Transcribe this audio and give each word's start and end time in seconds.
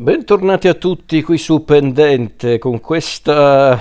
Bentornati 0.00 0.68
a 0.68 0.74
tutti 0.74 1.24
qui 1.24 1.38
su 1.38 1.64
Pendente 1.64 2.58
con 2.58 2.78
questa, 2.78 3.76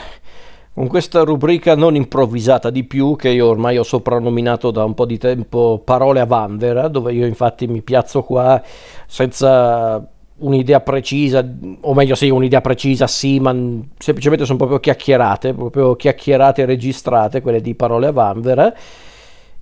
con 0.74 0.88
questa 0.88 1.22
rubrica 1.22 1.76
non 1.76 1.96
improvvisata 1.96 2.72
di 2.72 2.86
più 2.86 3.16
che 3.16 3.30
io 3.30 3.46
ormai 3.46 3.78
ho 3.78 3.84
soprannominato 3.84 4.72
da 4.72 4.84
un 4.84 4.96
po' 4.96 5.06
di 5.06 5.20
tempo 5.20 5.80
Parole 5.86 6.20
a 6.20 6.26
Vanvera, 6.26 6.88
dove 6.88 7.14
io 7.14 7.28
infatti 7.28 7.68
mi 7.68 7.84
piazzo 7.84 8.24
qua 8.24 8.60
senza 9.06 10.04
un'idea 10.38 10.80
precisa, 10.80 11.48
o 11.82 11.94
meglio 11.94 12.16
sì, 12.16 12.30
un'idea 12.30 12.62
precisa 12.62 13.06
sì, 13.06 13.40
ma 13.40 13.56
semplicemente 14.00 14.44
sono 14.46 14.58
proprio 14.58 14.80
chiacchierate, 14.80 15.54
proprio 15.54 15.96
chiacchierate 15.96 16.66
registrate, 16.66 17.42
quelle 17.42 17.62
di 17.62 17.76
Parole 17.76 18.08
a 18.08 18.12
Vanvera. 18.12 18.74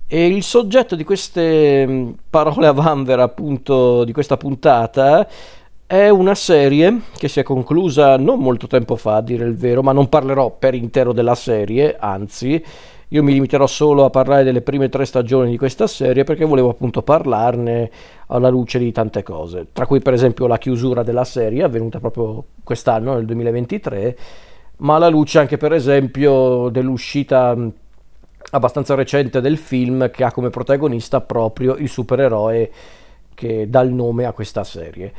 E 0.08 0.26
il 0.26 0.42
soggetto 0.42 0.96
di 0.96 1.04
queste 1.04 2.14
parole 2.30 2.66
a 2.66 2.72
vanvera, 2.72 3.24
appunto, 3.24 4.04
di 4.04 4.12
questa 4.12 4.38
puntata 4.38 5.26
è 5.86 6.08
una 6.08 6.34
serie 6.34 7.00
che 7.16 7.28
si 7.28 7.38
è 7.38 7.44
conclusa 7.44 8.16
non 8.16 8.40
molto 8.40 8.66
tempo 8.66 8.96
fa, 8.96 9.16
a 9.16 9.20
dire 9.22 9.44
il 9.44 9.54
vero, 9.54 9.82
ma 9.82 9.92
non 9.92 10.08
parlerò 10.08 10.50
per 10.50 10.74
intero 10.74 11.12
della 11.12 11.36
serie, 11.36 11.96
anzi, 11.96 12.62
io 13.08 13.22
mi 13.22 13.32
limiterò 13.32 13.68
solo 13.68 14.04
a 14.04 14.10
parlare 14.10 14.42
delle 14.42 14.62
prime 14.62 14.88
tre 14.88 15.04
stagioni 15.04 15.50
di 15.52 15.56
questa 15.56 15.86
serie 15.86 16.24
perché 16.24 16.44
volevo 16.44 16.70
appunto 16.70 17.02
parlarne 17.02 17.88
alla 18.26 18.48
luce 18.48 18.80
di 18.80 18.90
tante 18.90 19.22
cose, 19.22 19.68
tra 19.72 19.86
cui 19.86 20.00
per 20.00 20.12
esempio 20.12 20.48
la 20.48 20.58
chiusura 20.58 21.04
della 21.04 21.24
serie 21.24 21.62
avvenuta 21.62 22.00
proprio 22.00 22.44
quest'anno, 22.64 23.14
nel 23.14 23.24
2023, 23.24 24.18
ma 24.78 24.96
alla 24.96 25.08
luce 25.08 25.38
anche 25.38 25.56
per 25.56 25.72
esempio 25.72 26.68
dell'uscita 26.68 27.56
abbastanza 28.50 28.96
recente 28.96 29.40
del 29.40 29.56
film 29.56 30.10
che 30.10 30.24
ha 30.24 30.32
come 30.32 30.50
protagonista 30.50 31.20
proprio 31.20 31.76
il 31.76 31.88
supereroe 31.88 32.70
che 33.34 33.68
dà 33.68 33.82
il 33.82 33.92
nome 33.92 34.24
a 34.24 34.32
questa 34.32 34.64
serie 34.64 35.12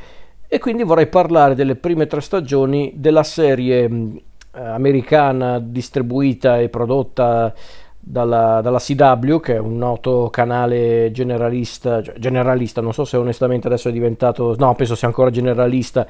e 0.48 0.58
quindi 0.58 0.82
vorrei 0.82 1.06
parlare 1.08 1.54
delle 1.54 1.76
prime 1.76 2.06
tre 2.06 2.22
stagioni 2.22 2.92
della 2.96 3.22
serie 3.22 3.84
eh, 3.84 4.60
americana 4.60 5.58
distribuita 5.58 6.58
e 6.58 6.70
prodotta 6.70 7.52
dalla, 7.98 8.60
dalla, 8.62 8.78
CW, 8.78 9.40
che 9.40 9.56
è 9.56 9.58
un 9.58 9.76
noto 9.76 10.30
canale 10.30 11.10
generalista, 11.12 12.02
cioè 12.02 12.14
generalista, 12.18 12.80
non 12.80 12.94
so 12.94 13.04
se 13.04 13.18
onestamente 13.18 13.66
adesso 13.66 13.90
è 13.90 13.92
diventato, 13.92 14.54
no, 14.56 14.74
penso 14.74 14.94
sia 14.94 15.06
ancora 15.06 15.28
generalista, 15.28 16.06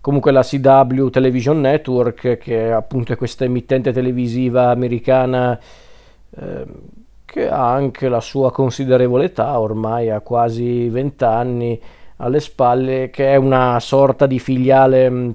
comunque 0.00 0.30
la 0.30 0.42
CW 0.42 1.08
Television 1.08 1.60
Network, 1.60 2.38
che 2.38 2.70
appunto 2.70 3.12
è 3.12 3.16
questa 3.16 3.44
emittente 3.44 3.92
televisiva 3.92 4.70
americana 4.70 5.58
eh, 6.38 6.64
che 7.24 7.48
ha 7.48 7.72
anche 7.72 8.08
la 8.08 8.20
sua 8.20 8.52
considerevole 8.52 9.24
età, 9.24 9.58
ormai 9.58 10.10
ha 10.10 10.20
quasi 10.20 10.88
20 10.88 11.24
anni, 11.24 11.80
alle 12.20 12.40
spalle, 12.40 13.10
che 13.10 13.32
è 13.32 13.36
una 13.36 13.78
sorta 13.80 14.26
di 14.26 14.38
filiale 14.38 15.10
mm, 15.10 15.30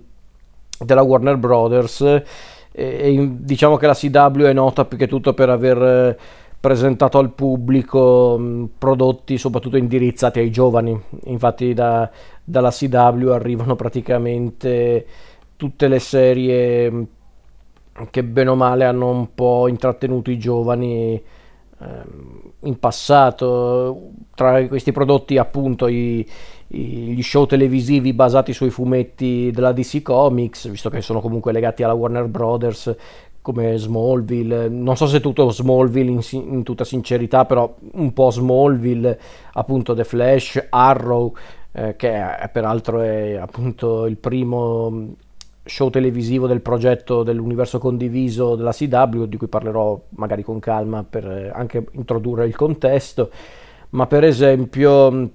della 0.79 1.01
Warner 1.01 1.37
Brothers. 1.37 2.01
E, 2.01 2.23
e 2.71 3.29
diciamo 3.31 3.77
che 3.77 3.87
la 3.87 3.93
CW 3.93 4.43
è 4.43 4.53
nota 4.53 4.85
più 4.85 4.97
che 4.97 5.07
tutto 5.07 5.33
per 5.33 5.49
aver 5.49 5.81
eh, 5.81 6.17
presentato 6.59 7.17
al 7.17 7.31
pubblico 7.31 8.37
mm, 8.39 8.65
prodotti 8.77 9.37
soprattutto 9.37 9.77
indirizzati 9.77 10.39
ai 10.39 10.51
giovani. 10.51 10.99
Infatti 11.25 11.73
da, 11.73 12.09
dalla 12.43 12.71
CW 12.71 13.29
arrivano 13.29 13.75
praticamente 13.75 15.05
tutte 15.55 15.87
le 15.87 15.99
serie 15.99 16.91
mm, 16.91 17.03
che 18.11 18.23
bene 18.23 18.49
o 18.49 18.55
male 18.55 18.85
hanno 18.85 19.09
un 19.09 19.33
po' 19.33 19.67
intrattenuto 19.67 20.29
i 20.29 20.37
giovani 20.37 21.21
in 21.79 22.79
passato. 22.79 24.11
Tra 24.33 24.65
questi 24.67 24.91
prodotti 24.91 25.37
appunto 25.37 25.87
i, 25.87 26.27
gli 26.67 27.21
show 27.21 27.45
televisivi 27.45 28.13
basati 28.13 28.53
sui 28.53 28.69
fumetti 28.69 29.51
della 29.51 29.71
DC 29.71 30.01
Comics, 30.01 30.69
visto 30.69 30.89
che 30.89 31.01
sono 31.01 31.21
comunque 31.21 31.51
legati 31.51 31.83
alla 31.83 31.93
Warner 31.93 32.27
Brothers, 32.27 32.95
come 33.41 33.77
Smallville, 33.77 34.67
non 34.69 34.97
so 34.97 35.05
se 35.05 35.19
tutto 35.19 35.49
Smallville 35.51 36.09
in, 36.09 36.21
in, 36.31 36.63
tutta 36.63 36.83
sincerità, 36.83 37.45
però 37.45 37.75
un 37.93 38.11
po' 38.11 38.31
Smallville, 38.31 39.19
appunto 39.53 39.93
The 39.93 40.03
Flash, 40.03 40.65
Arrow, 40.69 41.31
eh, 41.71 41.95
che 41.95 42.37
è, 42.37 42.49
peraltro 42.49 43.01
è 43.01 43.35
appunto 43.35 44.07
il 44.07 44.17
primo 44.17 45.13
show 45.65 45.89
televisivo 45.89 46.45
del 46.47 46.61
progetto 46.61 47.23
dell'universo 47.23 47.79
condiviso 47.79 48.55
della 48.55 48.71
CW, 48.71 49.23
di 49.23 49.37
cui 49.37 49.47
parlerò 49.47 49.99
magari 50.09 50.43
con 50.43 50.59
calma 50.59 51.03
per 51.03 51.27
eh, 51.27 51.51
anche 51.53 51.85
introdurre 51.93 52.45
il 52.45 52.55
contesto, 52.55 53.31
ma 53.89 54.05
per 54.05 54.23
esempio 54.23 55.31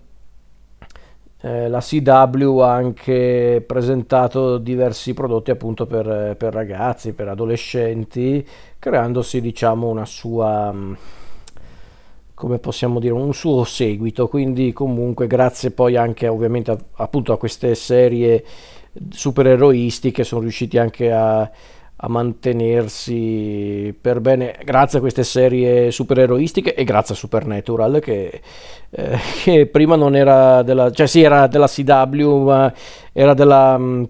eh, 1.43 1.69
la 1.69 1.81
CW 1.81 2.59
ha 2.59 2.73
anche 2.75 3.65
presentato 3.67 4.59
diversi 4.59 5.15
prodotti 5.15 5.51
appunto 5.51 5.87
per, 5.87 6.37
per, 6.37 6.53
ragazzi, 6.53 7.13
per 7.13 7.29
adolescenti, 7.29 8.47
creandosi 8.79 9.41
diciamo 9.41 9.89
una 9.89 10.05
sua, 10.05 10.71
mm, 10.73 10.93
come 12.35 12.59
possiamo 12.59 13.01
dire, 13.01 13.15
un 13.15 13.33
suo 13.33 13.65
seguito. 13.65 14.29
Quindi 14.29 14.73
comunque 14.73 15.27
grazie 15.27 15.71
poi 15.71 15.97
anche 15.97 16.29
ovviamente 16.29 16.71
a, 16.71 16.79
appunto 16.93 17.33
a 17.33 17.39
queste 17.39 17.75
serie 17.75 18.45
supereroistiche 19.11 20.25
sono 20.25 20.43
riusciti 20.43 20.79
anche 20.79 21.13
a 21.13 21.51
a 22.03 22.09
mantenersi 22.09 23.95
per 23.99 24.21
bene 24.21 24.59
grazie 24.65 24.99
a 24.99 25.01
queste 25.03 25.23
serie 25.23 25.91
supereroistiche 25.91 26.75
e 26.75 26.85
grazie 26.85 27.15
a 27.15 27.19
Supernatural 27.19 28.01
che, 28.01 28.41
eh, 28.89 29.19
che 29.45 29.67
prima 29.67 29.97
non 29.97 30.17
era 30.17 30.63
della 30.63 30.91
cioè 30.91 31.07
sì 31.07 31.21
era 31.23 31.47
della 31.47 31.67
CW 31.69 32.37
ma 32.45 32.73
era 33.13 33.35
della 33.35 33.77
mm, 33.79 34.05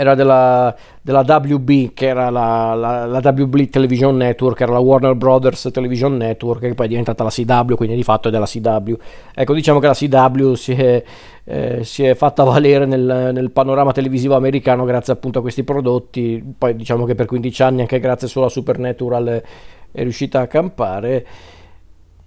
era 0.00 0.14
della, 0.14 0.72
della 1.02 1.24
WB, 1.26 1.92
che 1.92 2.06
era 2.06 2.30
la, 2.30 2.72
la, 2.72 3.04
la, 3.04 3.18
WB 3.18 3.68
Television 3.68 4.16
Network, 4.16 4.60
era 4.60 4.70
la 4.70 4.78
Warner 4.78 5.16
Brothers 5.16 5.70
Television 5.72 6.16
Network, 6.16 6.60
che 6.60 6.74
poi 6.74 6.86
è 6.86 6.88
diventata 6.88 7.24
la 7.24 7.30
CW, 7.30 7.74
quindi 7.74 7.96
di 7.96 8.04
fatto 8.04 8.28
è 8.28 8.30
della 8.30 8.46
CW. 8.46 8.94
Ecco, 9.34 9.54
diciamo 9.54 9.80
che 9.80 9.88
la 9.88 9.94
CW 9.94 10.52
si 10.52 10.70
è, 10.70 11.02
eh, 11.42 11.82
si 11.82 12.04
è 12.04 12.14
fatta 12.14 12.44
valere 12.44 12.86
nel, 12.86 13.30
nel, 13.32 13.50
panorama 13.50 13.90
televisivo 13.90 14.36
americano 14.36 14.84
grazie 14.84 15.14
appunto 15.14 15.40
a 15.40 15.42
questi 15.42 15.64
prodotti, 15.64 16.44
poi 16.56 16.76
diciamo 16.76 17.04
che 17.04 17.16
per 17.16 17.26
15 17.26 17.62
anni 17.64 17.80
anche 17.80 17.98
grazie 17.98 18.28
solo 18.28 18.46
a 18.46 18.50
Supernatural 18.50 19.42
è 19.90 20.02
riuscita 20.02 20.42
a 20.42 20.46
campare. 20.46 21.26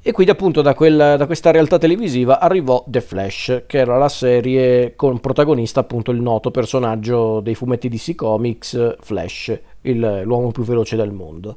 E 0.03 0.12
quindi 0.13 0.31
appunto 0.31 0.63
da, 0.63 0.73
quella, 0.73 1.16
da, 1.16 1.28
questa 1.28 1.51
realtà 1.51 1.78
televisiva 1.78 2.39
arrivò 2.39 2.84
The 2.88 3.01
Flash, 3.01 3.63
che 3.67 3.78
era 3.78 4.00
la 4.00 4.09
serie 4.09 4.95
con 4.95 5.19
protagonista 5.19 5.81
appunto 5.81 6.09
il 6.09 6.19
noto 6.19 6.50
personaggio 6.50 7.39
dei 7.39 7.53
fumetti 7.53 7.88
DC 7.88 8.16
Comics, 8.16 8.95
Flash, 9.00 9.59
il, 9.81 10.22
l'uomo 10.23 10.50
più 10.50 10.63
veloce 10.63 10.95
del 10.95 11.12
mondo. 11.12 11.56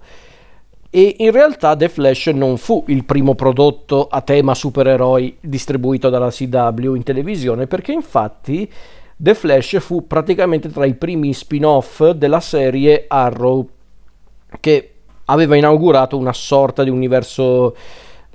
E 0.90 1.16
in 1.20 1.30
realtà 1.30 1.74
The 1.74 1.88
Flash 1.88 2.26
non 2.26 2.58
fu 2.58 2.84
il 2.88 3.06
primo 3.06 3.34
prodotto 3.34 4.08
a 4.08 4.20
tema 4.20 4.54
supereroi 4.54 5.38
distribuito 5.40 6.10
dalla 6.10 6.28
CW 6.30 6.94
in 6.96 7.02
televisione, 7.02 7.66
perché 7.66 7.92
infatti 7.92 8.70
The 9.16 9.34
Flash 9.34 9.78
fu 9.80 10.06
praticamente 10.06 10.68
tra 10.68 10.84
i 10.84 10.94
primi 10.94 11.32
spin-off 11.32 12.10
della 12.10 12.40
serie 12.40 13.06
Arrow, 13.08 13.66
che 14.60 14.90
aveva 15.24 15.56
inaugurato 15.56 16.18
una 16.18 16.34
sorta 16.34 16.84
di 16.84 16.90
universo 16.90 17.74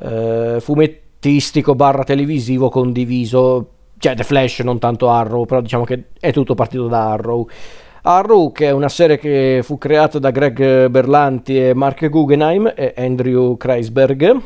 eh, 0.02 0.58
fumettistico 0.60 1.76
barra 1.76 2.04
televisivo 2.04 2.70
condiviso, 2.70 3.70
cioè 3.98 4.16
The 4.16 4.24
Flash, 4.24 4.60
non 4.60 4.80
tanto 4.80 5.10
Arrow, 5.10 5.46
però 5.46 5.62
diciamo 5.62 5.84
che 5.84 6.06
è 6.20 6.32
tutto 6.32 6.56
partito 6.56 6.88
da 6.88 7.12
Arrow. 7.12 7.48
Arrow, 8.04 8.52
che 8.52 8.68
è 8.68 8.72
una 8.72 8.90
serie 8.90 9.18
che 9.18 9.60
fu 9.62 9.78
creata 9.78 10.20
da 10.20 10.32
Greg 10.32 10.88
Berlanti 10.88 11.58
e 11.58 11.74
Mark 11.74 12.08
Guggenheim 12.08 12.72
e 12.76 12.94
Andrew 12.96 13.58
Kreisberg. 13.58 14.42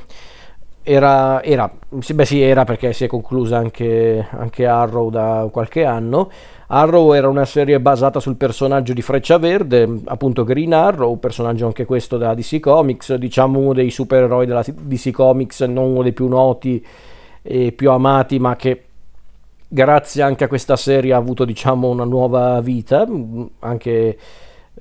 Era, 0.85 1.41
era, 1.41 1.71
beh 1.89 2.25
sì, 2.25 2.41
era 2.41 2.65
perché 2.65 2.91
si 2.91 3.05
è 3.05 3.07
conclusa 3.07 3.57
anche, 3.57 4.27
anche 4.31 4.65
Arrow 4.65 5.09
da 5.09 5.47
qualche 5.49 5.85
anno. 5.85 6.29
Arrow 6.67 7.13
era 7.13 7.29
una 7.29 7.45
serie 7.45 7.79
basata 7.79 8.19
sul 8.19 8.35
personaggio 8.35 8.91
di 8.91 9.01
Freccia 9.01 9.37
Verde, 9.37 10.01
appunto 10.05 10.43
Green 10.43 10.73
Arrow, 10.73 11.17
personaggio 11.19 11.67
anche 11.67 11.85
questo 11.85 12.17
della 12.17 12.33
DC 12.33 12.59
Comics, 12.59 13.13
diciamo 13.13 13.59
uno 13.59 13.73
dei 13.73 13.91
supereroi 13.91 14.45
della 14.45 14.61
DC 14.61 15.11
Comics, 15.11 15.61
non 15.61 15.91
uno 15.91 16.03
dei 16.03 16.11
più 16.11 16.27
noti 16.27 16.85
e 17.41 17.71
più 17.71 17.89
amati, 17.89 18.39
ma 18.39 18.57
che 18.57 18.83
grazie 19.69 20.21
anche 20.21 20.43
a 20.43 20.47
questa 20.49 20.75
serie 20.75 21.13
ha 21.13 21.17
avuto 21.17 21.45
diciamo 21.45 21.87
una 21.87 22.03
nuova 22.03 22.59
vita, 22.59 23.07
anche 23.59 24.17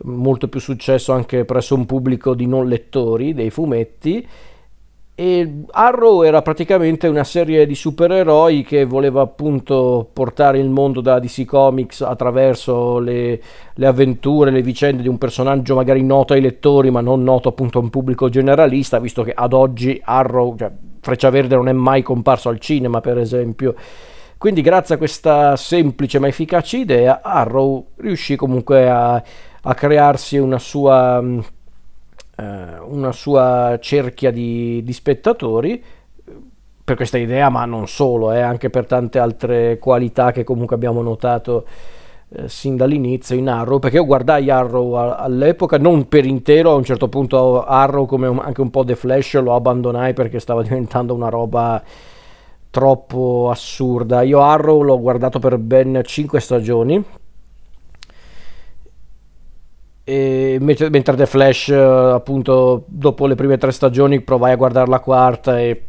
molto 0.04 0.48
più 0.48 0.58
successo 0.58 1.12
anche 1.12 1.44
presso 1.44 1.76
un 1.76 1.86
pubblico 1.86 2.34
di 2.34 2.46
non 2.46 2.66
lettori 2.66 3.34
dei 3.34 3.50
fumetti 3.50 4.26
e 5.14 5.64
Arrow 5.70 6.22
era 6.22 6.40
praticamente 6.40 7.06
una 7.06 7.22
serie 7.22 7.66
di 7.66 7.74
supereroi 7.74 8.62
che 8.62 8.86
voleva 8.86 9.20
appunto 9.20 10.08
portare 10.10 10.58
il 10.58 10.70
mondo 10.70 11.02
da 11.02 11.18
DC 11.18 11.44
Comics 11.44 12.00
attraverso 12.00 12.98
le, 12.98 13.38
le, 13.74 13.86
avventure, 13.86 14.50
le 14.50 14.62
vicende 14.62 15.02
di 15.02 15.08
un 15.08 15.18
personaggio 15.18 15.74
magari 15.74 16.02
noto 16.02 16.32
ai 16.32 16.40
lettori 16.40 16.90
ma 16.90 17.02
non 17.02 17.22
noto 17.22 17.50
appunto 17.50 17.78
a 17.78 17.82
un 17.82 17.90
pubblico 17.90 18.30
generalista, 18.30 18.98
visto 18.98 19.22
che 19.22 19.32
ad 19.34 19.52
oggi 19.52 20.00
Arrow, 20.02 20.56
cioè 20.56 20.72
Freccia 21.00 21.28
Verde 21.28 21.56
non 21.56 21.68
è 21.68 21.72
mai 21.72 22.00
comparso 22.02 22.48
al 22.48 22.58
cinema 22.58 23.00
per 23.02 23.18
esempio, 23.18 23.74
Quindi 24.38 24.62
grazie 24.62 24.94
a 24.94 24.98
questa 24.98 25.56
semplice 25.56 26.18
ma 26.20 26.26
efficace 26.26 26.78
idea, 26.78 27.20
Arrow 27.22 27.88
riuscì 27.96 28.34
comunque 28.34 28.88
a, 28.88 29.22
a 29.62 29.74
crearsi 29.74 30.38
una 30.38 30.58
sua, 30.58 31.22
uh, 32.36 32.42
una 32.86 33.12
sua 33.12 33.78
cerchia 33.80 34.30
di, 34.30 34.82
di, 34.82 34.92
spettatori 34.92 35.82
per 36.84 36.96
questa 36.96 37.18
idea, 37.18 37.48
ma 37.48 37.64
non 37.64 37.86
solo, 37.86 38.32
eh, 38.32 38.40
anche 38.40 38.68
per 38.70 38.86
tante 38.86 39.18
altre 39.18 39.78
qualità 39.78 40.32
che 40.32 40.44
comunque 40.44 40.74
abbiamo 40.74 41.00
notato 41.00 41.64
eh, 42.34 42.48
sin 42.48 42.76
dall'inizio 42.76 43.36
in 43.36 43.48
Arrow, 43.48 43.78
perché 43.78 43.96
io 43.96 44.06
guardai 44.06 44.50
Arrow 44.50 44.94
all'epoca, 44.94 45.78
non 45.78 46.08
per 46.08 46.24
intero, 46.24 46.72
a 46.72 46.74
un 46.74 46.84
certo 46.84 47.08
punto 47.08 47.64
Arrow 47.64 48.06
come 48.06 48.26
anche 48.40 48.60
un 48.60 48.70
po' 48.70 48.84
The 48.84 48.96
Flash 48.96 49.34
lo 49.40 49.54
abbandonai 49.54 50.12
perché 50.12 50.40
stava 50.40 50.62
diventando 50.64 51.14
una 51.14 51.28
roba 51.28 51.82
troppo 52.70 53.48
assurda. 53.50 54.22
Io 54.22 54.40
Arrow 54.40 54.82
l'ho 54.82 54.98
guardato 54.98 55.38
per 55.38 55.58
ben 55.58 56.00
5 56.02 56.40
stagioni. 56.40 57.04
E 60.04 60.58
mentre 60.60 60.90
The 60.90 61.26
Flash, 61.26 61.68
appunto, 61.70 62.84
dopo 62.86 63.26
le 63.26 63.36
prime 63.36 63.56
tre 63.56 63.70
stagioni 63.70 64.20
provai 64.20 64.52
a 64.52 64.56
guardare 64.56 64.90
la 64.90 65.00
quarta 65.00 65.60
e 65.60 65.82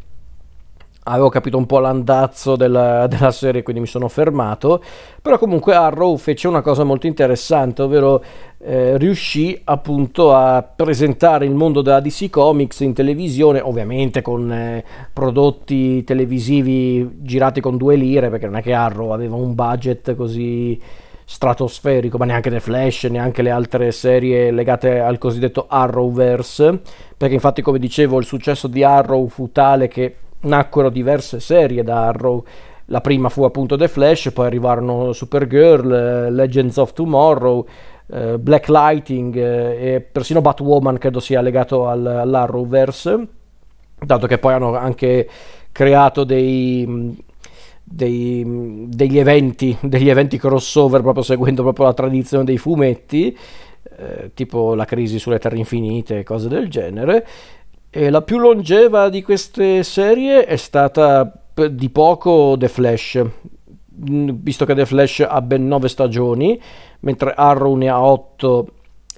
avevo 1.06 1.28
capito 1.28 1.58
un 1.58 1.66
po' 1.66 1.80
l'andazzo 1.80 2.56
della, 2.56 3.06
della, 3.08 3.30
serie, 3.30 3.62
quindi 3.62 3.82
mi 3.82 3.88
sono 3.88 4.08
fermato. 4.08 4.82
Però 5.20 5.38
comunque 5.38 5.74
Arrow 5.74 6.16
fece 6.16 6.48
una 6.48 6.60
cosa 6.60 6.84
molto 6.84 7.06
interessante, 7.06 7.82
ovvero 7.82 8.22
eh, 8.58 8.96
riuscì 8.98 9.60
appunto 9.64 10.34
a 10.34 10.62
presentare 10.62 11.44
il 11.44 11.54
mondo 11.54 11.82
della 11.82 12.00
DC 12.00 12.30
Comics 12.30 12.80
in 12.80 12.92
televisione, 12.92 13.60
ovviamente 13.60 14.22
con 14.22 14.50
eh, 14.52 14.84
prodotti 15.12 16.04
televisivi 16.04 17.18
girati 17.22 17.60
con 17.60 17.76
due 17.76 17.96
lire, 17.96 18.30
perché 18.30 18.46
non 18.46 18.56
è 18.56 18.62
che 18.62 18.72
Arrow 18.74 19.10
aveva 19.10 19.36
un 19.36 19.54
budget 19.54 20.14
così 20.14 20.80
stratosferico, 21.24 22.18
ma 22.18 22.24
neanche 22.26 22.50
The 22.50 22.60
Flash, 22.60 23.04
neanche 23.04 23.42
le 23.42 23.50
altre 23.50 23.90
serie 23.92 24.50
legate 24.50 25.00
al 25.00 25.18
cosiddetto 25.18 25.66
Arrowverse, 25.68 26.80
perché 27.16 27.34
infatti 27.34 27.62
come 27.62 27.78
dicevo 27.78 28.18
il 28.18 28.26
successo 28.26 28.68
di 28.68 28.82
Arrow 28.82 29.26
fu 29.28 29.50
tale 29.50 29.88
che 29.88 30.16
nacquero 30.40 30.90
diverse 30.90 31.40
serie 31.40 31.82
da 31.82 32.06
Arrow. 32.08 32.44
La 32.86 33.00
prima 33.00 33.30
fu 33.30 33.44
appunto 33.44 33.76
The 33.76 33.88
Flash, 33.88 34.30
poi 34.32 34.46
arrivarono 34.46 35.12
Supergirl, 35.12 35.92
eh, 35.92 36.30
Legends 36.30 36.76
of 36.76 36.92
Tomorrow, 36.92 37.66
eh, 38.12 38.38
Black 38.38 38.68
Lighting 38.68 39.34
eh, 39.36 39.94
e 39.94 40.00
persino 40.00 40.42
Batwoman 40.42 40.98
credo 40.98 41.20
sia 41.20 41.40
legato 41.40 41.88
al, 41.88 42.04
all'Arrowverse, 42.04 43.28
dato 43.98 44.26
che 44.26 44.36
poi 44.36 44.52
hanno 44.52 44.76
anche 44.76 45.26
creato 45.72 46.24
dei, 46.24 47.16
dei, 47.84 48.86
degli, 48.88 49.18
eventi, 49.18 49.76
degli 49.82 50.08
eventi 50.08 50.38
crossover 50.38 51.02
proprio 51.02 51.22
seguendo 51.22 51.62
proprio 51.62 51.86
la 51.86 51.94
tradizione 51.94 52.44
dei 52.44 52.58
fumetti, 52.58 53.36
eh, 53.96 54.30
tipo 54.34 54.74
la 54.74 54.86
crisi 54.86 55.18
sulle 55.18 55.38
terre 55.38 55.58
infinite 55.58 56.20
e 56.20 56.22
cose 56.22 56.48
del 56.48 56.68
genere. 56.68 57.26
E 57.90 58.10
la 58.10 58.22
più 58.22 58.38
longeva 58.38 59.08
di 59.08 59.22
queste 59.22 59.84
serie 59.84 60.46
è 60.46 60.56
stata 60.56 61.30
di 61.70 61.90
poco 61.90 62.56
The 62.58 62.66
Flash, 62.66 63.22
visto 63.86 64.64
che 64.64 64.74
The 64.74 64.86
Flash 64.86 65.20
ha 65.20 65.40
ben 65.40 65.68
9 65.68 65.88
stagioni, 65.88 66.60
mentre 67.00 67.32
Arrow 67.36 67.76
ne 67.76 67.88
ha 67.88 68.02
8, 68.02 68.68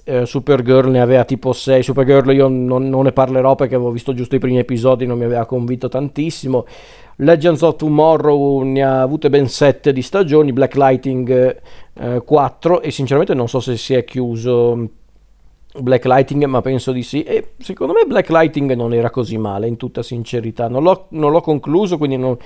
eh, 0.03 0.25
Supergirl 0.25 0.89
ne 0.89 1.01
aveva 1.01 1.25
tipo 1.25 1.51
6. 1.51 1.83
Supergirl 1.83 2.31
io 2.31 2.47
non, 2.47 2.87
non, 2.87 3.03
ne 3.03 3.11
parlerò 3.11 3.55
perché 3.55 3.75
avevo 3.75 3.91
visto 3.91 4.13
giusto 4.13 4.35
i 4.35 4.39
primi 4.39 4.57
episodi, 4.59 5.05
non 5.05 5.17
mi 5.17 5.25
aveva 5.25 5.45
convinto 5.45 5.89
tantissimo. 5.89 6.65
Legends 7.17 7.61
of 7.61 7.77
Tomorrow 7.77 8.61
ne 8.61 8.83
ha 8.83 9.01
avute 9.01 9.29
ben 9.29 9.47
7 9.47 9.91
di 9.91 10.01
stagioni, 10.01 10.53
Black 10.53 10.75
Lighting 10.75 11.61
eh, 11.93 12.21
4 12.23 12.81
e 12.81 12.91
sinceramente 12.91 13.33
non 13.33 13.49
so 13.49 13.59
se 13.59 13.75
si 13.75 13.95
è 13.95 14.03
chiuso 14.03 14.89
Black 15.79 16.05
Lighting, 16.05 16.43
ma 16.45 16.61
penso 16.61 16.91
di 16.91 17.03
sì. 17.03 17.23
E 17.23 17.53
secondo 17.59 17.93
me 17.93 18.05
Black 18.05 18.29
Lighting 18.29 18.73
non 18.73 18.93
era 18.93 19.09
così 19.09 19.37
male, 19.37 19.67
in 19.67 19.77
tutta 19.77 20.03
sincerità. 20.03 20.67
Non 20.67 20.83
l'ho, 20.83 21.07
non 21.09 21.31
l'ho 21.31 21.41
concluso, 21.41 21.97
quindi 21.97 22.17
non, 22.17 22.37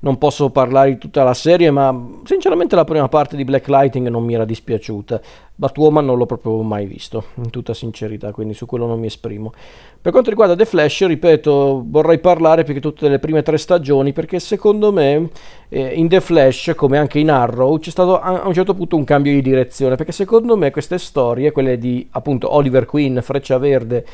non, 0.00 0.18
posso 0.18 0.50
parlare 0.50 0.90
di 0.90 0.98
tutta 0.98 1.22
la 1.24 1.34
serie, 1.34 1.70
ma 1.70 1.94
sinceramente 2.24 2.74
la 2.74 2.84
prima 2.84 3.08
parte 3.08 3.36
di 3.36 3.44
Black 3.44 3.68
Lighting 3.68 4.08
non 4.08 4.24
mi 4.24 4.34
era 4.34 4.44
dispiaciuta. 4.44 5.20
Batwoman 5.54 6.06
non 6.06 6.16
l'ho 6.16 6.24
proprio 6.24 6.62
mai 6.62 6.86
visto, 6.86 7.24
in 7.34 7.50
tutta 7.50 7.74
sincerità, 7.74 8.32
quindi 8.32 8.54
su 8.54 8.64
quello 8.64 8.86
non 8.86 8.98
mi 8.98 9.06
esprimo. 9.06 9.52
Per 10.00 10.10
quanto 10.10 10.30
riguarda 10.30 10.56
The 10.56 10.64
Flash, 10.64 11.06
ripeto, 11.06 11.84
vorrei 11.86 12.18
parlare 12.18 12.64
più 12.64 12.72
che 12.72 12.80
tutte 12.80 13.10
le 13.10 13.18
prime 13.18 13.42
tre 13.42 13.58
stagioni, 13.58 14.14
perché 14.14 14.40
secondo 14.40 14.90
me 14.90 15.28
eh, 15.68 15.92
in 15.94 16.08
The 16.08 16.22
Flash, 16.22 16.72
come 16.74 16.96
anche 16.96 17.18
in 17.18 17.30
Arrow, 17.30 17.78
c'è 17.78 17.90
stato 17.90 18.18
a 18.18 18.46
un 18.46 18.54
certo 18.54 18.72
punto 18.72 18.96
un 18.96 19.04
cambio 19.04 19.32
di 19.32 19.42
direzione, 19.42 19.96
perché 19.96 20.12
secondo 20.12 20.56
me 20.56 20.70
queste 20.70 20.96
storie, 20.96 21.52
quelle 21.52 21.76
di 21.76 22.08
appunto 22.12 22.54
Oliver 22.54 22.86
Queen, 22.86 23.20
Freccia 23.22 23.58
Verde 23.58 24.06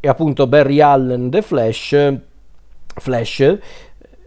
e 0.00 0.08
appunto 0.08 0.48
Barry 0.48 0.80
Allen, 0.80 1.30
The 1.30 1.42
Flash, 1.42 2.12
Flash 2.96 3.58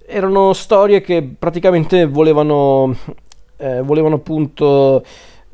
erano 0.07 0.53
storie 0.53 1.01
che 1.01 1.23
praticamente 1.37 2.05
volevano, 2.05 2.95
eh, 3.57 3.81
volevano 3.81 4.15
appunto... 4.15 5.03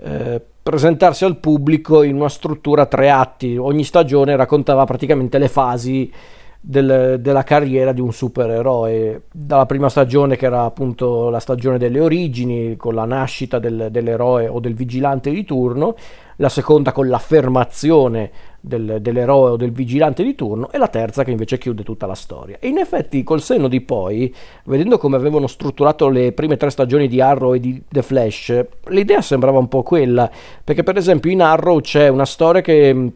Eh, 0.04 0.42
presentarsi 0.64 1.26
al 1.26 1.38
pubblico 1.38 2.04
in 2.04 2.16
una 2.16 2.30
struttura 2.30 2.84
a 2.84 2.86
tre 2.86 3.10
atti. 3.10 3.58
Ogni 3.58 3.84
stagione 3.84 4.36
raccontava 4.36 4.86
praticamente 4.86 5.40
le 5.40 5.48
fasi 5.48 6.12
del, 6.60 7.18
della 7.20 7.44
carriera 7.44 7.92
di 7.92 8.00
un 8.00 8.14
supereroe. 8.14 9.24
Dalla 9.32 9.66
prima 9.66 9.90
stagione, 9.90 10.36
che 10.38 10.46
era 10.46 10.64
appunto 10.64 11.30
la 11.30 11.40
stagione 11.40 11.80
delle 11.80 12.00
origini, 12.00 12.76
con 12.78 12.94
la 12.94 13.06
nascita 13.06 13.58
del, 13.58 13.88
dell'eroe 13.90 14.48
o 14.48 14.60
del 14.60 14.76
vigilante 14.76 15.32
di 15.32 15.44
turno, 15.44 15.96
la 16.36 16.50
seconda 16.50 16.92
con 16.92 17.08
l'affermazione 17.08 18.32
del, 18.62 19.00
dell'eroe 19.02 19.52
o 19.52 19.56
del 19.58 19.72
vigilante 19.72 20.24
di 20.24 20.36
turno, 20.36 20.72
e 20.72 20.78
la 20.78 20.88
terza 20.88 21.24
che 21.24 21.32
invece 21.32 21.58
chiude 21.58 21.84
tutta 21.84 22.06
la 22.06 22.16
storia. 22.16 22.58
E 22.60 22.68
in 22.68 22.78
effetti, 22.78 23.24
col 23.24 23.42
senno 23.42 23.68
di 23.68 23.82
poi, 23.82 24.34
vedendo 24.66 24.98
come 24.98 25.18
avevano 25.18 25.48
strutturato 25.48 26.08
le 26.08 26.32
prime 26.32 26.56
tre 26.56 26.70
stagioni 26.70 27.08
di 27.08 27.20
Arrow 27.20 27.56
e 27.56 27.60
di 27.60 27.82
The 27.90 28.02
Flash, 28.02 28.66
l'idea 28.90 29.22
sembrava 29.22 29.58
un 29.58 29.68
po' 29.68 29.84
quella, 29.84 30.30
perché 30.64 30.84
per 30.84 30.98
esempio 30.98 31.32
in 31.32 31.42
Arrow 31.42 31.82
c'è 31.82 32.08
una 32.08 32.26
storia 32.26 32.62
che 32.62 33.12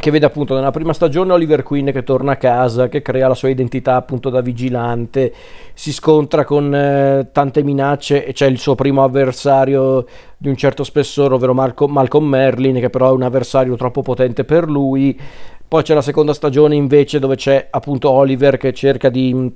che 0.00 0.10
vede 0.10 0.26
appunto 0.26 0.54
nella 0.54 0.72
prima 0.72 0.92
stagione 0.92 1.32
Oliver 1.32 1.62
Queen 1.62 1.92
che 1.92 2.02
torna 2.02 2.32
a 2.32 2.36
casa, 2.36 2.88
che 2.88 3.00
crea 3.00 3.28
la 3.28 3.34
sua 3.34 3.48
identità 3.48 3.94
appunto 3.94 4.28
da 4.28 4.40
vigilante, 4.40 5.32
si 5.72 5.92
scontra 5.92 6.44
con 6.44 6.74
eh, 6.74 7.28
tante 7.32 7.62
minacce 7.62 8.26
e 8.26 8.32
c'è 8.32 8.46
il 8.46 8.58
suo 8.58 8.74
primo 8.74 9.04
avversario 9.04 10.04
di 10.36 10.48
un 10.48 10.56
certo 10.56 10.82
spessore, 10.82 11.34
ovvero 11.34 11.54
Marco, 11.54 11.86
Malcolm 11.86 12.26
Merlin, 12.26 12.80
che 12.80 12.90
però 12.90 13.10
è 13.10 13.12
un 13.12 13.22
avversario 13.22 13.76
troppo 13.76 14.02
potente 14.02 14.44
per 14.44 14.68
lui. 14.68 15.18
Poi 15.66 15.82
c'è 15.82 15.94
la 15.94 16.02
seconda 16.02 16.34
stagione 16.34 16.74
invece 16.74 17.18
dove 17.20 17.36
c'è 17.36 17.68
appunto 17.70 18.10
Oliver 18.10 18.56
che 18.56 18.72
cerca 18.72 19.08
di, 19.08 19.52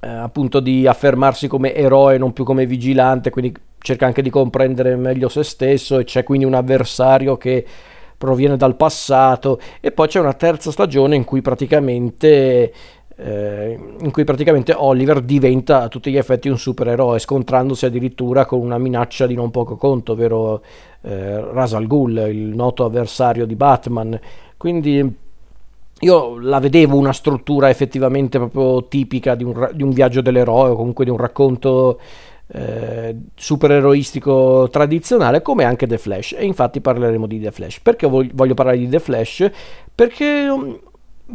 eh, 0.00 0.08
appunto 0.08 0.58
di 0.58 0.86
affermarsi 0.86 1.46
come 1.46 1.74
eroe, 1.74 2.18
non 2.18 2.32
più 2.32 2.44
come 2.44 2.66
vigilante, 2.66 3.30
quindi 3.30 3.54
cerca 3.78 4.06
anche 4.06 4.22
di 4.22 4.30
comprendere 4.30 4.96
meglio 4.96 5.28
se 5.28 5.44
stesso 5.44 5.98
e 5.98 6.04
c'è 6.04 6.24
quindi 6.24 6.44
un 6.44 6.54
avversario 6.54 7.36
che 7.36 7.64
proviene 8.24 8.56
dal 8.56 8.76
passato 8.76 9.60
e 9.80 9.92
poi 9.92 10.08
c'è 10.08 10.18
una 10.18 10.32
terza 10.32 10.70
stagione 10.70 11.14
in 11.14 11.24
cui 11.24 11.42
praticamente 11.42 12.72
eh, 13.16 13.78
in 14.00 14.10
cui 14.10 14.24
praticamente 14.24 14.72
Oliver 14.72 15.20
diventa 15.20 15.82
a 15.82 15.88
tutti 15.88 16.10
gli 16.10 16.16
effetti 16.16 16.48
un 16.48 16.58
supereroe, 16.58 17.18
scontrandosi 17.18 17.86
addirittura 17.86 18.44
con 18.44 18.60
una 18.60 18.78
minaccia 18.78 19.26
di 19.26 19.34
non 19.34 19.50
poco 19.50 19.76
conto, 19.76 20.12
ovvero 20.12 20.62
eh, 21.02 21.52
Ras 21.52 21.74
al 21.74 21.86
Ghul, 21.86 22.26
il 22.28 22.54
noto 22.54 22.84
avversario 22.84 23.46
di 23.46 23.54
Batman. 23.54 24.18
Quindi 24.56 25.16
io 26.00 26.38
la 26.40 26.58
vedevo 26.58 26.96
una 26.96 27.12
struttura 27.12 27.70
effettivamente 27.70 28.38
proprio 28.38 28.88
tipica 28.88 29.36
di 29.36 29.44
un, 29.44 29.70
di 29.72 29.82
un 29.84 29.90
viaggio 29.90 30.20
dell'eroe 30.20 30.70
o 30.70 30.76
comunque 30.76 31.04
di 31.04 31.10
un 31.10 31.16
racconto 31.16 32.00
eh, 32.56 33.16
supereroistico 33.34 34.68
tradizionale 34.70 35.42
come 35.42 35.64
anche 35.64 35.88
The 35.88 35.98
Flash. 35.98 36.36
E 36.38 36.44
infatti 36.44 36.80
parleremo 36.80 37.26
di 37.26 37.40
The 37.40 37.50
Flash. 37.50 37.80
Perché 37.80 38.06
voglio 38.06 38.54
parlare 38.54 38.78
di 38.78 38.88
The 38.88 39.00
Flash? 39.00 39.50
Perché, 39.92 40.48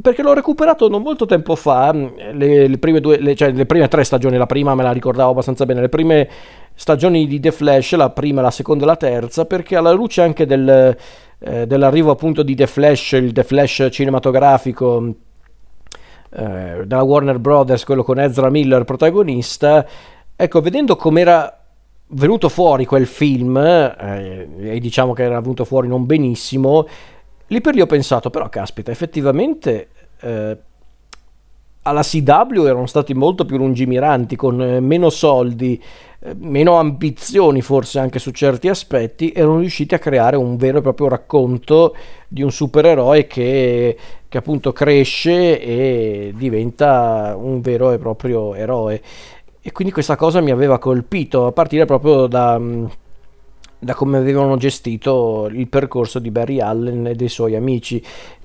perché 0.01 0.21
l'ho 0.21 0.33
recuperato 0.33 0.88
non 0.88 1.01
molto 1.01 1.25
tempo 1.25 1.55
fa. 1.55 1.91
Le, 1.91 2.67
le, 2.67 2.77
prime 2.77 3.01
due, 3.01 3.19
le, 3.19 3.35
cioè 3.35 3.51
le 3.51 3.65
prime 3.65 3.89
tre 3.89 4.05
stagioni 4.05 4.38
la 4.38 4.45
prima 4.45 4.73
me 4.75 4.83
la 4.83 4.93
ricordavo 4.93 5.31
abbastanza 5.31 5.65
bene. 5.65 5.81
Le 5.81 5.89
prime 5.89 6.29
stagioni 6.73 7.27
di 7.27 7.41
The 7.41 7.51
Flash 7.51 7.95
la 7.95 8.11
prima, 8.11 8.41
la 8.41 8.51
seconda 8.51 8.85
e 8.85 8.88
la 8.88 8.95
terza 8.95 9.43
perché 9.43 9.75
alla 9.75 9.91
luce 9.91 10.21
anche 10.21 10.45
del, 10.45 10.95
eh, 11.39 11.67
dell'arrivo 11.67 12.11
appunto 12.11 12.43
di 12.43 12.55
The 12.55 12.67
Flash 12.67 13.11
il 13.11 13.33
The 13.33 13.43
Flash 13.43 13.89
cinematografico 13.91 15.13
eh, 16.29 16.83
della 16.85 17.03
Warner 17.03 17.39
Brothers 17.39 17.83
quello 17.83 18.03
con 18.03 18.17
Ezra 18.19 18.49
Miller 18.49 18.85
protagonista 18.85 19.85
Ecco, 20.41 20.62
vedendo 20.62 20.96
com'era 20.96 21.53
venuto 22.12 22.48
fuori 22.48 22.86
quel 22.86 23.08
film, 23.08 23.58
eh, 23.58 24.48
e 24.58 24.79
diciamo 24.79 25.12
che 25.12 25.24
era 25.24 25.41
venuto 25.41 25.65
fuori 25.65 25.89
non 25.89 26.05
benissimo, 26.05 26.88
lì 27.48 27.60
per 27.60 27.75
lì 27.75 27.81
ho 27.81 27.86
pensato, 27.86 28.29
però 28.29 28.48
caspita, 28.48 28.89
effettivamente 28.89 29.89
eh, 30.22 30.58
alla 31.81 32.03
CW 32.03 32.63
erano 32.63 32.86
stati 32.86 33.13
molto 33.13 33.43
più 33.43 33.58
lungimiranti, 33.58 34.38
con 34.38 34.62
eh, 34.62 34.79
meno 34.79 35.10
soldi, 35.10 35.81
eh, 36.22 36.34
meno 36.38 36.75
ambizioni 36.75 37.62
forse 37.62 38.00
anche 38.00 38.19
su 38.19 38.31
certi 38.31 38.69
aspetti, 38.69 39.34
erano 39.34 39.60
riusciti 39.60 39.93
a 39.93 40.00
creare 40.00 40.38
un 40.38 40.55
vero 40.55 40.77
e 40.77 40.81
proprio 40.81 41.10
racconto 41.10 41.93
di 42.29 42.43
un 42.43 42.51
supereroe 42.51 43.27
che, 43.27 43.98
che 44.29 44.38
appunto 44.38 44.72
cresce 44.72 45.60
e 45.60 46.34
diventa 46.34 47.36
un 47.38 47.60
vero 47.60 47.91
e 47.91 47.98
proprio 47.98 48.55
eroe. 48.55 49.01
E 49.61 49.71
quindi 49.71 49.93
questa 49.93 50.15
cosa 50.15 50.39
mi 50.39 50.51
aveva 50.51 50.79
colpito, 50.79 51.45
a 51.45 51.51
partire 51.51 51.85
proprio 51.85 52.27
da, 52.27 52.57
mm, 52.57 52.85
da 53.79 53.93
come 53.93 54.17
avevano 54.17 54.55
gestito 54.57 55.49
il 55.51 55.67
percorso 55.67 56.19
di 56.19 56.31
Barry 56.31 56.61
Allen 56.61 57.07
e 57.07 57.15
dei 57.15 57.29
suoi 57.29 57.55
amici. 57.55 58.01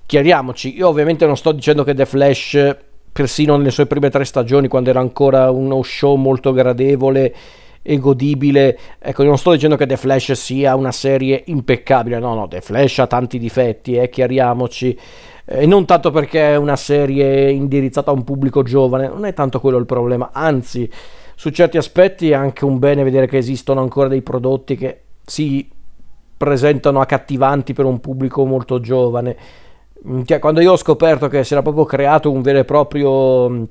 Chiariamoci, 0.07 0.77
io 0.77 0.89
ovviamente 0.89 1.25
non 1.25 1.37
sto 1.37 1.53
dicendo 1.53 1.85
che 1.85 1.95
The 1.95 2.05
Flash 2.05 2.77
persino 3.13 3.57
nelle 3.57 3.71
sue 3.71 3.87
prime 3.87 4.11
tre 4.11 4.25
stagioni, 4.25 4.67
quando 4.67 4.91
era 4.91 4.99
ancora 4.99 5.51
uno 5.51 5.81
show 5.83 6.17
molto 6.17 6.53
gradevole 6.53 7.35
e 7.81 7.99
godibile. 7.99 8.77
Ecco, 8.99 9.23
non 9.23 9.39
sto 9.39 9.53
dicendo 9.53 9.77
che 9.77 9.87
The 9.87 9.97
Flash 9.97 10.33
sia 10.33 10.75
una 10.75 10.91
serie 10.91 11.45
impeccabile, 11.47 12.19
no, 12.19 12.35
no, 12.35 12.49
The 12.49 12.61
Flash 12.61 12.99
ha 12.99 13.07
tanti 13.07 13.39
difetti, 13.39 13.95
eh, 13.97 14.09
chiariamoci. 14.09 14.99
E 15.45 15.67
non 15.67 15.85
tanto 15.85 16.11
perché 16.11 16.53
è 16.53 16.57
una 16.57 16.77
serie 16.77 17.51
indirizzata 17.51 18.11
a 18.11 18.15
un 18.15 18.25
pubblico 18.25 18.63
giovane, 18.63 19.09
non 19.09 19.25
è 19.25 19.35
tanto 19.35 19.61
quello 19.61 19.77
il 19.77 19.87
problema, 19.87 20.31
anzi, 20.33 20.91
su 21.35 21.51
certi 21.51 21.77
aspetti 21.77 22.31
è 22.31 22.35
anche 22.35 22.65
un 22.65 22.79
bene 22.79 23.03
vedere 23.03 23.27
che 23.27 23.37
esistono 23.37 23.81
ancora 23.81 24.09
dei 24.09 24.23
prodotti 24.23 24.77
che 24.77 25.01
si 25.25 25.69
presentano 26.37 27.01
accattivanti 27.01 27.73
per 27.73 27.85
un 27.85 28.01
pubblico 28.01 28.45
molto 28.45 28.81
giovane. 28.81 29.37
Cioè, 30.25 30.39
quando 30.39 30.61
io 30.61 30.73
ho 30.73 30.77
scoperto 30.77 31.29
che 31.29 31.45
si 31.45 31.53
era 31.53 31.63
proprio 31.63 31.85
creato 31.85 32.31
un 32.31 32.43
vero 32.43 32.59
e 32.59 32.65
proprio 32.65 33.49
Mm, 33.49 33.65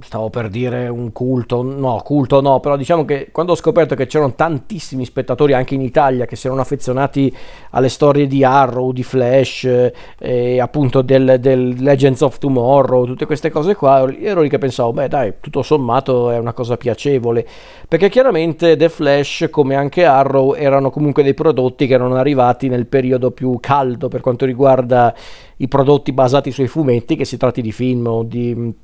stavo 0.00 0.30
per 0.30 0.48
dire 0.48 0.88
un 0.88 1.12
culto, 1.12 1.62
no, 1.62 2.00
culto 2.02 2.40
no, 2.40 2.60
però 2.60 2.76
diciamo 2.76 3.04
che 3.04 3.28
quando 3.30 3.52
ho 3.52 3.56
scoperto 3.56 3.94
che 3.94 4.06
c'erano 4.06 4.34
tantissimi 4.34 5.04
spettatori 5.04 5.52
anche 5.52 5.74
in 5.74 5.82
Italia 5.82 6.24
che 6.24 6.36
si 6.36 6.46
erano 6.46 6.62
affezionati 6.62 7.34
alle 7.70 7.88
storie 7.90 8.26
di 8.26 8.42
Arrow, 8.42 8.92
di 8.92 9.02
Flash 9.02 9.90
eh, 10.18 10.60
appunto 10.60 11.02
del, 11.02 11.36
del, 11.40 11.74
Legends 11.78 12.22
of 12.22 12.38
Tomorrow, 12.38 13.04
tutte 13.04 13.26
queste 13.26 13.50
cose 13.50 13.74
qua, 13.74 14.10
ero 14.18 14.40
lì 14.40 14.48
che 14.48 14.58
pensavo, 14.58 14.92
beh 14.92 15.08
dai, 15.08 15.34
tutto 15.40 15.62
sommato 15.62 16.30
è 16.30 16.38
una 16.38 16.52
cosa 16.54 16.76
piacevole, 16.76 17.46
perché 17.86 18.08
chiaramente 18.08 18.76
The 18.76 18.88
Flash 18.88 19.48
come 19.50 19.74
anche 19.74 20.06
Arrow 20.06 20.54
erano 20.54 20.90
comunque 20.90 21.22
dei 21.22 21.34
prodotti 21.34 21.86
che 21.86 21.94
erano 21.94 22.14
arrivati 22.16 22.68
nel 22.68 22.86
periodo 22.86 23.30
più 23.30 23.58
caldo 23.60 24.08
per 24.08 24.20
quanto 24.20 24.46
riguarda 24.46 25.14
i 25.58 25.68
prodotti 25.68 26.12
basati 26.12 26.50
sui 26.50 26.66
fumetti, 26.66 27.16
che 27.16 27.24
si 27.24 27.36
tratti 27.36 27.60
di 27.60 27.72
film 27.72 28.06
o 28.06 28.22
di 28.22 28.82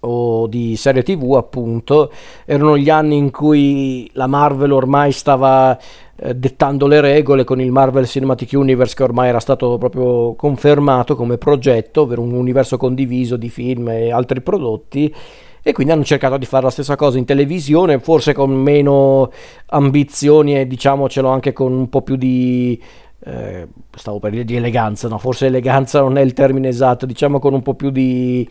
o 0.00 0.46
di 0.46 0.76
serie 0.76 1.02
tv 1.02 1.34
appunto 1.34 2.10
erano 2.44 2.76
gli 2.76 2.88
anni 2.88 3.16
in 3.16 3.30
cui 3.30 4.10
la 4.14 4.26
Marvel 4.26 4.72
ormai 4.72 5.12
stava 5.12 5.78
eh, 6.16 6.34
dettando 6.34 6.86
le 6.86 7.00
regole 7.00 7.44
con 7.44 7.60
il 7.60 7.70
Marvel 7.70 8.06
Cinematic 8.06 8.50
Universe 8.52 8.94
che 8.94 9.02
ormai 9.02 9.28
era 9.28 9.40
stato 9.40 9.76
proprio 9.78 10.34
confermato 10.34 11.16
come 11.16 11.38
progetto 11.38 12.02
ovvero 12.02 12.22
un 12.22 12.32
universo 12.32 12.76
condiviso 12.76 13.36
di 13.36 13.50
film 13.50 13.88
e 13.88 14.10
altri 14.10 14.40
prodotti 14.40 15.14
e 15.62 15.72
quindi 15.72 15.92
hanno 15.92 16.04
cercato 16.04 16.38
di 16.38 16.46
fare 16.46 16.64
la 16.64 16.70
stessa 16.70 16.96
cosa 16.96 17.18
in 17.18 17.26
televisione 17.26 17.98
forse 17.98 18.32
con 18.32 18.50
meno 18.50 19.30
ambizioni 19.66 20.58
e 20.58 20.66
diciamocelo 20.66 21.28
anche 21.28 21.52
con 21.52 21.72
un 21.72 21.88
po' 21.90 22.00
più 22.00 22.16
di 22.16 22.80
eh, 23.22 23.68
stavo 23.94 24.18
per 24.18 24.30
dire 24.30 24.44
di 24.44 24.56
eleganza 24.56 25.06
no 25.08 25.18
forse 25.18 25.46
eleganza 25.46 26.00
non 26.00 26.16
è 26.16 26.22
il 26.22 26.32
termine 26.32 26.68
esatto 26.68 27.04
diciamo 27.04 27.38
con 27.38 27.52
un 27.52 27.60
po' 27.60 27.74
più 27.74 27.90
di 27.90 28.48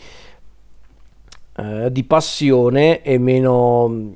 eh, 1.59 1.91
di 1.91 2.03
passione 2.05 3.01
e 3.01 3.17
meno, 3.17 4.13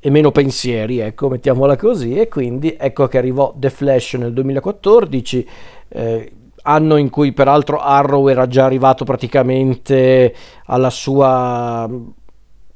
e 0.00 0.10
meno 0.10 0.32
pensieri, 0.32 0.98
ecco, 0.98 1.28
mettiamola 1.28 1.76
così, 1.76 2.18
e 2.18 2.26
quindi 2.26 2.76
ecco 2.76 3.06
che 3.06 3.18
arrivò 3.18 3.54
The 3.56 3.70
Flash 3.70 4.14
nel 4.14 4.32
2014, 4.32 5.48
eh, 5.88 6.32
anno 6.62 6.96
in 6.96 7.10
cui 7.10 7.32
peraltro 7.32 7.78
Arrow 7.78 8.26
era 8.28 8.48
già 8.48 8.64
arrivato 8.64 9.04
praticamente 9.04 10.34
alla 10.66 10.90
sua 10.90 11.88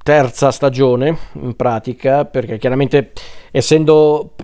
terza 0.02 0.50
stagione 0.50 1.18
in 1.34 1.54
pratica 1.54 2.24
perché 2.24 2.56
chiaramente 2.56 3.12
essendo 3.50 4.34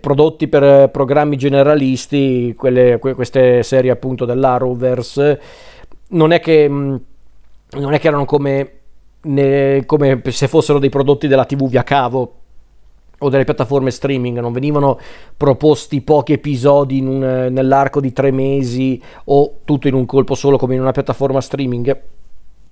prodotti 0.00 0.48
per 0.48 0.90
programmi 0.90 1.36
generalisti 1.36 2.54
quelle, 2.56 2.98
queste 2.98 3.62
serie 3.62 3.90
appunto 3.90 4.26
dell'Arrowverse 4.26 5.40
non 6.08 6.32
è 6.32 6.40
che 6.40 7.00
non 7.80 7.94
è 7.94 7.98
che 7.98 8.08
erano 8.08 8.24
come, 8.24 8.72
ne, 9.22 9.84
come 9.86 10.20
se 10.28 10.48
fossero 10.48 10.78
dei 10.78 10.90
prodotti 10.90 11.26
della 11.26 11.44
TV 11.44 11.68
via 11.68 11.82
cavo 11.82 12.34
o 13.18 13.28
delle 13.28 13.44
piattaforme 13.44 13.90
streaming, 13.90 14.40
non 14.40 14.52
venivano 14.52 14.98
proposti 15.36 16.00
pochi 16.00 16.32
episodi 16.32 17.00
un, 17.00 17.48
nell'arco 17.50 18.00
di 18.00 18.12
tre 18.12 18.32
mesi 18.32 19.00
o 19.24 19.60
tutto 19.64 19.88
in 19.88 19.94
un 19.94 20.06
colpo 20.06 20.34
solo 20.34 20.58
come 20.58 20.74
in 20.74 20.80
una 20.80 20.90
piattaforma 20.90 21.40
streaming. 21.40 22.00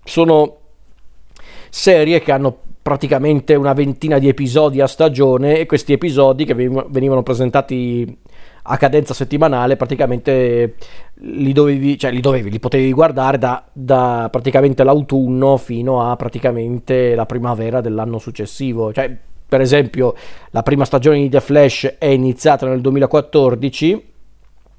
Sono 0.03 0.57
serie 1.69 2.21
che 2.21 2.33
hanno 2.33 2.57
praticamente 2.83 3.55
una 3.55 3.73
ventina 3.73 4.19
di 4.19 4.29
episodi 4.29 4.81
a 4.81 4.87
stagione 4.87 5.59
e 5.59 5.67
questi 5.67 5.93
episodi 5.93 6.45
che 6.45 6.55
venivano 6.55 7.23
presentati 7.23 8.19
a 8.63 8.77
cadenza 8.77 9.15
settimanale 9.15 9.77
praticamente 9.77 10.75
li 11.15 11.53
dovevi, 11.53 11.99
cioè 11.99 12.11
li 12.11 12.21
dovevi, 12.21 12.51
li 12.51 12.61
potevi 12.61 12.93
guardare 12.93 13.39
da, 13.39 13.65
da 13.73 14.29
praticamente 14.31 14.85
l'autunno 14.85 15.57
fino 15.57 16.09
a 16.09 16.17
praticamente 16.17 17.15
la 17.15 17.27
primavera 17.27 17.81
dell'anno 17.81 18.19
successivo. 18.19 18.93
Cioè, 18.93 19.15
per 19.49 19.61
esempio, 19.61 20.15
la 20.51 20.63
prima 20.63 20.85
stagione 20.85 21.19
di 21.19 21.29
The 21.29 21.41
Flash 21.41 21.97
è 21.99 22.07
iniziata 22.07 22.67
nel 22.67 22.81
2014 22.81 24.09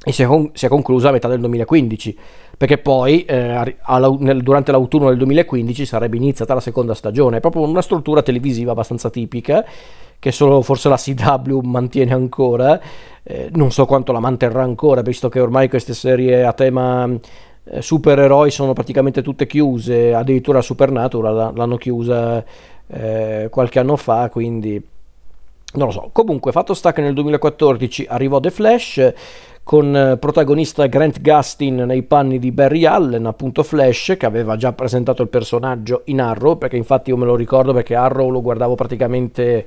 e 0.04 0.12
si 0.12 0.24
è, 0.24 0.26
con- 0.26 0.50
si 0.54 0.66
è 0.66 0.70
conclusa 0.70 1.10
a 1.10 1.12
metà 1.12 1.28
del 1.28 1.40
2015 1.40 2.18
perché 2.62 2.78
poi 2.78 3.26
eh, 3.26 3.76
nel, 4.20 4.44
durante 4.44 4.72
l'autunno 4.72 5.08
del 5.08 5.18
2015 5.18 5.84
sarebbe 5.84 6.18
iniziata 6.18 6.54
la 6.54 6.60
seconda 6.60 6.94
stagione. 6.94 7.38
È 7.38 7.40
proprio 7.40 7.64
una 7.64 7.82
struttura 7.82 8.22
televisiva 8.22 8.74
abbastanza 8.74 9.10
tipica 9.10 9.66
che 10.22 10.32
solo 10.32 10.62
forse 10.62 10.88
la 10.88 10.98
CW 10.98 11.62
mantiene 11.62 12.14
ancora, 12.14 12.80
eh, 13.24 13.50
non 13.54 13.72
so 13.72 13.88
quanto 13.88 14.12
la 14.12 14.20
manterrà 14.20 14.62
ancora, 14.62 15.02
visto 15.02 15.30
che 15.30 15.40
ormai 15.40 15.68
queste 15.68 15.96
serie 15.96 16.44
a 16.44 16.54
tema 16.54 17.10
eh, 17.10 17.82
supereroi 17.82 18.52
sono 18.52 18.74
praticamente 18.74 19.24
tutte 19.24 19.48
chiuse, 19.48 20.14
addirittura 20.14 20.62
Supernatural 20.62 21.54
l'hanno 21.56 21.76
chiusa 21.78 22.46
eh, 22.86 23.48
qualche 23.50 23.80
anno 23.80 23.96
fa, 23.96 24.30
quindi 24.30 24.80
non 25.74 25.88
lo 25.88 25.92
so. 25.92 26.10
Comunque, 26.12 26.52
fatto 26.52 26.76
sta 26.76 26.94
che 26.94 27.02
nel 27.02 27.16
2014 27.16 28.06
arrivò 28.08 28.40
The 28.40 28.52
Flash 28.52 29.14
con 29.64 30.18
protagonista 30.20 30.86
Grant 30.86 31.20
Gustin 31.20 31.78
nei 31.78 32.04
panni 32.04 32.38
di 32.38 32.52
Barry 32.52 32.86
Allen, 32.86 33.26
appunto 33.26 33.64
Flash, 33.64 34.18
che 34.20 34.26
aveva 34.28 34.56
già 34.56 34.72
presentato 34.74 35.24
il 35.24 35.30
personaggio 35.30 36.04
in 36.06 36.22
Arrow, 36.22 36.60
perché 36.60 36.78
infatti 36.78 37.10
io 37.10 37.18
me 37.18 37.26
lo 37.26 37.36
ricordo 37.36 37.74
perché 37.74 37.96
Arrow 37.96 38.30
lo 38.30 38.42
guardavo 38.44 38.76
praticamente 38.76 39.66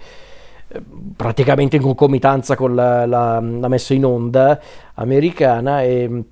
praticamente 1.16 1.76
in 1.76 1.82
concomitanza 1.82 2.56
con 2.56 2.74
la, 2.74 3.06
la, 3.06 3.40
la 3.40 3.68
messa 3.68 3.94
in 3.94 4.04
onda 4.04 4.60
americana 4.94 5.82
e, 5.82 6.24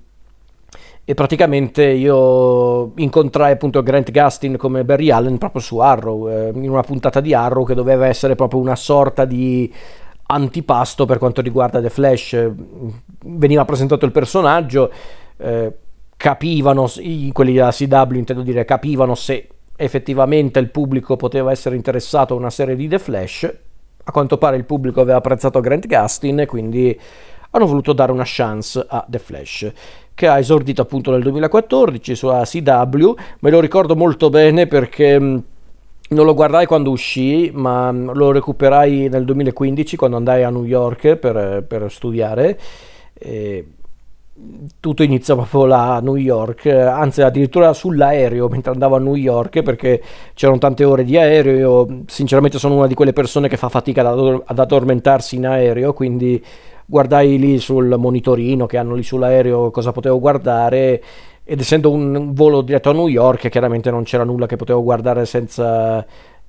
e, 1.05 1.13
praticamente 1.13 1.85
io 1.85 2.91
incontrai 2.95 3.53
appunto 3.53 3.81
Grant 3.83 4.11
Gustin 4.11 4.57
come 4.57 4.83
Barry 4.83 5.09
Allen 5.09 5.37
proprio 5.37 5.61
su 5.61 5.77
Arrow, 5.79 6.29
eh, 6.29 6.51
in 6.53 6.69
una 6.69 6.83
puntata 6.83 7.19
di 7.19 7.33
Arrow 7.33 7.65
che 7.65 7.73
doveva 7.73 8.07
essere 8.07 8.35
proprio 8.35 8.59
una 8.59 8.75
sorta 8.75 9.25
di 9.25 9.71
antipasto 10.25 11.05
per 11.05 11.17
quanto 11.17 11.41
riguarda 11.41 11.81
The 11.81 11.89
Flash. 11.89 12.49
Veniva 13.25 13.65
presentato 13.65 14.05
il 14.05 14.11
personaggio, 14.11 14.91
eh, 15.37 15.73
capivano, 16.15 16.89
quelli 17.31 17.53
della 17.53 17.71
CW 17.71 18.15
intendo 18.15 18.41
dire, 18.41 18.65
capivano 18.65 19.15
se 19.15 19.47
effettivamente 19.75 20.59
il 20.59 20.69
pubblico 20.69 21.15
poteva 21.15 21.51
essere 21.51 21.75
interessato 21.75 22.33
a 22.33 22.37
una 22.37 22.49
serie 22.49 22.75
di 22.75 22.87
The 22.87 22.99
Flash 22.99 23.53
a 24.03 24.11
quanto 24.11 24.37
pare 24.37 24.57
il 24.57 24.65
pubblico 24.65 25.01
aveva 25.01 25.17
apprezzato 25.17 25.59
Grant 25.59 25.87
Gustin 25.87 26.41
e 26.41 26.45
quindi 26.45 26.99
hanno 27.51 27.65
voluto 27.65 27.93
dare 27.93 28.11
una 28.11 28.23
chance 28.25 28.83
a 28.87 29.05
The 29.07 29.19
Flash 29.19 29.71
che 30.15 30.27
ha 30.27 30.37
esordito 30.37 30.81
appunto 30.81 31.11
nel 31.11 31.21
2014 31.23 32.15
su 32.15 32.27
CW 32.27 33.13
me 33.39 33.49
lo 33.49 33.59
ricordo 33.59 33.95
molto 33.95 34.29
bene 34.29 34.67
perché 34.67 35.19
mm, 35.19 35.37
non 36.09 36.25
lo 36.25 36.33
guardai 36.33 36.65
quando 36.65 36.91
uscì 36.91 37.51
ma 37.53 37.91
mm, 37.91 38.11
lo 38.11 38.31
recuperai 38.31 39.09
nel 39.09 39.25
2015 39.25 39.95
quando 39.95 40.17
andai 40.17 40.43
a 40.43 40.49
New 40.49 40.65
York 40.65 41.15
per, 41.15 41.63
per 41.67 41.91
studiare. 41.91 42.59
E 43.13 43.65
tutto 44.79 45.03
inizia 45.03 45.35
proprio 45.35 45.65
là 45.65 45.95
a 45.95 45.99
New 45.99 46.15
York, 46.15 46.65
anzi 46.65 47.21
addirittura 47.21 47.71
sull'aereo 47.71 48.47
mentre 48.47 48.71
andavo 48.71 48.95
a 48.95 48.99
New 48.99 49.13
York 49.15 49.61
perché 49.61 50.01
c'erano 50.33 50.57
tante 50.57 50.83
ore 50.83 51.03
di 51.03 51.17
aereo, 51.17 51.57
io 51.57 52.03
sinceramente 52.07 52.57
sono 52.57 52.75
una 52.75 52.87
di 52.87 52.95
quelle 52.95 53.13
persone 53.13 53.47
che 53.47 53.57
fa 53.57 53.69
fatica 53.69 54.07
ad, 54.07 54.41
ad 54.45 54.59
addormentarsi 54.59 55.35
in 55.35 55.45
aereo, 55.45 55.93
quindi 55.93 56.43
guardai 56.85 57.37
lì 57.37 57.59
sul 57.59 57.95
monitorino 57.97 58.65
che 58.65 58.77
hanno 58.77 58.95
lì 58.95 59.03
sull'aereo 59.03 59.69
cosa 59.69 59.91
potevo 59.91 60.19
guardare 60.19 61.01
ed 61.43 61.59
essendo 61.59 61.91
un 61.91 62.33
volo 62.33 62.61
diretto 62.61 62.89
a 62.89 62.93
New 62.93 63.07
York, 63.07 63.49
chiaramente 63.49 63.91
non 63.91 64.03
c'era 64.03 64.23
nulla 64.23 64.47
che 64.47 64.55
potevo 64.55 64.81
guardare 64.81 65.25
senza, 65.25 66.03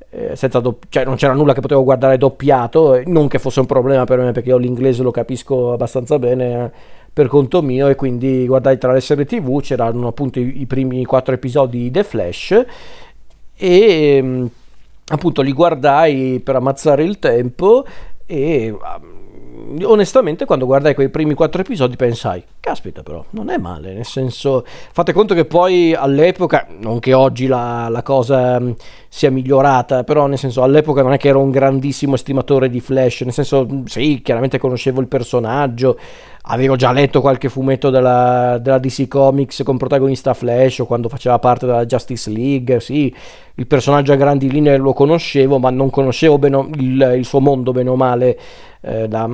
eh, 0.09 0.37
senza 0.37 0.61
dopp- 0.61 0.85
cioè 0.89 1.05
non 1.05 1.17
c'era 1.17 1.35
nulla 1.35 1.53
che 1.53 1.61
potevo 1.61 1.85
guardare 1.85 2.17
doppiato, 2.17 3.03
non 3.07 3.29
che 3.29 3.39
fosse 3.39 3.61
un 3.61 3.67
problema 3.67 4.05
per 4.05 4.21
me 4.21 4.33
perché 4.33 4.49
io 4.49 4.57
l'inglese 4.57 5.03
lo 5.03 5.11
capisco 5.11 5.73
abbastanza 5.73 6.19
bene 6.19 6.73
per 7.15 7.29
conto 7.29 7.63
mio 7.63 7.87
e 7.87 7.95
quindi 7.95 8.45
guardai 8.45 8.77
tra 8.77 8.93
le 8.93 9.01
serie 9.01 9.25
tv 9.25 9.61
c'erano 9.61 10.09
appunto 10.09 10.41
i, 10.41 10.63
i 10.63 10.67
primi 10.67 11.05
quattro 11.05 11.33
episodi 11.33 11.79
di 11.79 11.91
The 11.93 12.03
Flash 12.03 12.65
e 13.57 14.21
mm, 14.21 14.47
appunto 15.07 15.41
li 15.41 15.53
guardai 15.53 16.41
per 16.45 16.57
ammazzare 16.57 17.05
il 17.05 17.21
tempo 17.21 17.87
e 18.27 18.77
onestamente 19.83 20.45
quando 20.45 20.67
guardai 20.67 20.95
quei 20.95 21.09
primi 21.09 21.35
quattro 21.35 21.61
episodi 21.61 21.97
pensai, 21.97 22.43
caspita 22.61 23.03
però, 23.03 23.25
non 23.31 23.51
è 23.51 23.57
male, 23.57 23.93
nel 23.95 24.05
senso, 24.05 24.65
fate 24.67 25.13
conto 25.13 25.35
che 25.35 25.45
poi 25.45 25.95
all'epoca, 25.95 26.67
non 26.79 26.99
che 26.99 27.13
oggi 27.13 27.47
la, 27.47 27.89
la 27.89 28.03
cosa 28.03 28.61
mm, 28.61 28.73
sia 29.09 29.31
migliorata, 29.31 30.05
però 30.05 30.27
nel 30.27 30.39
senso 30.39 30.63
all'epoca 30.63 31.03
non 31.03 31.13
è 31.13 31.19
che 31.19 31.29
ero 31.29 31.41
un 31.41 31.51
grandissimo 31.51 32.15
estimatore 32.15 32.69
di 32.69 32.81
Flash, 32.81 33.23
nel 33.23 33.33
senso 33.33 33.67
mm, 33.71 33.85
sì, 33.85 34.21
chiaramente 34.23 34.59
conoscevo 34.59 35.01
il 35.01 35.09
personaggio, 35.09 35.99
avevo 36.47 36.77
già 36.77 36.93
letto 36.93 37.21
qualche 37.21 37.49
fumetto 37.49 37.91
della, 37.91 38.59
della 38.61 38.79
DC 38.79 39.09
Comics 39.09 39.63
con 39.65 39.79
protagonista 39.79 40.35
Flash 40.35 40.81
o 40.81 40.87
quando 40.87 41.09
faceva 41.09 41.39
parte 41.39 41.67
della 41.67 41.87
Justice 41.87 42.31
League, 42.31 42.81
sì, 42.81 43.15
il 43.55 43.67
personaggio 43.67 44.13
a 44.13 44.17
grandi 44.17 44.51
linee 44.51 44.77
lo 44.77 44.93
conoscevo, 44.93 45.59
ma 45.59 45.71
non 45.71 45.89
conoscevo 45.91 46.39
bene 46.39 46.69
il, 46.75 47.15
il 47.17 47.25
suo 47.25 47.41
mondo 47.41 47.73
bene 47.73 47.89
o 47.89 47.97
male 47.97 48.39
eh, 48.83 49.09
la, 49.09 49.29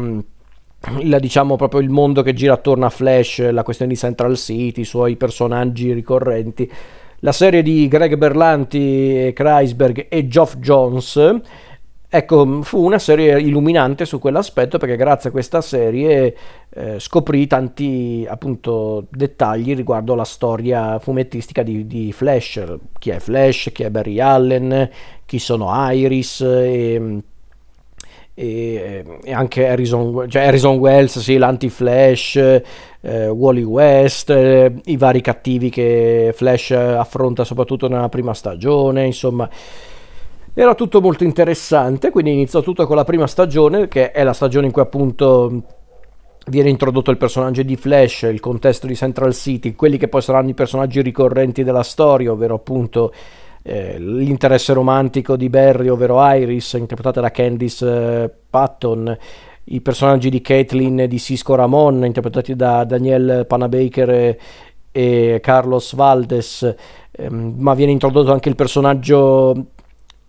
la, 1.03 1.19
diciamo 1.19 1.57
proprio 1.57 1.81
il 1.81 1.91
mondo 1.91 2.23
che 2.23 2.33
gira 2.33 2.53
attorno 2.55 2.87
a 2.87 2.91
Flash, 2.91 3.51
la 3.51 3.65
questione 3.65 3.93
di 3.93 3.99
Central 3.99 4.37
City, 4.37 4.83
i 4.83 4.85
suoi 4.85 5.17
personaggi 5.17 5.93
ricorrenti. 5.93 6.71
La 7.23 7.33
serie 7.33 7.63
di 7.63 7.87
Greg 7.87 8.17
Berlanti, 8.17 9.31
Kreisberg 9.35 10.07
e 10.09 10.27
Geoff 10.27 10.57
Jones, 10.57 11.41
ecco, 12.11 12.63
fu 12.63 12.85
una 12.85 12.99
serie 12.99 13.41
illuminante 13.41 14.05
su 14.05 14.19
quell'aspetto 14.19 14.79
perché 14.79 14.97
grazie 14.97 15.29
a 15.29 15.33
questa 15.33 15.61
serie 15.61 16.37
eh, 16.71 16.99
scoprì 16.99 17.47
tanti 17.47 18.27
appunto 18.29 19.07
dettagli 19.09 19.75
riguardo 19.77 20.17
la 20.17 20.25
storia 20.25 20.99
fumettistica 20.99 21.63
di, 21.63 21.87
di, 21.87 22.13
Flash, 22.13 22.63
chi 22.99 23.11
è 23.11 23.21
Flash, 23.21 23.71
chi 23.73 23.85
è 23.85 23.91
Barry 23.91 24.19
Allen, 24.19 24.91
chi 25.25 25.39
sono 25.39 25.71
Iris? 25.93 26.41
E 26.41 27.23
e, 28.41 29.05
e 29.23 29.33
anche 29.35 29.69
Harrison, 29.69 30.27
cioè 30.31 30.47
Harrison 30.47 30.79
Wells, 30.79 31.19
sì, 31.19 31.37
l'anti-Flash, 31.37 32.37
eh, 33.03 33.29
Wally 33.29 33.63
West, 33.63 34.31
eh, 34.31 34.73
i 34.85 34.97
vari 34.97 35.21
cattivi 35.21 35.69
che 35.69 36.33
Flash 36.35 36.71
affronta 36.71 37.45
soprattutto 37.45 37.87
nella 37.87 38.09
prima 38.09 38.33
stagione, 38.33 39.05
insomma 39.05 39.47
era 40.55 40.75
tutto 40.75 41.01
molto 41.01 41.25
interessante, 41.25 42.11
quindi 42.11 42.33
iniziò 42.33 42.61
tutto 42.61 42.87
con 42.87 42.97
la 42.97 43.05
prima 43.05 43.27
stagione, 43.27 43.89
che 43.89 44.11
è 44.11 44.23
la 44.25 44.33
stagione 44.33 44.67
in 44.67 44.73
cui 44.73 44.83
appunto 44.83 45.63
viene 46.47 46.69
introdotto 46.69 47.11
il 47.11 47.17
personaggio 47.17 47.63
di 47.63 47.77
Flash, 47.77 48.23
il 48.23 48.41
contesto 48.41 48.87
di 48.87 48.97
Central 48.97 49.35
City, 49.35 49.75
quelli 49.75 49.97
che 49.97 50.09
poi 50.09 50.23
saranno 50.23 50.49
i 50.49 50.55
personaggi 50.55 51.03
ricorrenti 51.03 51.63
della 51.63 51.83
storia, 51.83 52.33
ovvero 52.33 52.57
appunto 52.57 53.13
eh, 53.63 53.99
l'interesse 53.99 54.73
romantico 54.73 55.37
di 55.37 55.49
Barry, 55.49 55.89
ovvero 55.89 56.19
Iris, 56.35 56.73
interpretata 56.73 57.21
da 57.21 57.31
Candice 57.31 58.23
eh, 58.23 58.31
Patton, 58.51 59.17
i 59.65 59.81
personaggi 59.81 60.31
di 60.31 60.41
Caitlin 60.41 61.01
e 61.01 61.09
di 61.09 61.19
Cisco 61.19 61.55
Ramon, 61.55 62.05
interpretati 62.05 62.57
da 62.57 62.85
Daniel 62.85 63.45
Panabaker 63.47 64.11
e, 64.11 64.39
e 64.91 65.39
Carlos 65.41 65.95
Valdes, 65.95 66.75
ehm, 67.13 67.55
ma 67.59 67.75
viene 67.75 67.93
introdotto 67.93 68.33
anche 68.33 68.49
il 68.49 68.57
personaggio 68.57 69.55
eh, 69.55 69.65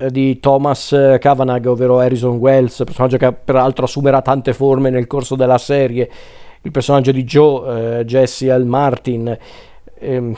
di 0.10 0.40
Thomas 0.40 0.96
Kavanagh, 1.20 1.66
ovvero 1.68 2.00
Harrison 2.00 2.38
Wells, 2.38 2.84
personaggio 2.86 3.18
che 3.18 3.32
peraltro 3.32 3.86
assumerà 3.86 4.22
tante 4.22 4.54
forme 4.54 4.90
nel 4.90 5.08
corso 5.08 5.36
della 5.36 5.58
serie, 5.58 6.10
il 6.62 6.72
personaggio 6.72 7.12
di 7.12 7.24
Joe, 7.24 8.00
eh, 8.00 8.06
Jesse 8.06 8.58
L. 8.58 8.66
Martin. 8.66 9.38
Ehm, 10.00 10.36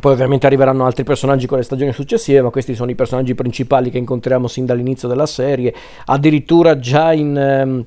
poi 0.00 0.12
ovviamente 0.12 0.46
arriveranno 0.46 0.84
altri 0.84 1.04
personaggi 1.04 1.46
con 1.46 1.58
le 1.58 1.64
stagioni 1.64 1.92
successive, 1.92 2.42
ma 2.42 2.50
questi 2.50 2.74
sono 2.74 2.90
i 2.90 2.96
personaggi 2.96 3.34
principali 3.34 3.90
che 3.90 3.98
incontriamo 3.98 4.48
sin 4.48 4.66
dall'inizio 4.66 5.06
della 5.06 5.26
serie. 5.26 5.72
Addirittura 6.06 6.78
già 6.78 7.12
in, 7.12 7.36
ehm, 7.36 7.84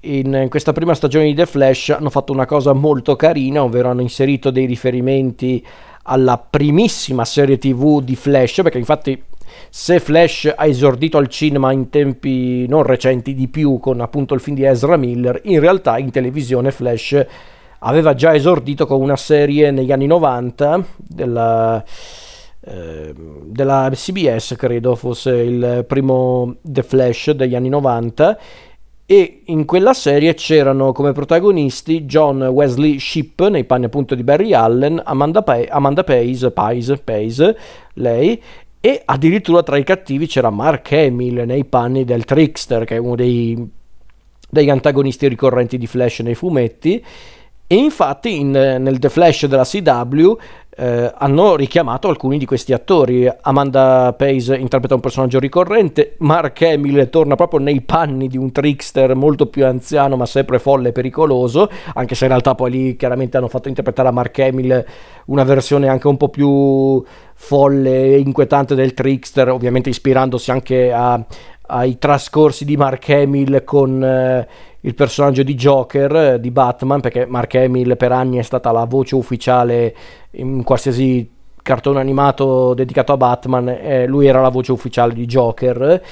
in 0.00 0.46
questa 0.48 0.72
prima 0.72 0.94
stagione 0.94 1.26
di 1.26 1.34
The 1.34 1.46
Flash 1.46 1.90
hanno 1.90 2.10
fatto 2.10 2.32
una 2.32 2.46
cosa 2.46 2.72
molto 2.72 3.16
carina, 3.16 3.62
ovvero 3.62 3.90
hanno 3.90 4.00
inserito 4.00 4.50
dei 4.50 4.64
riferimenti 4.64 5.64
alla 6.04 6.38
primissima 6.38 7.24
serie 7.24 7.58
TV 7.58 8.02
di 8.02 8.16
Flash, 8.16 8.60
perché 8.62 8.78
infatti 8.78 9.22
se 9.70 10.00
Flash 10.00 10.52
ha 10.54 10.66
esordito 10.66 11.18
al 11.18 11.28
cinema 11.28 11.72
in 11.72 11.88
tempi 11.90 12.66
non 12.68 12.82
recenti 12.82 13.34
di 13.34 13.48
più 13.48 13.78
con 13.78 14.00
appunto 14.00 14.34
il 14.34 14.40
film 14.40 14.56
di 14.56 14.64
Ezra 14.64 14.96
Miller, 14.96 15.40
in 15.44 15.60
realtà 15.60 15.98
in 15.98 16.10
televisione 16.10 16.70
Flash 16.70 17.26
aveva 17.80 18.14
già 18.14 18.34
esordito 18.34 18.86
con 18.86 19.00
una 19.00 19.16
serie 19.16 19.70
negli 19.70 19.92
anni 19.92 20.06
90 20.06 20.84
della, 20.96 21.82
eh, 22.60 23.14
della 23.44 23.90
CBS, 23.92 24.54
credo 24.56 24.94
fosse 24.94 25.30
il 25.30 25.84
primo 25.86 26.56
The 26.62 26.82
Flash 26.82 27.30
degli 27.30 27.54
anni 27.54 27.68
90 27.68 28.38
e 29.04 29.42
in 29.46 29.64
quella 29.64 29.92
serie 29.92 30.32
c'erano 30.34 30.92
come 30.92 31.12
protagonisti 31.12 32.04
John 32.04 32.40
Wesley 32.44 32.98
Shipp 32.98 33.42
nei 33.42 33.64
panni 33.64 33.84
appunto 33.84 34.14
di 34.14 34.22
Barry 34.22 34.54
Allen, 34.54 35.02
Amanda, 35.04 35.42
pa- 35.42 35.66
Amanda 35.68 36.04
Pace, 36.04 36.50
Pace, 36.52 36.96
Pace, 36.96 37.56
lei 37.94 38.40
e 38.84 39.00
addirittura 39.04 39.62
tra 39.62 39.76
i 39.76 39.84
cattivi 39.84 40.26
c'era 40.26 40.50
Mark 40.50 40.90
Hamill 40.90 41.44
nei 41.44 41.64
panni 41.64 42.02
del 42.02 42.24
Trickster 42.24 42.84
che 42.84 42.96
è 42.96 42.98
uno 42.98 43.14
dei, 43.14 43.56
degli 44.50 44.70
antagonisti 44.70 45.28
ricorrenti 45.28 45.78
di 45.78 45.86
Flash 45.86 46.18
nei 46.18 46.34
fumetti. 46.34 47.04
E 47.68 47.74
infatti 47.76 48.40
in, 48.40 48.50
nel 48.50 48.98
The 48.98 49.08
Flash 49.08 49.46
della 49.46 49.62
CW 49.62 50.32
eh, 50.74 51.12
hanno 51.14 51.54
richiamato 51.54 52.08
alcuni 52.08 52.38
di 52.38 52.46
questi 52.46 52.72
attori. 52.72 53.30
Amanda 53.42 54.14
Pace 54.16 54.56
interpreta 54.56 54.94
un 54.94 55.00
personaggio 55.00 55.38
ricorrente, 55.38 56.14
Mark 56.18 56.62
Hamill 56.62 57.10
torna 57.10 57.34
proprio 57.34 57.60
nei 57.60 57.82
panni 57.82 58.28
di 58.28 58.38
un 58.38 58.52
trickster 58.52 59.14
molto 59.14 59.46
più 59.46 59.66
anziano 59.66 60.16
ma 60.16 60.26
sempre 60.26 60.58
folle 60.58 60.88
e 60.88 60.92
pericoloso, 60.92 61.68
anche 61.94 62.14
se 62.14 62.24
in 62.24 62.30
realtà 62.30 62.54
poi 62.54 62.70
lì 62.70 62.96
chiaramente 62.96 63.36
hanno 63.36 63.48
fatto 63.48 63.68
interpretare 63.68 64.08
a 64.08 64.12
Mark 64.12 64.38
Hamill 64.38 64.84
una 65.26 65.44
versione 65.44 65.88
anche 65.88 66.08
un 66.08 66.16
po' 66.16 66.28
più 66.28 67.04
folle 67.34 68.14
e 68.14 68.18
inquietante 68.18 68.74
del 68.74 68.94
trickster, 68.94 69.50
ovviamente 69.50 69.90
ispirandosi 69.90 70.50
anche 70.50 70.92
a, 70.92 71.22
ai 71.72 71.98
trascorsi 71.98 72.64
di 72.64 72.76
Mark 72.76 73.08
Hamill 73.08 73.64
con... 73.64 74.02
Eh, 74.04 74.70
il 74.84 74.94
personaggio 74.94 75.42
di 75.42 75.54
Joker 75.54 76.16
eh, 76.16 76.40
di 76.40 76.50
Batman, 76.50 77.00
perché 77.00 77.26
Mark 77.26 77.54
Hamill 77.54 77.96
per 77.96 78.12
anni 78.12 78.38
è 78.38 78.42
stata 78.42 78.72
la 78.72 78.84
voce 78.84 79.14
ufficiale 79.14 79.94
in 80.32 80.62
qualsiasi 80.62 81.28
cartone 81.62 82.00
animato 82.00 82.74
dedicato 82.74 83.12
a 83.12 83.16
Batman, 83.16 83.68
eh, 83.68 84.06
lui 84.06 84.26
era 84.26 84.40
la 84.40 84.48
voce 84.48 84.72
ufficiale 84.72 85.14
di 85.14 85.26
Joker. 85.26 86.02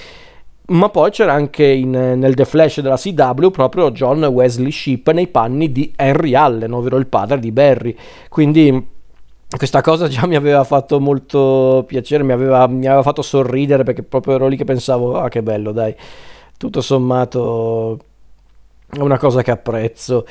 Ma 0.67 0.89
poi 0.89 1.11
c'era 1.11 1.33
anche 1.33 1.67
in, 1.67 1.91
nel 1.91 2.35
The 2.35 2.45
Flash 2.45 2.81
della 2.81 2.97
CW 2.97 3.49
proprio 3.49 3.91
John 3.91 4.23
Wesley 4.23 4.71
Shipp 4.71 5.09
nei 5.09 5.27
panni 5.27 5.73
di 5.73 5.93
Henry 5.97 6.35
Allen, 6.35 6.73
ovvero 6.73 6.97
il 6.97 7.09
padre 7.09 7.41
di 7.41 7.51
Barry. 7.51 7.97
Quindi 8.29 8.87
questa 9.57 9.81
cosa 9.81 10.07
già 10.09 10.27
mi 10.27 10.37
aveva 10.37 10.65
fatto 10.65 11.01
molto 11.01 11.85
piacere, 11.87 12.23
mi 12.23 12.33
aveva, 12.33 12.67
mi 12.69 12.87
aveva 12.87 13.03
fatto 13.03 13.23
sorridere 13.23 13.83
perché 13.83 14.03
proprio 14.03 14.35
ero 14.35 14.47
lì 14.47 14.57
che 14.57 14.65
pensavo, 14.65 15.19
ah 15.19 15.29
che 15.29 15.43
bello 15.43 15.73
dai, 15.73 15.95
tutto 16.57 16.81
sommato 16.81 17.99
è 18.89 19.01
una 19.01 19.19
cosa 19.19 19.43
che 19.43 19.51
apprezzo. 19.51 20.27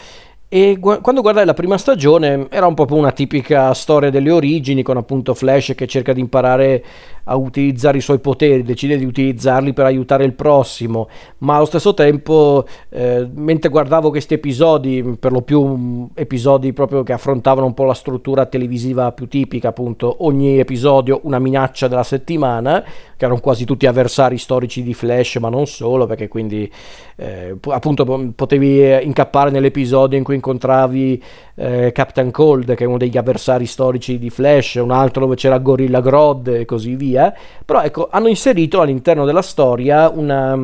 E 0.52 0.78
gu- 0.80 1.00
quando 1.02 1.22
guardai 1.22 1.46
la 1.46 1.54
prima 1.54 1.78
stagione 1.78 2.48
era 2.50 2.66
un 2.66 2.74
po' 2.74 2.88
una 2.90 3.12
tipica 3.12 3.72
storia 3.76 4.10
delle 4.10 4.32
origini 4.32 4.82
con 4.82 4.98
appunto 4.98 5.36
Flash 5.36 5.74
che 5.76 5.86
cerca 5.86 6.12
di 6.12 6.22
imparare 6.22 6.84
a 7.26 7.36
utilizzare 7.36 8.00
i 8.00 8.02
suoi 8.02 8.18
poteri, 8.18 8.64
decide 8.64 8.98
di 8.98 9.06
utilizzarli 9.06 9.74
per 9.74 9.86
aiutare 9.86 10.24
il 10.24 10.34
prossimo, 10.34 11.08
ma 11.40 11.58
allo 11.58 11.66
stesso 11.66 11.94
tempo 11.94 12.66
eh, 12.90 13.30
mentre 13.32 13.70
guardavo 13.70 14.10
questi 14.10 14.34
episodi, 14.34 15.16
per 15.20 15.32
lo 15.32 15.44
più 15.44 15.64
mm, 15.64 16.06
episodi 16.16 16.74
proprio 16.74 17.04
che 17.04 17.14
affrontavano 17.14 17.68
un 17.68 17.76
po' 17.76 17.84
la 17.84 17.94
struttura 17.94 18.48
televisiva 18.48 19.12
più 19.12 19.28
tipica, 19.28 19.68
appunto 19.68 20.26
ogni 20.26 20.58
episodio 20.58 21.20
una 21.24 21.38
minaccia 21.38 21.88
della 21.88 22.02
settimana, 22.02 22.84
che 23.16 23.26
erano 23.26 23.40
quasi 23.40 23.66
tutti 23.66 23.86
avversari 23.86 24.40
storici 24.40 24.82
di 24.82 24.96
Flash, 24.96 25.36
ma 25.36 25.50
non 25.50 25.68
solo, 25.68 26.08
perché 26.08 26.28
quindi 26.28 26.72
eh, 27.20 27.54
appunto 27.68 28.06
potevi 28.34 29.04
incappare 29.04 29.52
nell'episodio 29.52 30.18
in 30.18 30.24
cui 30.24 30.36
incontravi 30.36 31.22
eh, 31.56 31.92
Captain 31.92 32.32
Cold, 32.32 32.76
che 32.76 32.86
è 32.86 32.88
uno 32.88 32.98
degli 32.98 33.18
avversari 33.18 33.66
storici 33.66 34.18
di 34.18 34.30
Flash, 34.30 34.76
un 34.76 34.92
altro 34.92 35.24
dove 35.24 35.36
c'era 35.36 35.58
Gorilla 35.58 36.00
Grodd 36.00 36.48
e 36.48 36.64
così 36.64 36.96
via. 36.96 37.34
Però 37.66 37.82
ecco, 37.82 38.08
hanno 38.10 38.30
inserito 38.30 38.80
all'interno 38.80 39.26
della 39.26 39.42
storia 39.42 40.08
una, 40.08 40.58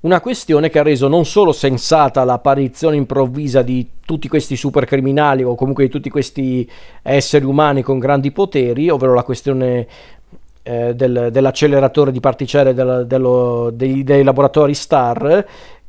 una 0.00 0.20
questione 0.20 0.68
che 0.70 0.80
ha 0.80 0.82
reso 0.82 1.06
non 1.06 1.24
solo 1.24 1.52
sensata 1.52 2.24
l'apparizione 2.24 2.96
improvvisa 2.96 3.62
di 3.62 3.90
tutti 4.04 4.26
questi 4.26 4.56
supercriminali 4.56 5.44
o 5.44 5.54
comunque 5.54 5.84
di 5.84 5.90
tutti 5.90 6.10
questi 6.10 6.68
esseri 7.00 7.44
umani 7.44 7.82
con 7.82 8.00
grandi 8.00 8.32
poteri, 8.32 8.90
ovvero 8.90 9.14
la 9.14 9.22
questione 9.22 9.86
eh, 10.62 10.94
del, 10.94 11.28
dell'acceleratore 11.30 12.12
di 12.12 12.20
particelle 12.20 12.74
del, 12.74 13.04
dello, 13.06 13.70
dei, 13.72 14.04
dei 14.04 14.22
laboratori 14.22 14.74
STAR, 14.74 15.46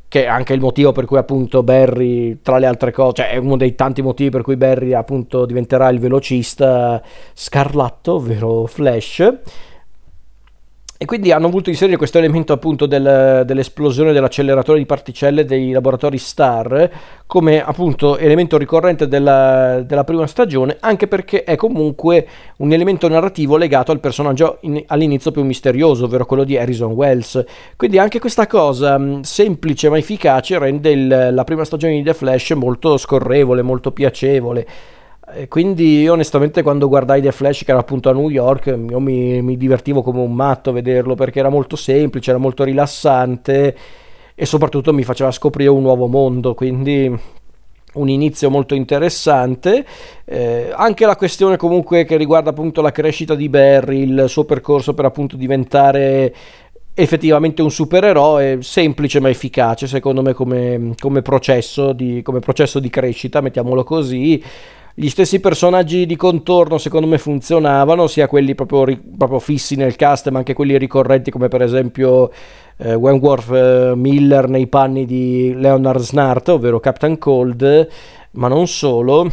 che 0.08 0.26
è 0.26 0.28
anche 0.28 0.54
il 0.54 0.60
motivo 0.60 0.92
per 0.92 1.06
cui 1.06 1.18
appunto 1.18 1.64
Barry, 1.64 2.40
tra 2.42 2.58
le 2.58 2.68
altre 2.68 2.92
cose, 2.92 3.24
cioè 3.24 3.32
è 3.32 3.38
uno 3.38 3.58
dei 3.58 3.76
tanti 3.76 4.02
motivi 4.02 4.30
per 4.30 4.44
cui 4.44 4.58
Barry 4.58 4.94
appunto 4.94 5.46
diventerà 5.46 5.90
il 5.90 6.00
velocista 6.00 7.02
scarlatto, 7.34 8.14
ovvero 8.14 8.66
Flash 8.66 9.40
e 10.98 11.06
quindi 11.06 11.32
hanno 11.32 11.50
voluto 11.50 11.70
inserire 11.70 11.98
questo 11.98 12.18
elemento 12.18 12.54
appunto 12.54 12.86
del, 12.86 13.44
dell'esplosione 13.46 14.14
dell'acceleratore 14.14 14.78
di 14.78 14.86
particelle 14.86 15.44
dei 15.44 15.72
laboratori 15.72 16.18
STAR 16.18 16.90
come 17.26 17.62
appunto 17.62 18.18
elemento 18.18 18.58
ricorrente 18.58 19.08
della, 19.08 19.82
della 19.82 20.04
prima 20.04 20.28
stagione, 20.28 20.78
anche 20.80 21.08
perché 21.08 21.44
è 21.44 21.56
comunque 21.56 22.28
un 22.58 22.72
elemento 22.72 23.08
narrativo 23.10 23.58
legato 23.58 23.92
al 23.92 24.00
personaggio 24.00 24.60
in, 24.62 24.84
all'inizio 24.88 25.32
più 25.32 25.44
misterioso, 25.44 26.06
ovvero 26.06 26.26
quello 26.26 26.44
di 26.44 26.58
Harrison 26.58 26.92
Wells. 26.92 27.44
Quindi 27.76 27.98
anche 27.98 28.20
questa 28.20 28.48
cosa 28.48 29.20
semplice 29.24 29.90
ma 29.90 29.98
efficace 29.98 30.58
rende 30.60 30.92
il, 30.92 31.30
la 31.32 31.44
prima 31.44 31.66
stagione 31.66 31.96
di 31.96 32.04
The 32.04 32.14
Flash 32.14 32.52
molto 32.52 32.98
scorrevole, 32.98 33.62
molto 33.62 33.92
piacevole. 33.92 34.68
E 35.36 35.48
quindi 35.48 36.08
onestamente 36.08 36.62
quando 36.62 36.88
guardai 36.88 37.22
The 37.22 37.32
Flash 37.32 37.64
che 37.64 37.72
era 37.72 37.80
appunto 37.80 38.10
a 38.10 38.14
New 38.14 38.30
York 38.30 38.68
io 38.68 39.00
mi, 39.00 39.42
mi, 39.42 39.58
divertivo 39.58 40.04
come 40.04 40.20
un 40.20 40.34
matto 40.34 40.70
a 40.70 40.74
vederlo 40.74 41.16
perché 41.16 41.40
era 41.40 41.50
molto 41.50 41.76
semplice, 41.76 42.30
era 42.30 42.40
molto 42.40 42.64
rilassante 42.64 43.76
e 44.36 44.46
soprattutto 44.46 44.94
mi 44.94 45.04
faceva 45.04 45.32
scoprire 45.32 45.70
un 45.70 45.82
nuovo 45.82 46.08
mondo, 46.08 46.54
quindi 46.54 47.20
un 47.94 48.10
inizio 48.10 48.50
molto 48.50 48.74
interessante, 48.74 49.86
eh, 50.26 50.72
anche 50.74 51.06
la 51.06 51.16
questione 51.16 51.58
comunque 51.58 52.06
che 52.06 52.18
riguarda 52.18 52.52
appunto 52.52 52.82
la 52.82 52.92
crescita 52.92 53.36
di 53.36 53.50
Barry, 53.50 54.02
il 54.04 54.26
suo 54.28 54.46
percorso 54.46 54.94
per 54.94 55.06
appunto 55.06 55.36
diventare 55.36 56.34
effettivamente 56.96 57.62
un 57.64 57.72
supereroe 57.72 58.60
semplice 58.62 59.20
ma 59.20 59.30
efficace 59.30 59.88
secondo 59.88 60.22
me 60.22 60.34
come, 60.34 60.94
come, 61.00 61.24
processo, 61.24 61.92
di, 61.92 62.22
come 62.22 62.40
processo 62.40 62.80
di 62.80 62.90
crescita, 62.90 63.42
mettiamolo 63.42 63.84
così 63.84 64.44
gli 64.96 65.10
stessi 65.10 65.40
personaggi 65.40 66.06
di 66.06 66.16
contorno 66.16 66.78
secondo 66.78 67.08
me 67.08 67.18
funzionavano, 67.18 68.06
sia 68.06 68.28
quelli 68.28 68.54
proprio, 68.54 68.98
proprio 69.18 69.40
fissi 69.40 69.76
nel 69.76 69.96
cast, 69.96 70.30
ma 70.30 70.38
anche 70.38 70.54
quelli 70.54 70.78
ricorrenti 70.78 71.32
come 71.32 71.48
per 71.48 71.64
esempio 71.64 72.32
eh, 72.78 72.94
Wentworth 72.94 73.52
eh, 73.52 73.94
Miller 73.96 74.48
nei 74.48 74.68
panni 74.68 75.06
di 75.06 75.54
Leonard 75.56 76.00
Snart, 76.00 76.50
ovvero 76.50 76.80
Captain 76.80 77.18
Cold, 77.18 77.88
ma 78.32 78.48
non 78.48 78.68
solo. 78.68 79.32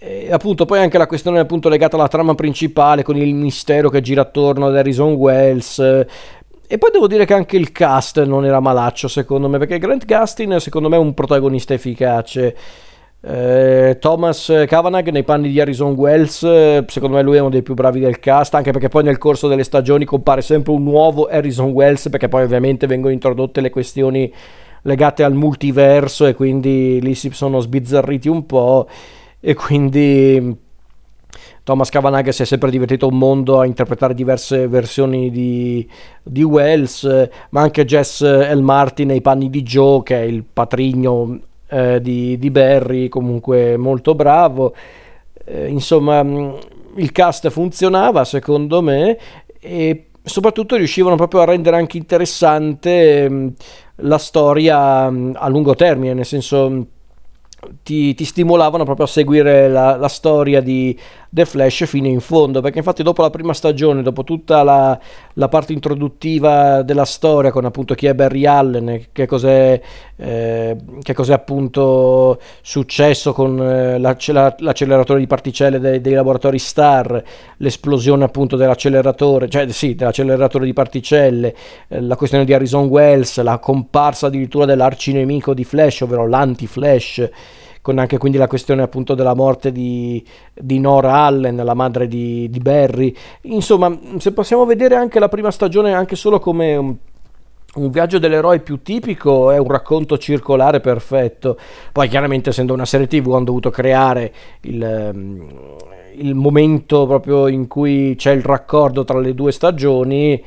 E 0.00 0.32
appunto 0.32 0.64
poi 0.64 0.80
anche 0.80 0.98
la 0.98 1.06
questione 1.06 1.38
appunto 1.38 1.68
legata 1.68 1.96
alla 1.96 2.08
trama 2.08 2.34
principale 2.34 3.02
con 3.02 3.16
il 3.16 3.34
mistero 3.34 3.88
che 3.88 4.00
gira 4.00 4.22
attorno 4.22 4.66
ad 4.66 4.76
Harrison 4.76 5.12
Wells 5.12 5.78
e 6.70 6.76
poi 6.76 6.90
devo 6.92 7.06
dire 7.06 7.24
che 7.24 7.34
anche 7.34 7.56
il 7.56 7.72
cast 7.72 8.22
non 8.24 8.44
era 8.44 8.60
malaccio 8.60 9.08
secondo 9.08 9.48
me 9.48 9.58
perché 9.58 9.78
Grant 9.78 10.04
Gustin 10.04 10.60
secondo 10.60 10.88
me 10.88 10.96
è 10.96 11.00
un 11.00 11.14
protagonista 11.14 11.72
efficace 11.72 12.54
eh, 13.30 13.98
Thomas 14.00 14.64
Kavanagh 14.66 15.08
nei 15.08 15.22
panni 15.22 15.50
di 15.50 15.60
Harrison 15.60 15.92
Wells, 15.92 16.84
secondo 16.86 17.16
me 17.16 17.22
lui 17.22 17.36
è 17.36 17.40
uno 17.40 17.50
dei 17.50 17.60
più 17.60 17.74
bravi 17.74 18.00
del 18.00 18.18
cast, 18.20 18.54
anche 18.54 18.70
perché 18.72 18.88
poi 18.88 19.02
nel 19.02 19.18
corso 19.18 19.48
delle 19.48 19.64
stagioni 19.64 20.06
compare 20.06 20.40
sempre 20.40 20.72
un 20.72 20.82
nuovo 20.82 21.26
Harrison 21.26 21.70
Wells, 21.72 22.08
perché 22.08 22.28
poi 22.28 22.44
ovviamente 22.44 22.86
vengono 22.86 23.12
introdotte 23.12 23.60
le 23.60 23.68
questioni 23.68 24.32
legate 24.82 25.24
al 25.24 25.34
multiverso 25.34 26.24
e 26.24 26.32
quindi 26.32 27.02
lì 27.02 27.14
si 27.14 27.28
sono 27.32 27.60
sbizzarriti 27.60 28.28
un 28.28 28.46
po' 28.46 28.88
e 29.40 29.52
quindi 29.52 30.56
Thomas 31.64 31.90
Kavanagh 31.90 32.30
si 32.30 32.42
è 32.42 32.46
sempre 32.46 32.70
divertito 32.70 33.08
un 33.08 33.18
mondo 33.18 33.60
a 33.60 33.66
interpretare 33.66 34.14
diverse 34.14 34.68
versioni 34.68 35.30
di, 35.30 35.86
di 36.22 36.42
Wells, 36.42 37.28
ma 37.50 37.60
anche 37.60 37.84
Jess 37.84 38.22
L. 38.22 38.60
Martin 38.62 39.08
nei 39.08 39.20
panni 39.20 39.50
di 39.50 39.62
Joe, 39.62 40.02
che 40.02 40.18
è 40.18 40.22
il 40.22 40.44
patrigno 40.50 41.40
eh, 41.68 42.00
di, 42.00 42.38
di, 42.38 42.50
Barry, 42.50 43.08
comunque 43.08 43.76
molto 43.76 44.14
bravo. 44.14 44.74
Eh, 45.44 45.68
insomma, 45.68 46.22
mm, 46.22 46.54
il 46.96 47.12
cast 47.12 47.48
funzionava 47.50 48.24
secondo 48.24 48.82
me 48.82 49.18
e 49.60 50.08
soprattutto 50.22 50.76
riuscivano 50.76 51.16
proprio 51.16 51.40
a 51.40 51.44
rendere 51.44 51.76
anche 51.76 51.96
interessante 51.96 53.28
mm, 53.28 53.48
la 53.96 54.18
storia 54.18 55.10
mm, 55.10 55.32
a 55.34 55.48
lungo 55.48 55.74
termine, 55.74 56.14
nel 56.14 56.26
senso 56.26 56.86
ti, 57.82 58.14
ti, 58.14 58.24
stimolavano 58.24 58.84
proprio 58.84 59.06
a 59.06 59.08
seguire 59.08 59.68
la, 59.68 59.96
la, 59.96 60.08
storia 60.08 60.60
di 60.60 60.96
The 61.28 61.44
Flash 61.44 61.86
fino 61.86 62.06
in 62.06 62.20
fondo, 62.20 62.60
perché 62.60 62.78
infatti 62.78 63.02
dopo 63.02 63.20
la 63.22 63.30
prima 63.30 63.52
stagione, 63.52 64.02
dopo 64.02 64.22
tutta 64.22 64.62
la, 64.62 64.98
la 65.34 65.48
parte 65.48 65.72
introduttiva 65.72 66.82
della 66.82 67.04
storia 67.04 67.50
con 67.50 67.64
appunto 67.64 67.94
chi 67.94 68.06
è 68.06 68.14
Barry 68.14 68.46
Allen, 68.46 69.06
che 69.10 69.26
cos'è, 69.26 69.80
eh, 70.16 70.76
che 71.02 71.14
cos'è 71.14 71.32
appunto 71.32 72.40
successo 72.62 73.32
con 73.32 73.60
eh, 73.60 73.98
l'acceleratore 73.98 75.18
di 75.18 75.26
particelle 75.26 75.80
dei, 75.80 76.00
dei, 76.00 76.14
laboratori 76.14 76.60
STAR, 76.60 77.22
l'esplosione 77.56 78.22
appunto 78.22 78.54
dell'acceleratore, 78.54 79.48
cioè 79.48 79.68
sì, 79.72 79.96
dell'acceleratore 79.96 80.64
di 80.64 80.72
particelle, 80.72 81.54
eh, 81.88 82.00
la 82.00 82.14
questione 82.14 82.44
di 82.44 82.54
Harrison 82.54 82.86
Wells, 82.86 83.40
la 83.42 83.58
comparsa 83.58 84.28
addirittura 84.28 84.64
dell'arcinemico 84.64 85.54
di 85.54 85.64
Flash, 85.64 86.02
ovvero 86.02 86.28
l'anti-Flash, 86.28 87.30
con 87.82 87.98
anche 87.98 88.18
quindi 88.18 88.38
la 88.38 88.46
questione 88.46 88.82
appunto 88.82 89.14
della 89.14 89.34
morte 89.34 89.72
di, 89.72 90.24
di 90.54 90.78
Nora 90.78 91.24
Allen, 91.24 91.56
la 91.56 91.74
madre 91.74 92.06
di, 92.08 92.48
di, 92.50 92.58
Barry. 92.58 93.14
Insomma, 93.42 93.96
se 94.18 94.32
possiamo 94.32 94.64
vedere 94.64 94.94
anche 94.94 95.18
la 95.18 95.28
prima 95.28 95.50
stagione 95.50 95.92
anche 95.92 96.16
solo 96.16 96.38
come 96.38 96.76
un, 96.76 96.96
un 97.74 97.90
viaggio 97.90 98.18
dell'eroe 98.18 98.60
più 98.60 98.82
tipico, 98.82 99.50
è 99.50 99.58
un 99.58 99.68
racconto 99.68 100.18
circolare 100.18 100.80
perfetto. 100.80 101.58
Poi 101.92 102.08
chiaramente 102.08 102.50
essendo 102.50 102.74
una 102.74 102.86
serie 102.86 103.06
tv 103.06 103.32
hanno 103.34 103.44
dovuto 103.44 103.70
creare 103.70 104.32
il 104.62 105.76
il 106.18 106.34
momento 106.34 107.06
proprio 107.06 107.48
in 107.48 107.66
cui 107.66 108.14
c'è 108.16 108.32
il 108.32 108.42
raccordo 108.42 109.04
tra 109.04 109.18
le 109.18 109.34
due 109.34 109.52
stagioni 109.52 110.42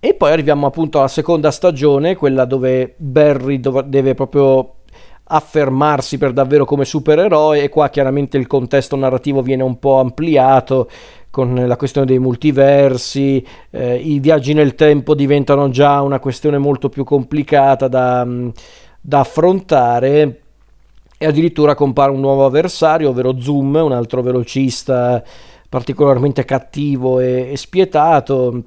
e 0.00 0.14
poi 0.14 0.32
arriviamo 0.32 0.66
appunto 0.66 0.98
alla 0.98 1.08
seconda 1.08 1.50
stagione, 1.50 2.14
quella 2.14 2.44
dove 2.44 2.94
Barry 2.96 3.60
deve 3.86 4.14
proprio 4.14 4.74
affermarsi 5.26 6.18
per 6.18 6.32
davvero 6.32 6.64
come 6.64 6.84
supereroe 6.84 7.62
e 7.62 7.68
qua 7.68 7.88
chiaramente 7.88 8.36
il 8.36 8.46
contesto 8.46 8.96
narrativo 8.96 9.40
viene 9.42 9.62
un 9.62 9.78
po' 9.78 9.98
ampliato 9.98 10.88
con 11.30 11.54
la 11.66 11.76
questione 11.76 12.06
dei 12.06 12.20
multiversi, 12.20 13.44
eh, 13.70 13.96
i 13.96 14.20
viaggi 14.20 14.52
nel 14.52 14.76
tempo 14.76 15.16
diventano 15.16 15.68
già 15.68 16.00
una 16.00 16.20
questione 16.20 16.58
molto 16.58 16.88
più 16.88 17.02
complicata 17.02 17.88
da, 17.88 18.24
mm, 18.24 18.48
da 19.00 19.18
affrontare 19.18 20.42
e 21.18 21.26
addirittura 21.26 21.74
compare 21.74 22.12
un 22.12 22.20
nuovo 22.20 22.44
avversario, 22.44 23.08
ovvero 23.08 23.40
Zoom, 23.40 23.74
un 23.74 23.90
altro 23.90 24.22
velocista 24.22 25.20
particolarmente 25.68 26.44
cattivo 26.44 27.18
e, 27.18 27.50
e 27.50 27.56
spietato 27.56 28.62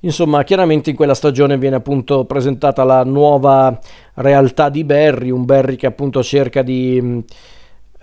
Insomma, 0.00 0.44
chiaramente 0.44 0.90
in 0.90 0.96
quella 0.96 1.14
stagione 1.14 1.58
viene 1.58 1.76
appunto 1.76 2.24
presentata 2.24 2.84
la 2.84 3.04
nuova 3.04 3.78
realtà 4.14 4.70
di 4.70 4.82
Barry, 4.82 5.30
un 5.30 5.44
Barry 5.44 5.76
che 5.76 5.86
appunto 5.86 6.22
cerca 6.22 6.62
di, 6.62 7.22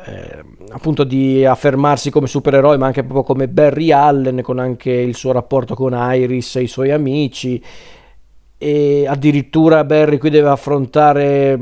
eh, 0.06 0.44
appunto 0.70 1.04
di 1.04 1.44
affermarsi 1.44 2.12
come 2.12 2.28
supereroe, 2.28 2.78
ma 2.78 2.86
anche 2.86 3.04
proprio 3.04 3.24
come 3.24 3.48
Barry 3.48 3.92
Allen, 3.92 4.42
con 4.44 4.60
anche 4.60 4.92
il 4.92 5.16
suo 5.16 5.32
rapporto 5.32 5.74
con 5.74 5.98
Iris 5.98 6.58
e 6.58 6.62
i 6.62 6.68
suoi 6.68 6.92
amici. 6.92 7.62
E 8.60 9.06
addirittura 9.08 9.84
Barry 9.84 10.18
qui 10.18 10.30
deve 10.30 10.50
affrontare 10.50 11.60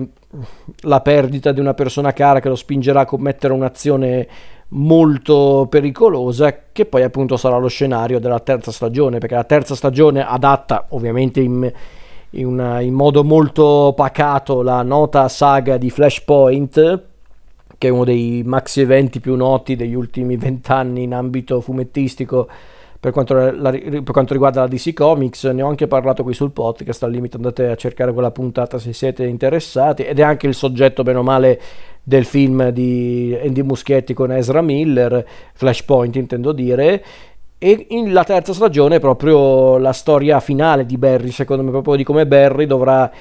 la 0.82 1.00
perdita 1.00 1.54
di 1.54 1.62
una 1.62 1.74
persona 1.74 2.12
cara 2.12 2.41
che 2.41 2.50
lo 2.50 2.56
spingerà 2.56 3.02
a 3.02 3.06
commettere 3.06 3.54
un'azione 3.54 4.28
molto 4.69 5.67
pericolosa 5.69 6.63
che 6.71 6.86
poi 6.86 7.04
appunto 7.04 7.38
sarà 7.38 7.58
lo 7.58 7.67
scenario 7.67 8.19
della 8.19 8.39
terza 8.39 8.71
stagione 8.71 9.19
perché 9.19 9.36
la 9.36 9.43
terza 9.43 9.75
stagione 9.75 10.25
adatta 10.25 10.88
ovviamente 10.89 11.39
in, 11.39 11.71
in, 12.32 12.45
una, 12.45 12.82
in 12.82 12.93
modo 12.93 13.23
molto 13.23 13.93
pacato 13.95 14.62
la 14.62 14.82
nota 14.82 15.28
saga 15.30 15.78
di 15.78 15.89
Flashpoint 15.89 17.04
che 17.78 17.88
è 17.88 17.91
uno 17.91 18.04
dei 18.04 18.41
maxi 18.43 18.82
eventi 18.82 19.19
più 19.19 19.36
noti 19.36 19.75
degli 19.75 19.93
ultimi 19.93 20.36
vent'anni 20.38 21.04
in 21.04 21.13
ambito 21.13 21.62
fumettistico 21.62 22.47
per 23.05 23.13
quanto, 23.13 23.35
la, 23.35 23.69
per 23.69 24.11
quanto, 24.11 24.33
riguarda 24.33 24.61
la 24.61 24.67
DC 24.67 24.93
Comics, 24.93 25.43
ne 25.43 25.61
ho 25.61 25.67
anche 25.67 25.85
parlato 25.85 26.23
qui 26.23 26.33
sul 26.33 26.49
podcast, 26.49 27.03
al 27.03 27.11
limite 27.11 27.35
andate 27.35 27.67
a 27.67 27.75
cercare 27.75 28.11
quella 28.11 28.31
puntata 28.31 28.79
se 28.79 28.93
siete 28.93 29.27
interessati, 29.27 30.01
ed 30.01 30.17
è 30.17 30.23
anche 30.23 30.47
il 30.47 30.55
soggetto, 30.55 31.03
bene 31.03 31.19
o 31.19 31.21
male, 31.21 31.61
del 32.01 32.25
film 32.25 32.69
di 32.69 33.37
Andy 33.39 33.61
Muschietti 33.61 34.15
con 34.15 34.31
Ezra 34.31 34.63
Miller, 34.63 35.23
Flashpoint 35.53 36.15
intendo 36.15 36.51
dire, 36.51 37.05
e 37.59 37.85
in 37.91 38.11
la 38.11 38.23
terza 38.23 38.53
stagione 38.53 38.95
è 38.95 38.99
proprio 38.99 39.77
la 39.77 39.93
storia 39.93 40.39
finale 40.39 40.83
di 40.87 40.97
Barry, 40.97 41.29
secondo 41.29 41.61
me, 41.61 41.69
proprio 41.69 41.97
di 41.97 42.03
come 42.03 42.25
Barry 42.25 42.65
dovrà 42.65 43.11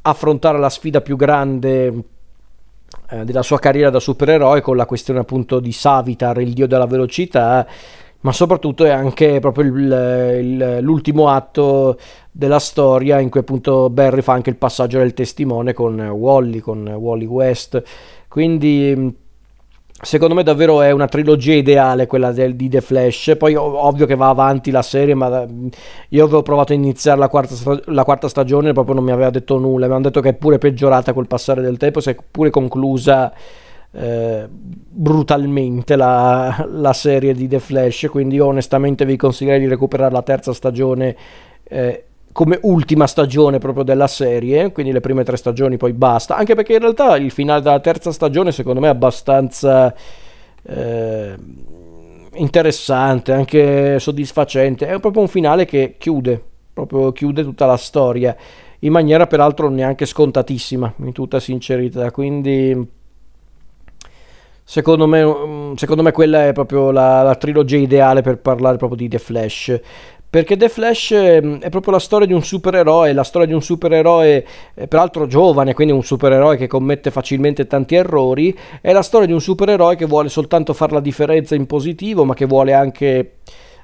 affrontare 0.00 0.58
la 0.58 0.70
sfida 0.70 1.02
più 1.02 1.16
grande 1.16 1.92
eh, 3.10 3.24
della 3.26 3.42
sua 3.42 3.58
carriera 3.58 3.90
da 3.90 4.00
supereroe 4.00 4.62
con 4.62 4.74
la 4.74 4.86
questione 4.86 5.20
appunto 5.20 5.60
di 5.60 5.72
Savitar, 5.72 6.40
il 6.40 6.54
dio 6.54 6.66
della 6.66 6.86
velocità, 6.86 7.66
ma 8.24 8.32
soprattutto 8.32 8.84
è 8.84 8.90
anche 8.90 9.38
proprio 9.38 9.64
il, 9.66 10.38
il, 10.42 10.78
l'ultimo 10.80 11.28
atto 11.28 11.98
della 12.32 12.58
storia 12.58 13.20
in 13.20 13.28
cui 13.28 13.40
appunto 13.40 13.90
Barry 13.90 14.22
fa 14.22 14.32
anche 14.32 14.48
il 14.48 14.56
passaggio 14.56 14.98
del 14.98 15.12
testimone 15.12 15.74
con 15.74 16.00
Wally, 16.00 16.60
con 16.60 16.86
Wally 16.88 17.26
West. 17.26 17.82
Quindi 18.26 19.14
secondo 20.00 20.34
me 20.34 20.42
davvero 20.42 20.80
è 20.80 20.90
una 20.90 21.06
trilogia 21.06 21.52
ideale 21.52 22.06
quella 22.06 22.32
del, 22.32 22.56
di 22.56 22.70
The 22.70 22.80
Flash. 22.80 23.34
Poi 23.38 23.56
ovvio 23.56 24.06
che 24.06 24.16
va 24.16 24.30
avanti 24.30 24.70
la 24.70 24.82
serie, 24.82 25.14
ma 25.14 25.46
io 26.08 26.24
avevo 26.24 26.42
provato 26.42 26.72
a 26.72 26.76
iniziare 26.76 27.18
la 27.18 27.28
quarta, 27.28 27.82
la 27.86 28.04
quarta 28.04 28.28
stagione 28.28 28.70
e 28.70 28.72
proprio 28.72 28.94
non 28.94 29.04
mi 29.04 29.12
aveva 29.12 29.28
detto 29.28 29.58
nulla. 29.58 29.86
Mi 29.86 29.92
hanno 29.92 30.04
detto 30.04 30.22
che 30.22 30.30
è 30.30 30.34
pure 30.34 30.56
peggiorata 30.56 31.12
col 31.12 31.26
passare 31.26 31.60
del 31.60 31.76
tempo, 31.76 32.00
si 32.00 32.08
è 32.08 32.16
pure 32.30 32.48
conclusa 32.48 33.30
eh, 33.96 34.48
brutalmente 34.48 35.94
la, 35.94 36.66
la, 36.68 36.92
serie 36.92 37.32
di 37.32 37.46
The 37.46 37.60
Flash. 37.60 38.08
Quindi 38.10 38.36
io 38.36 38.46
onestamente 38.46 39.04
vi 39.04 39.16
consiglierei 39.16 39.60
di 39.60 39.68
recuperare 39.68 40.12
la 40.12 40.22
terza 40.22 40.52
stagione. 40.52 41.16
Eh, 41.62 42.04
come 42.32 42.58
ultima 42.62 43.06
stagione 43.06 43.58
proprio 43.58 43.84
della 43.84 44.08
serie, 44.08 44.72
quindi 44.72 44.90
le 44.90 44.98
prime 44.98 45.22
tre 45.22 45.36
stagioni 45.36 45.76
poi 45.76 45.92
basta, 45.92 46.36
anche 46.36 46.56
perché 46.56 46.72
in 46.72 46.80
realtà 46.80 47.16
il 47.16 47.30
finale 47.30 47.62
della 47.62 47.78
terza 47.78 48.10
stagione 48.10 48.50
secondo 48.50 48.80
me 48.80 48.88
è 48.88 48.90
abbastanza 48.90 49.94
eh, 50.64 51.34
interessante, 52.32 53.30
anche 53.30 54.00
soddisfacente, 54.00 54.88
è 54.88 54.98
proprio 54.98 55.22
un 55.22 55.28
finale 55.28 55.64
che 55.64 55.94
chiude, 55.96 56.42
proprio 56.72 57.12
chiude 57.12 57.44
tutta 57.44 57.66
la 57.66 57.76
storia, 57.76 58.36
in 58.80 58.90
maniera 58.90 59.28
peraltro 59.28 59.68
neanche 59.70 60.04
scontatissima, 60.04 60.92
in 60.96 61.12
tutta 61.12 61.38
sincerità, 61.38 62.10
quindi 62.10 63.02
secondo 64.64 65.06
me, 65.06 65.74
secondo 65.76 66.02
me 66.02 66.10
quella 66.10 66.46
è 66.46 66.52
proprio 66.52 66.90
la, 66.90 67.22
la 67.22 67.34
trilogia 67.36 67.76
ideale 67.76 68.22
per 68.22 68.38
parlare 68.38 68.78
proprio 68.78 68.98
di 68.98 69.08
The 69.08 69.18
Flash. 69.18 69.80
Perché 70.34 70.56
The 70.56 70.68
Flash 70.68 71.12
ehm, 71.12 71.60
è 71.60 71.68
proprio 71.68 71.92
la 71.92 72.00
storia 72.00 72.26
di 72.26 72.32
un 72.32 72.42
supereroe, 72.42 73.12
la 73.12 73.22
storia 73.22 73.46
di 73.46 73.52
un 73.52 73.62
supereroe 73.62 74.44
eh, 74.74 74.88
peraltro 74.88 75.28
giovane, 75.28 75.74
quindi 75.74 75.92
un 75.92 76.02
supereroe 76.02 76.56
che 76.56 76.66
commette 76.66 77.12
facilmente 77.12 77.68
tanti 77.68 77.94
errori, 77.94 78.56
è 78.80 78.92
la 78.92 79.02
storia 79.02 79.28
di 79.28 79.32
un 79.32 79.40
supereroe 79.40 79.94
che 79.94 80.06
vuole 80.06 80.28
soltanto 80.28 80.72
fare 80.72 80.92
la 80.92 81.00
differenza 81.00 81.54
in 81.54 81.66
positivo, 81.66 82.24
ma 82.24 82.34
che 82.34 82.46
vuole 82.46 82.72
anche 82.72 83.36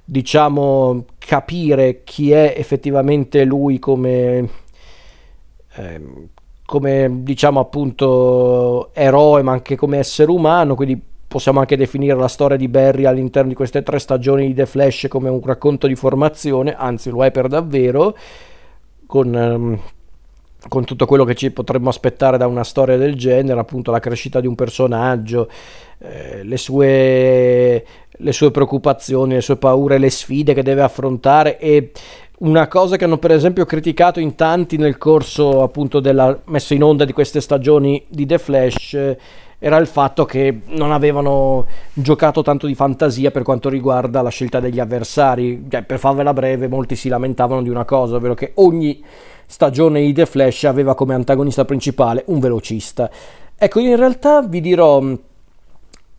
diciamo 0.05 1.05
capire 1.19 2.03
chi 2.03 2.33
è 2.33 2.55
effettivamente 2.57 3.45
lui 3.45 3.79
come 3.79 4.49
eh, 5.77 6.01
come 6.71 7.23
diciamo 7.23 7.59
appunto 7.59 8.95
eroe 8.95 9.43
ma 9.43 9.51
anche 9.51 9.75
come 9.75 9.99
essere 9.99 10.31
umano 10.31 10.77
quindi 10.77 11.03
possiamo 11.27 11.59
anche 11.59 11.77
definire 11.77 12.17
la 12.17 12.29
storia 12.29 12.57
di 12.57 12.69
Barry 12.69 13.07
all'interno 13.07 13.49
di 13.49 13.57
queste 13.57 13.83
tre 13.83 13.99
stagioni 13.99 14.47
di 14.47 14.55
The 14.55 14.67
Flash 14.67 15.07
come 15.09 15.29
un 15.29 15.41
racconto 15.41 15.89
di 15.89 15.97
formazione, 15.97 16.75
anzi 16.75 17.11
lo 17.11 17.25
è 17.25 17.31
per 17.31 17.47
davvero, 17.47 18.17
con, 19.07 19.33
um, 19.33 19.81
con 20.69 20.85
tutto 20.85 21.07
quello 21.07 21.23
che 21.23 21.37
ci 21.37 21.53
potremmo 21.53 21.89
aspettare 21.89 22.37
da 22.37 22.49
una 22.49 22.65
storia 22.65 22.97
del 22.97 23.15
genere, 23.15 23.61
appunto 23.61 23.93
la 23.93 24.01
crescita 24.01 24.41
di 24.41 24.49
un 24.49 24.57
personaggio, 24.57 25.49
eh, 25.99 26.43
le, 26.43 26.57
sue, 26.57 27.85
le 28.11 28.33
sue 28.33 28.51
preoccupazioni, 28.51 29.35
le 29.35 29.41
sue 29.41 29.57
paure, 29.57 29.99
le 29.99 30.11
sfide 30.11 30.53
che 30.53 30.65
deve 30.65 30.83
affrontare 30.83 31.61
e 31.61 31.93
una 32.41 32.69
cosa 32.69 32.97
che 32.97 33.05
hanno 33.05 33.19
per 33.19 33.33
esempio 33.33 33.67
criticato 33.67 34.19
in 34.19 34.35
tanti 34.35 34.77
nel 34.79 34.97
corso 34.97 35.63
appunto 35.63 36.01
della 36.01 36.39
messa 36.47 36.73
in 36.75 36.83
onda 36.83 37.05
di 37.05 37.13
queste 37.13 37.41
stagioni 37.41 38.03
di 38.09 38.25
The 38.25 38.39
Flash 38.39 39.17
era 39.63 39.77
il 39.77 39.87
fatto 39.87 40.25
che 40.25 40.61
non 40.69 40.91
avevano 40.91 41.67
giocato 41.93 42.41
tanto 42.41 42.67
di 42.67 42.75
fantasia 42.75 43.31
per 43.31 43.43
quanto 43.43 43.69
riguarda 43.69 44.23
la 44.23 44.31
scelta 44.31 44.59
degli 44.59 44.81
avversari. 44.81 45.67
Cioè, 45.69 45.83
per 45.83 45.99
farvela 45.99 46.33
breve, 46.33 46.67
molti 46.67 46.97
si 46.97 47.11
lamentavano 47.11 47.61
di 47.61 47.69
una 47.69 47.85
cosa, 47.85 48.17
ovvero 48.17 48.33
che 48.33 48.53
ogni 48.55 49.05
stagione 49.45 50.01
di 50.01 50.15
The 50.15 50.25
Flash 50.25 50.65
aveva 50.65 50.95
come 50.95 51.13
antagonista 51.13 51.67
principale 51.67 52.25
un 52.29 52.41
velocista. 52.41 53.11
Ecco, 53.55 53.81
io 53.81 53.91
in 53.91 53.97
realtà 53.97 54.41
vi 54.41 54.63
dirò, 54.63 55.05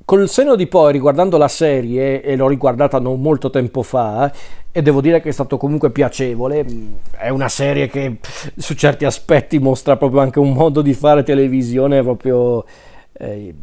col 0.05 0.29
seno 0.29 0.55
di 0.55 0.67
poi, 0.67 0.91
riguardando 0.91 1.37
la 1.37 1.47
serie, 1.47 2.21
e 2.21 2.35
l'ho 2.35 2.47
riguardata 2.47 2.99
non 2.99 3.21
molto 3.21 3.49
tempo 3.49 3.81
fa, 3.81 4.31
e 4.71 4.81
devo 4.81 5.01
dire 5.01 5.21
che 5.21 5.29
è 5.29 5.31
stato 5.33 5.57
comunque 5.57 5.91
piacevole, 5.91 6.65
è 7.17 7.29
una 7.29 7.49
serie 7.49 7.87
che 7.87 8.19
su 8.55 8.73
certi 8.73 9.05
aspetti 9.05 9.59
mostra 9.59 9.97
proprio 9.97 10.21
anche 10.21 10.39
un 10.39 10.53
modo 10.53 10.81
di 10.81 10.93
fare 10.93 11.23
televisione 11.23 12.01
proprio 12.01 12.63
eh, 13.13 13.53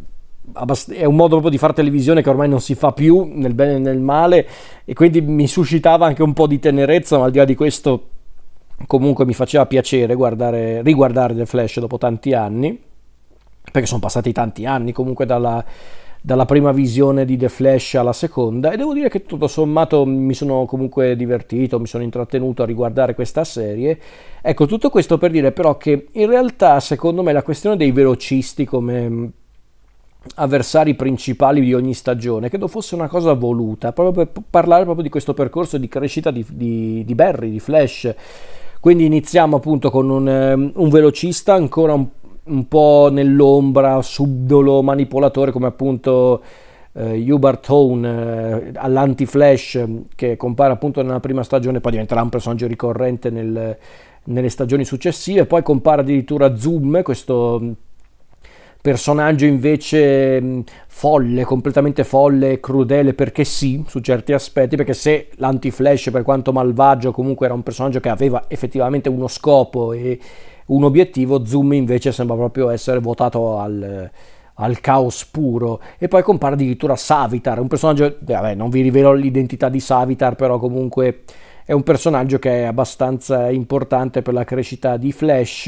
è 0.95 1.05
un 1.05 1.15
modo 1.15 1.29
proprio 1.29 1.51
di 1.51 1.59
fare 1.59 1.73
televisione 1.73 2.23
che 2.23 2.29
ormai 2.31 2.49
non 2.49 2.61
si 2.61 2.75
fa 2.75 2.93
più 2.93 3.29
nel 3.33 3.55
bene 3.55 3.75
e 3.75 3.79
nel 3.79 4.01
male 4.01 4.47
e 4.85 4.95
quindi 4.95 5.21
mi 5.21 5.47
suscitava 5.47 6.07
anche 6.07 6.23
un 6.23 6.33
po' 6.33 6.47
di 6.47 6.59
tenerezza, 6.59 7.19
ma 7.19 7.25
al 7.25 7.31
di 7.31 7.39
là 7.39 7.45
di 7.45 7.55
questo 7.55 8.09
comunque 8.87 9.25
mi 9.25 9.35
faceva 9.35 9.67
piacere 9.67 10.15
guardare, 10.15 10.83
riguardare 10.83 11.35
The 11.35 11.47
Flash 11.47 11.81
dopo 11.81 11.99
tanti 11.99 12.33
anni, 12.33 12.81
perché 13.71 13.87
sono 13.87 14.01
passati 14.01 14.33
tanti 14.33 14.65
anni 14.65 14.93
comunque 14.93 15.27
dalla, 15.27 15.65
dalla 16.21 16.45
prima 16.45 16.73
visione 16.73 17.25
di 17.25 17.37
The 17.37 17.49
Flash 17.49 17.95
alla 17.95 18.13
seconda 18.13 18.73
e 18.73 18.77
devo 18.77 18.93
dire 18.93 19.09
che 19.09 19.23
tutto 19.23 19.47
sommato 19.47 20.05
mi 20.05 20.35
sono 20.35 20.65
comunque 20.67 21.17
divertito, 21.17 21.79
mi 21.79 21.87
sono 21.87 22.03
intrattenuto 22.03 22.63
a 22.63 22.67
riguardare 22.67 23.15
questa 23.15 23.45
serie. 23.45 23.99
Ecco, 24.43 24.67
tutto 24.67 24.91
questo 24.91 25.19
per 25.19 25.31
dire 25.31 25.53
però 25.53 25.77
che 25.77 26.09
in 26.13 26.27
realtà 26.27 26.81
secondo 26.81 27.23
me 27.23 27.33
la 27.33 27.43
questione 27.43 27.77
dei 27.77 27.93
velocisti 27.93 28.65
come 28.65 29.33
avversari 30.35 30.95
principali 30.95 31.61
di 31.61 31.73
ogni 31.73 31.95
stagione, 31.95 32.49
credo 32.49 32.69
fosse 32.69 32.95
una 32.95 33.09
cosa 33.09 33.33
voluta, 33.33 33.93
proprio 33.93 34.27
per 34.27 34.43
parlare 34.51 34.83
proprio 34.83 35.05
di 35.05 35.11
questo 35.11 35.33
percorso 35.33 35.79
di 35.79 35.89
crescita 35.89 36.31
di, 36.31 36.45
di, 36.51 37.05
di 37.05 37.15
Barry, 37.15 37.51
di 37.51 37.61
Flash. 37.61 38.15
Quindi 38.81 39.07
iniziamo 39.07 39.57
appunto 39.57 39.91
con 39.91 40.09
un, 40.09 40.27
um, 40.27 40.73
un 40.75 40.89
velocista 40.89 41.55
ancora 41.55 41.95
un, 41.95 42.07
un, 42.49 42.69
po' 42.69 43.09
nell'ombra, 43.11 44.03
subdolo, 44.03 44.83
manipolatore 44.83 45.53
come 45.53 45.67
appunto 45.67 46.43
eh, 46.93 47.31
Hubert 47.31 47.67
Tone 47.67 48.09
eh, 48.09 48.71
all'anti-Flash 48.75 49.85
che 50.15 50.37
compare 50.37 50.73
appunto 50.73 51.03
nella 51.03 51.21
prima 51.21 51.43
stagione, 51.43 51.81
poi 51.81 51.93
diventerà 51.93 52.23
un 52.23 52.29
personaggio 52.29 52.67
ricorrente 52.67 53.31
nel, 53.31 53.77
nelle 54.25 54.49
stagioni 54.49 54.85
successive, 54.85 55.47
poi 55.47 55.63
compare 55.63 56.03
addirittura 56.03 56.57
Zoom, 56.57 57.03
questo 57.03 57.77
personaggio 58.81 59.45
invece 59.45 60.65
folle, 60.87 61.45
completamente 61.45 62.05
folle 62.05 62.61
crudele 62.61 63.13
perché 63.13 63.45
sì, 63.45 63.85
su 63.87 64.01
certi 64.01 64.33
aspetti, 64.33 64.77
perché 64.77 64.95
se 64.95 65.29
l'anti-Flash 65.35 66.11
per 66.11 66.23
quanto 66.23 66.53
malvagio 66.53 67.13
comunque 67.13 67.47
era 67.47 67.55
un 67.55 67.63
personaggio 67.63 68.01
che 68.01 68.09
aveva 68.09 68.45
effettivamente 68.49 69.09
uno 69.09 69.29
scopo 69.29 69.93
e 69.93 70.19
un 70.69 70.85
obiettivo, 70.85 71.45
Zoom 71.45 71.75
invece 71.75 72.13
sembra 72.13 72.37
proprio 72.37 72.71
essere 72.71 72.99
votato 72.99 73.59
al, 73.59 74.11
al 74.55 74.81
caos 74.81 75.27
puro. 75.27 75.81
E 75.99 76.09
poi 76.09 76.23
compare 76.23 76.55
addirittura 76.55 76.97
Savitar, 76.97 77.61
un 77.61 77.69
personaggio, 77.69 78.17
vabbè 78.21 78.55
non 78.55 78.71
vi 78.71 78.81
rivelo 78.81 79.13
l'identità 79.13 79.69
di 79.69 79.81
Savitar, 79.81 80.35
però 80.35 80.59
comunque 80.59 81.23
è 81.65 81.73
un 81.73 81.83
personaggio 81.83 82.39
che 82.39 82.63
è 82.63 82.65
abbastanza 82.65 83.51
importante 83.51 84.23
per 84.23 84.35
la 84.35 84.45
crescita 84.45 84.97
di 84.97 85.13
Flash. 85.13 85.67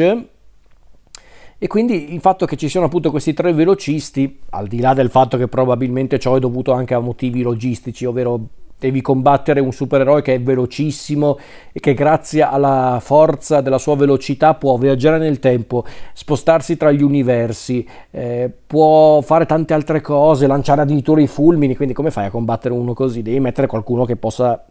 E 1.63 1.67
quindi 1.67 2.15
il 2.15 2.21
fatto 2.21 2.47
che 2.47 2.57
ci 2.57 2.71
siano 2.71 2.87
appunto 2.87 3.11
questi 3.11 3.35
tre 3.35 3.53
velocisti, 3.53 4.41
al 4.51 4.67
di 4.67 4.81
là 4.81 4.95
del 4.95 5.11
fatto 5.11 5.37
che 5.37 5.47
probabilmente 5.47 6.19
ciò 6.19 6.35
è 6.37 6.41
dovuto 6.41 6.73
anche 6.73 6.95
a 6.95 7.01
motivi 7.01 7.43
logistici, 7.43 8.07
ovvero 8.07 8.41
devi 8.81 9.01
combattere 9.01 9.61
un 9.61 9.73
supereroe 9.73 10.23
che 10.23 10.35
è 10.35 10.41
velocissimo 10.41 11.39
e 11.73 11.79
che 11.79 11.95
grazie 11.95 12.43
alla 12.43 12.99
forza 13.01 13.61
della 13.61 13.79
sua 13.79 13.95
velocità 13.95 14.55
può 14.55 14.77
viaggiare 14.77 15.19
nel 15.19 15.39
tempo, 15.39 15.85
spostarsi 16.13 16.77
tra 16.77 16.91
gli 16.91 17.03
universi, 17.03 17.87
eh, 18.11 18.51
può 18.67 19.21
fare 19.21 19.47
tante 19.47 19.75
altre 19.75 20.01
cose, 20.01 20.47
lanciare 20.47 20.81
addirittura 20.81 21.21
i 21.21 21.27
fulmini, 21.27 21.77
quindi 21.77 21.95
come 21.95 22.11
fai 22.11 22.27
a 22.27 22.31
combattere 22.31 22.75
uno 22.75 22.95
così? 22.95 23.23
Devi 23.23 23.39
mettere 23.39 23.67
qualcuno 23.67 24.05
che 24.05 24.17
possa 24.17 24.65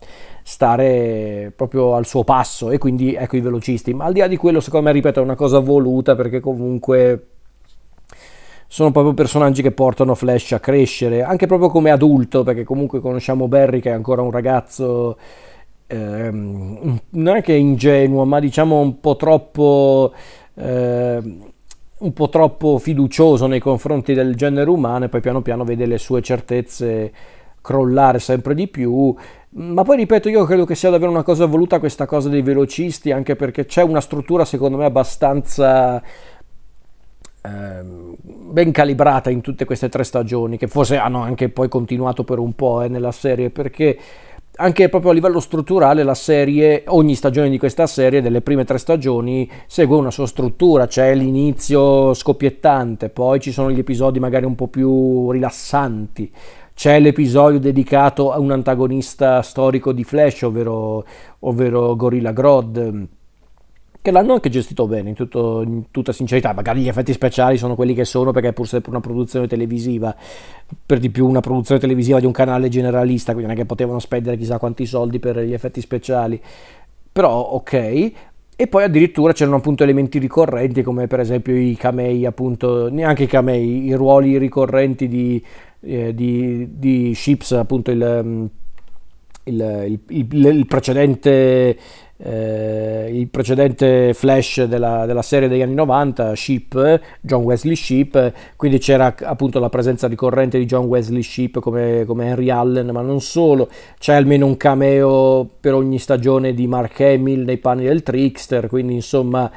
stare 0.43 1.53
proprio 1.55 1.95
al 1.95 2.05
suo 2.05 2.23
passo 2.23 2.71
e 2.71 2.79
quindi 2.79 3.13
ecco 3.13 3.37
i 3.37 3.41
velocisti. 3.41 3.93
Ma 3.93 4.05
al 4.05 4.13
di 4.13 4.19
là 4.19 4.27
di 4.27 4.37
quello, 4.37 4.59
secondo 4.59 4.87
me, 4.87 4.93
ripeto, 4.93 5.19
è 5.19 5.23
una 5.23 5.35
cosa 5.35 5.59
voluta 5.59 6.15
perché 6.15 6.39
comunque 6.39 7.27
sono 8.71 8.91
proprio 8.91 9.15
personaggi 9.15 9.63
che 9.63 9.71
portano 9.71 10.13
Flash 10.13 10.51
a 10.51 10.59
crescere, 10.59 11.23
anche 11.23 11.47
proprio 11.47 11.69
come 11.69 11.89
adulto, 11.89 12.43
perché 12.43 12.63
comunque 12.63 12.99
conosciamo 12.99 13.47
Barry 13.47 13.79
che 13.79 13.89
è 13.89 13.93
ancora 13.93 14.21
un 14.21 14.29
ragazzo 14.29 15.17
ehm, 15.87 16.99
non 17.09 17.35
è 17.35 17.41
che 17.41 17.53
ingenuo, 17.53 18.25
ma 18.25 18.39
diciamo 18.39 18.79
un 18.79 18.99
po' 18.99 19.15
troppo 19.15 20.13
eh, 20.53 21.37
un 21.99 22.13
po' 22.13 22.29
troppo 22.29 22.77
fiducioso 22.77 23.47
nei 23.47 23.59
confronti 23.59 24.13
del 24.13 24.35
genere 24.35 24.69
umano 24.69 25.05
e 25.05 25.09
poi 25.09 25.19
piano 25.19 25.41
piano 25.41 25.63
vede 25.63 25.87
le 25.87 25.97
sue 25.97 26.21
certezze 26.21 27.11
crollare 27.61 28.19
sempre 28.19 28.53
di 28.53 28.67
più. 28.67 29.13
Ma 29.51 29.81
poi 29.81 29.97
ripeto, 29.97 30.29
io 30.29 30.45
credo 30.45 30.63
che 30.65 30.75
sia 30.75 30.91
davvero 30.91 31.09
una 31.09 31.23
cosa 31.23 31.45
voluta 31.47 31.79
questa 31.79 32.05
cosa 32.05 32.29
dei 32.29 32.43
velocisti, 32.43 33.11
anche 33.11 33.35
perché 33.35 33.65
c'è 33.65 33.81
una 33.81 33.99
struttura 33.99 34.45
secondo 34.45 34.77
me 34.77 34.85
abbastanza 34.85 35.95
ehm, 35.95 36.03
ben 37.41 38.71
calibrata 38.71 39.29
in 39.29 39.41
tutte 39.41 39.65
queste 39.65 39.89
tre 39.89 40.03
stagioni, 40.03 40.57
che 40.57 40.67
forse 40.67 40.97
hanno 40.97 41.21
anche 41.21 41.49
poi 41.49 41.69
continuato 41.69 42.23
per 42.23 42.39
un 42.39 42.53
po' 42.53 42.81
eh, 42.81 42.87
nella 42.87 43.11
serie, 43.11 43.49
perché 43.49 43.97
anche 44.61 44.89
proprio 44.89 45.11
a 45.11 45.13
livello 45.13 45.39
strutturale 45.39 46.03
la 46.03 46.13
serie, 46.13 46.83
ogni 46.87 47.15
stagione 47.15 47.49
di 47.49 47.57
questa 47.57 47.87
serie, 47.87 48.21
delle 48.21 48.41
prime 48.41 48.65
tre 48.65 48.77
stagioni, 48.77 49.49
segue 49.67 49.95
una 49.95 50.11
sua 50.11 50.27
struttura, 50.27 50.85
c'è 50.85 51.15
l'inizio 51.15 52.13
scoppiettante, 52.13 53.09
poi 53.09 53.39
ci 53.39 53.53
sono 53.53 53.71
gli 53.71 53.79
episodi 53.79 54.19
magari 54.19 54.45
un 54.45 54.55
po' 54.55 54.67
più 54.67 55.31
rilassanti, 55.31 56.29
c'è 56.73 56.99
l'episodio 56.99 57.59
dedicato 57.59 58.33
a 58.33 58.39
un 58.39 58.51
antagonista 58.51 59.41
storico 59.41 59.93
di 59.93 60.03
Flash, 60.03 60.41
ovvero, 60.41 61.05
ovvero 61.39 61.95
Gorilla 61.95 62.31
Grodd 62.33 62.77
che 64.01 64.11
l'hanno 64.11 64.33
anche 64.33 64.49
gestito 64.49 64.87
bene 64.87 65.09
in, 65.09 65.15
tutto, 65.15 65.61
in, 65.61 65.91
tutta 65.91 66.11
sincerità. 66.11 66.53
Magari 66.53 66.81
gli 66.81 66.87
effetti 66.87 67.11
speciali 67.13 67.57
sono 67.57 67.75
quelli 67.75 67.93
che 67.93 68.05
sono 68.05 68.31
perché 68.31 68.49
è 68.49 68.53
pur 68.53 68.67
sempre 68.67 68.91
una 68.91 69.01
produzione 69.01 69.47
televisiva 69.47 70.15
per 70.85 70.99
di 70.99 71.09
più 71.09 71.27
una 71.27 71.41
produzione 71.41 71.79
televisiva 71.81 72.19
di 72.19 72.25
un 72.25 72.31
canale 72.31 72.69
generalista 72.69 73.33
quindi 73.33 73.49
non 73.49 73.57
è 73.57 73.59
che 73.59 73.65
potevano 73.65 73.99
spendere 73.99 74.37
chissà 74.37 74.57
quanti 74.57 74.85
soldi 74.85 75.19
per 75.19 75.39
gli 75.39 75.53
effetti 75.53 75.81
speciali. 75.81 76.41
Però 77.11 77.39
ok. 77.39 78.11
E 78.55 78.67
poi 78.67 78.83
addirittura 78.83 79.31
c'erano 79.31 79.57
appunto 79.57 79.83
elementi 79.83 80.19
ricorrenti 80.19 80.83
come 80.83 81.07
per 81.07 81.21
esempio 81.21 81.55
i 81.55 81.75
camei 81.77 82.25
appunto 82.25 82.89
neanche 82.89 83.23
i 83.23 83.27
camei 83.27 83.85
i 83.85 83.93
ruoli 83.93 84.37
ricorrenti 84.37 85.07
di, 85.07 85.41
eh, 85.79 86.13
di, 86.13 86.67
di 86.77 87.13
Ships 87.15 87.53
appunto 87.53 87.89
il, 87.89 88.49
il, 89.49 89.99
il, 90.09 90.45
il 90.45 90.65
precedente 90.67 91.77
eh, 92.21 93.09
il 93.13 93.29
precedente 93.29 94.13
Flash 94.13 94.63
della, 94.63 95.05
della, 95.05 95.21
serie 95.21 95.47
degli 95.47 95.61
anni 95.61 95.73
90, 95.73 96.35
Sheep, 96.35 97.01
John 97.21 97.43
Wesley 97.43 97.75
Sheep, 97.75 98.33
quindi 98.57 98.77
c'era 98.77 99.15
appunto 99.23 99.59
la 99.59 99.69
presenza 99.69 100.07
ricorrente 100.07 100.57
di 100.57 100.65
John 100.65 100.85
Wesley 100.85 101.23
Sheep 101.23 101.59
come, 101.59 102.03
come 102.05 102.27
Henry 102.27 102.49
Allen, 102.49 102.89
ma 102.89 103.01
non 103.01 103.21
solo, 103.21 103.69
c'è 103.97 104.15
almeno 104.15 104.45
un 104.45 104.57
cameo 104.57 105.47
per 105.59 105.73
ogni 105.73 105.97
stagione 105.97 106.53
di 106.53 106.67
Mark 106.67 106.99
Hamill 106.99 107.45
nei 107.45 107.57
panni 107.57 107.85
del 107.85 108.03
Trickster, 108.03 108.67
quindi 108.67 108.95
insomma 108.95 109.49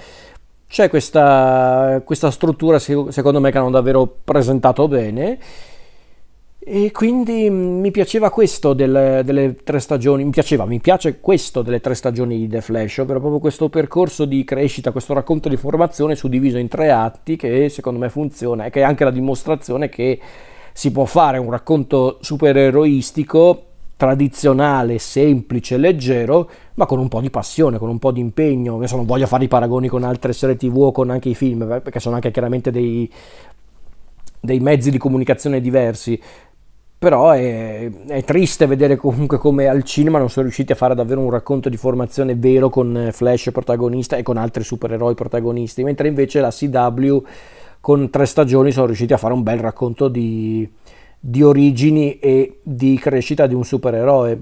c'è 0.68 0.88
questa, 0.88 2.00
questa 2.04 2.30
struttura 2.30 2.78
secondo 2.78 3.40
me 3.40 3.50
che 3.50 3.58
hanno 3.58 3.70
davvero 3.70 4.06
presentato 4.22 4.86
bene. 4.86 5.38
E 6.64 6.92
quindi 6.92 7.50
mm, 7.50 7.80
mi 7.80 7.90
piaceva 7.90 8.30
questo 8.30 8.72
delle, 8.72 9.22
delle, 9.24 9.56
tre 9.64 9.80
stagioni, 9.80 10.22
mi 10.22 10.30
piaceva, 10.30 10.64
mi 10.64 10.78
piace 10.78 11.18
questo 11.18 11.60
delle 11.60 11.80
tre 11.80 11.94
stagioni 11.94 12.38
di 12.38 12.46
The 12.46 12.60
Flash, 12.60 12.98
ovvero 12.98 13.18
proprio 13.18 13.40
questo 13.40 13.68
percorso 13.68 14.24
di 14.26 14.44
crescita, 14.44 14.92
questo 14.92 15.12
racconto 15.12 15.48
di 15.48 15.56
formazione 15.56 16.14
suddiviso 16.14 16.58
in 16.58 16.68
tre 16.68 16.92
atti 16.92 17.34
che 17.34 17.68
secondo 17.68 17.98
me 17.98 18.08
funziona 18.10 18.66
e 18.66 18.70
che 18.70 18.78
è 18.78 18.84
anche 18.84 19.02
la 19.02 19.10
dimostrazione 19.10 19.88
che 19.88 20.20
si 20.72 20.92
può 20.92 21.04
fare 21.04 21.38
un 21.38 21.50
racconto 21.50 22.18
supereroistico 22.20 23.64
tradizionale, 23.96 24.98
semplice, 24.98 25.76
leggero, 25.76 26.48
ma 26.74 26.86
con 26.86 27.00
un 27.00 27.08
po' 27.08 27.20
di 27.20 27.30
passione, 27.30 27.78
con 27.78 27.88
un 27.88 27.98
po' 27.98 28.12
di 28.12 28.20
impegno. 28.20 28.76
Adesso 28.76 28.94
non 28.94 29.06
voglio 29.06 29.26
fare 29.26 29.44
i 29.44 29.48
paragoni 29.48 29.88
con 29.88 30.04
altre 30.04 30.32
serie 30.32 30.56
TV 30.56 30.76
o 30.76 30.92
con 30.92 31.10
anche 31.10 31.28
i 31.28 31.34
film, 31.34 31.62
eh, 31.62 31.80
perché 31.80 31.98
sono 31.98 32.14
anche 32.14 32.30
chiaramente 32.30 32.70
dei, 32.70 33.10
dei 34.40 34.60
mezzi 34.60 34.92
di 34.92 34.98
comunicazione 34.98 35.60
diversi 35.60 36.20
però 37.02 37.32
è, 37.32 37.90
è, 38.06 38.22
triste 38.22 38.64
vedere 38.66 38.94
comunque 38.94 39.36
come 39.36 39.66
al 39.66 39.82
cinema 39.82 40.20
non 40.20 40.30
sono 40.30 40.44
riusciti 40.44 40.70
a 40.70 40.76
fare 40.76 40.94
davvero 40.94 41.20
un 41.20 41.30
racconto 41.30 41.68
di 41.68 41.76
formazione 41.76 42.36
vero 42.36 42.68
con 42.68 43.08
Flash 43.10 43.50
protagonista 43.50 44.14
e 44.14 44.22
con 44.22 44.36
altri 44.36 44.62
supereroi 44.62 45.12
protagonisti, 45.16 45.82
mentre 45.82 46.06
invece 46.06 46.38
la 46.38 46.50
CW 46.50 47.16
con 47.80 48.08
tre 48.08 48.24
stagioni 48.24 48.70
sono 48.70 48.86
riusciti 48.86 49.12
a 49.12 49.16
fare 49.16 49.34
un 49.34 49.42
bel 49.42 49.58
racconto 49.58 50.06
di, 50.06 50.70
di 51.18 51.42
origini 51.42 52.20
e 52.20 52.60
di 52.62 52.96
crescita 53.00 53.48
di 53.48 53.54
un 53.54 53.64
supereroe. 53.64 54.40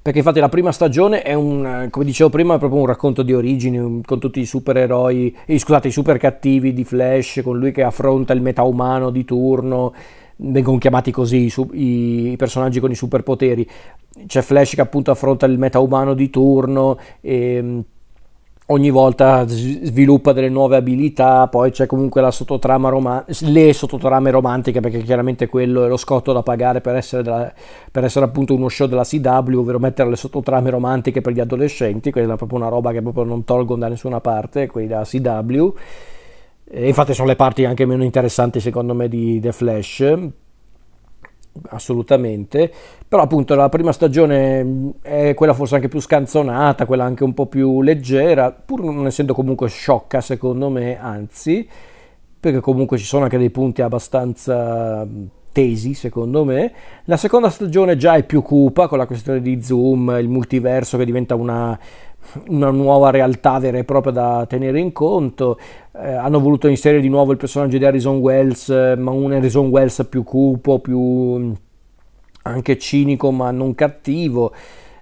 Perché 0.00 0.20
infatti 0.20 0.40
la 0.40 0.48
prima 0.48 0.72
stagione 0.72 1.20
è 1.20 1.34
un, 1.34 1.88
come 1.90 2.06
dicevo 2.06 2.30
prima, 2.30 2.54
è 2.54 2.58
proprio 2.58 2.80
un 2.80 2.86
racconto 2.86 3.22
di 3.22 3.34
origini 3.34 4.00
con 4.02 4.18
tutti 4.18 4.40
i 4.40 4.46
supereroi, 4.46 5.36
eh, 5.44 5.58
scusate, 5.58 5.88
i 5.88 5.90
super 5.90 6.16
cattivi 6.16 6.72
di 6.72 6.84
Flash, 6.84 7.42
con 7.44 7.58
lui 7.58 7.70
che 7.70 7.82
affronta 7.82 8.32
il 8.32 8.40
metaumano 8.40 9.10
di 9.10 9.26
turno, 9.26 9.92
vengono 10.38 10.78
chiamati 10.78 11.10
così 11.10 11.52
i, 11.72 12.30
i, 12.32 12.36
personaggi 12.36 12.80
con 12.80 12.90
i 12.90 12.94
superpoteri. 12.94 13.68
C'è 14.26 14.42
Flash 14.42 14.74
che 14.74 14.80
appunto 14.80 15.10
affronta 15.10 15.46
il 15.46 15.58
meta 15.58 15.80
umano 15.80 16.14
di 16.14 16.30
turno 16.30 16.98
e 17.20 17.62
mm, 17.62 17.80
ogni 18.70 18.90
volta 18.90 19.46
sviluppa 19.46 20.32
delle 20.32 20.48
nuove 20.48 20.76
abilità, 20.76 21.46
poi 21.48 21.70
c'è 21.70 21.86
comunque 21.86 22.20
la 22.20 22.30
sottotrama 22.30 22.88
rom- 22.88 23.24
le 23.26 23.72
sottotrame 23.72 24.30
romantiche, 24.30 24.80
perché 24.80 25.02
chiaramente 25.02 25.46
quello 25.46 25.84
è 25.84 25.88
lo 25.88 25.96
scotto 25.96 26.32
da 26.32 26.42
pagare 26.42 26.80
per 26.80 26.96
essere, 26.96 27.22
della, 27.22 27.52
per 27.90 28.04
essere 28.04 28.24
appunto 28.26 28.54
uno 28.54 28.68
show 28.68 28.86
della 28.86 29.04
CW, 29.04 29.58
ovvero 29.58 29.78
mettere 29.78 30.08
le 30.10 30.16
sottotrame 30.16 30.70
romantiche 30.70 31.20
per 31.20 31.32
gli 31.32 31.40
adolescenti, 31.40 32.10
quella 32.10 32.34
è 32.34 32.36
proprio 32.36 32.58
una 32.58 32.68
roba 32.68 32.92
che 32.92 33.00
proprio 33.00 33.24
non 33.24 33.44
tolgono 33.44 33.80
da 33.80 33.88
nessuna 33.88 34.20
parte, 34.20 34.66
quelli 34.66 34.88
della 34.88 35.04
CW. 35.04 35.74
E 36.70 36.86
infatti 36.86 37.14
sono 37.14 37.28
le 37.28 37.36
parti 37.36 37.64
anche 37.64 37.86
meno 37.86 38.04
interessanti 38.04 38.60
secondo 38.60 38.94
me 38.94 39.08
di 39.08 39.40
The 39.40 39.52
Flash, 39.52 40.14
assolutamente, 41.70 42.70
però 43.08 43.22
appunto 43.22 43.54
la 43.54 43.70
prima 43.70 43.90
stagione 43.90 44.92
è 45.00 45.32
quella 45.34 45.54
forse 45.54 45.76
anche 45.76 45.88
più 45.88 45.98
scanzonata, 45.98 46.84
quella 46.84 47.04
anche 47.04 47.24
un 47.24 47.32
po' 47.32 47.46
più 47.46 47.80
leggera, 47.80 48.52
pur 48.52 48.82
non 48.82 49.06
essendo 49.06 49.32
comunque 49.32 49.68
sciocca 49.68 50.20
secondo 50.20 50.68
me, 50.68 51.00
anzi, 51.00 51.66
perché 52.38 52.60
comunque 52.60 52.98
ci 52.98 53.04
sono 53.04 53.24
anche 53.24 53.38
dei 53.38 53.50
punti 53.50 53.80
abbastanza 53.80 55.06
tesi 55.50 55.94
secondo 55.94 56.44
me. 56.44 56.72
La 57.04 57.16
seconda 57.16 57.50
stagione 57.50 57.96
già 57.96 58.14
è 58.14 58.24
più 58.24 58.42
cupa 58.42 58.86
con 58.86 58.98
la 58.98 59.06
questione 59.06 59.40
di 59.40 59.62
Zoom, 59.62 60.16
il 60.20 60.28
multiverso 60.28 60.96
che 60.98 61.04
diventa 61.04 61.34
una 61.34 61.76
una 62.48 62.70
nuova 62.70 63.10
realtà 63.10 63.58
vera 63.58 63.78
e 63.78 63.84
propria 63.84 64.12
da 64.12 64.46
tenere 64.48 64.80
in 64.80 64.92
conto. 64.92 65.58
Eh, 65.94 66.12
hanno 66.12 66.40
voluto 66.40 66.68
inserire 66.68 67.00
di 67.00 67.08
nuovo 67.08 67.32
il 67.32 67.38
personaggio 67.38 67.78
di 67.78 67.84
Harrison 67.84 68.16
Wells, 68.18 68.68
eh, 68.68 68.96
ma 68.96 69.10
un 69.10 69.32
Harrison 69.32 69.68
Wells 69.68 70.06
più 70.08 70.22
cupo, 70.24 70.78
più 70.78 70.98
mm, 71.00 71.52
anche 72.42 72.78
cinico, 72.78 73.30
ma 73.30 73.50
non 73.50 73.74
cattivo. 73.74 74.52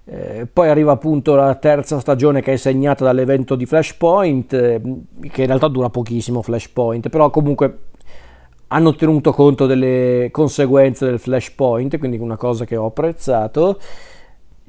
Eh, 0.09 0.47
poi 0.51 0.69
arriva 0.69 0.93
appunto 0.93 1.35
la 1.35 1.53
terza 1.55 1.99
stagione 1.99 2.41
che 2.41 2.53
è 2.53 2.55
segnata 2.55 3.03
dall'evento 3.03 3.55
di 3.55 3.65
Flashpoint, 3.65 4.53
eh, 4.53 4.81
che 5.29 5.41
in 5.41 5.47
realtà 5.47 5.67
dura 5.67 5.89
pochissimo 5.89 6.41
Flashpoint, 6.41 7.09
però 7.09 7.29
comunque 7.29 7.79
hanno 8.67 8.95
tenuto 8.95 9.31
conto 9.31 9.65
delle 9.65 10.29
conseguenze 10.31 11.05
del 11.05 11.19
Flashpoint, 11.19 11.97
quindi 11.97 12.17
una 12.17 12.37
cosa 12.37 12.65
che 12.65 12.75
ho 12.75 12.85
apprezzato. 12.85 13.79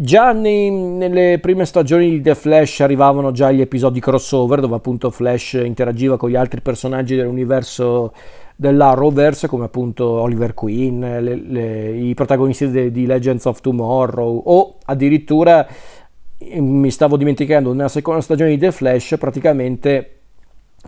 Già 0.01 0.31
nei, 0.31 0.71
nelle 0.71 1.41
prime 1.41 1.65
stagioni 1.65 2.09
di 2.11 2.21
The 2.21 2.37
Flash 2.37 2.79
arrivavano 2.79 3.33
già 3.33 3.51
gli 3.51 3.61
episodi 3.61 3.99
crossover 3.99 4.61
dove 4.61 4.77
appunto 4.77 5.11
Flash 5.11 5.55
interagiva 5.55 6.17
con 6.17 6.31
gli 6.31 6.37
altri 6.37 6.61
personaggi 6.61 7.17
dell'universo 7.17 8.13
dell'Arrowverse 8.55 9.49
come 9.49 9.65
appunto 9.65 10.07
Oliver 10.07 10.55
Queen, 10.55 11.01
le, 11.01 11.35
le, 11.35 11.97
i 11.97 12.15
protagonisti 12.15 12.71
de, 12.71 12.93
di 12.93 13.07
Legends 13.07 13.45
of 13.47 13.61
Tomorrow 13.61 14.41
o 14.47 14.77
addirittura 14.85 15.67
mi 16.59 16.93
stavo 16.93 17.17
dimenticando 17.17 17.73
nella 17.73 17.89
seconda 17.89 18.21
stagione 18.21 18.51
di 18.51 18.59
The 18.59 18.71
Flash 18.71 19.17
praticamente 19.19 20.19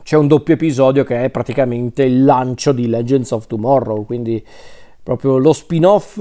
c'è 0.05 0.17
un 0.17 0.29
doppio 0.29 0.55
episodio 0.55 1.03
che 1.03 1.25
è 1.25 1.31
praticamente 1.31 2.05
il 2.05 2.25
lancio 2.25 2.71
di 2.71 2.87
Legends 2.87 3.33
of 3.33 3.49
Tomorrow 3.49 4.05
quindi 4.05 4.41
proprio 5.03 5.37
lo 5.39 5.53
spin-off 5.53 6.21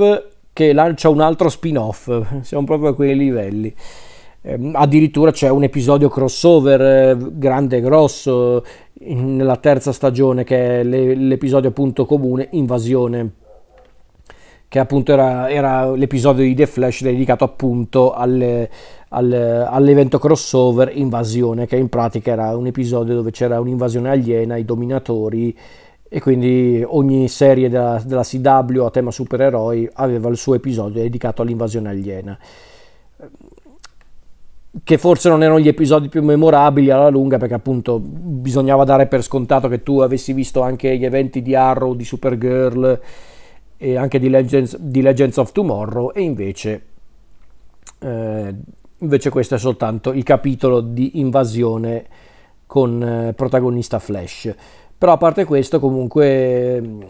che 0.60 0.74
lancia 0.74 1.08
un 1.08 1.22
altro 1.22 1.48
spin-off, 1.48 2.12
siamo 2.42 2.66
proprio 2.66 2.90
a 2.90 2.94
quei 2.94 3.16
livelli. 3.16 3.74
Eh, 4.42 4.72
addirittura 4.74 5.32
c'è 5.32 5.50
un 5.50 5.64
episodio 5.64 6.10
crossover 6.10 6.82
eh, 6.82 7.18
grande 7.32 7.78
e 7.78 7.82
grosso 7.82 8.66
in, 9.02 9.38
nella 9.38 9.56
terza 9.56 9.94
stagione 9.94 10.44
che 10.44 10.82
è 10.82 10.84
le, 10.84 11.16
l'episodio 11.16 11.70
appunto 11.70 12.06
comune 12.06 12.50
Invasione 12.52 13.32
che 14.68 14.80
appunto 14.80 15.12
era, 15.14 15.50
era, 15.50 15.92
l'episodio 15.92 16.44
di 16.44 16.54
The 16.54 16.68
Flash 16.68 17.04
dedicato 17.04 17.44
appunto 17.44 18.14
alle, 18.14 18.70
alle, 19.10 19.66
all'evento 19.66 20.20
crossover 20.20 20.92
Invasione 20.94 21.68
che 21.68 21.78
in 21.78 21.90
pratica 21.90 22.32
era 22.32 22.56
un 22.56 22.68
episodio 22.68 23.16
dove 23.16 23.32
c'era 23.32 23.60
un'invasione 23.60 24.10
aliena, 24.10 24.58
i 24.58 24.66
dominatori 24.66 25.58
e 26.10 26.20
quindi 26.20 26.84
ogni 26.86 27.28
serie 27.28 27.70
della, 27.70 28.02
della, 28.04 28.24
CW 28.24 28.82
a 28.82 28.90
tema 28.90 29.12
supereroi 29.12 29.88
aveva 29.94 30.28
il 30.30 30.38
suo 30.38 30.56
episodio 30.56 31.02
dedicato 31.02 31.44
all'invasione 31.44 31.90
aliena 31.90 32.38
che 34.84 34.98
forse 34.98 35.30
non 35.30 35.42
erano 35.42 35.60
gli 35.60 35.68
episodi 35.68 36.10
più 36.10 36.24
memorabili 36.24 36.90
alla 36.90 37.10
lunga 37.10 37.38
perché 37.38 37.56
appunto 37.56 38.00
bisognava 38.00 38.84
dare 38.84 39.08
per 39.08 39.24
scontato 39.24 39.68
che 39.68 39.82
tu 39.82 40.00
avessi 40.00 40.32
visto 40.34 40.62
anche 40.62 40.96
gli 40.98 41.06
eventi 41.06 41.42
di 41.42 41.56
Arrow, 41.56 41.96
di 41.96 42.06
Supergirl 42.06 43.00
e 43.78 43.96
anche 43.96 44.20
di 44.20 44.30
Legends, 44.30 44.78
di 44.78 45.02
Legends 45.02 45.38
of 45.38 45.52
Tomorrow 45.52 46.12
e 46.14 46.22
invece, 46.22 46.82
eh, 48.00 48.56
invece 48.98 49.30
questo 49.30 49.56
è 49.56 49.58
soltanto 49.58 50.12
il 50.14 50.24
capitolo 50.24 50.82
di 50.82 51.20
invasione 51.20 52.06
con 52.68 53.02
eh, 53.02 53.34
protagonista 53.34 53.98
Flash. 53.98 54.54
Però 55.00 55.14
a 55.14 55.18
parte 55.18 55.46
questo 55.46 55.80
comunque 55.80 56.82
mm, 56.82 57.02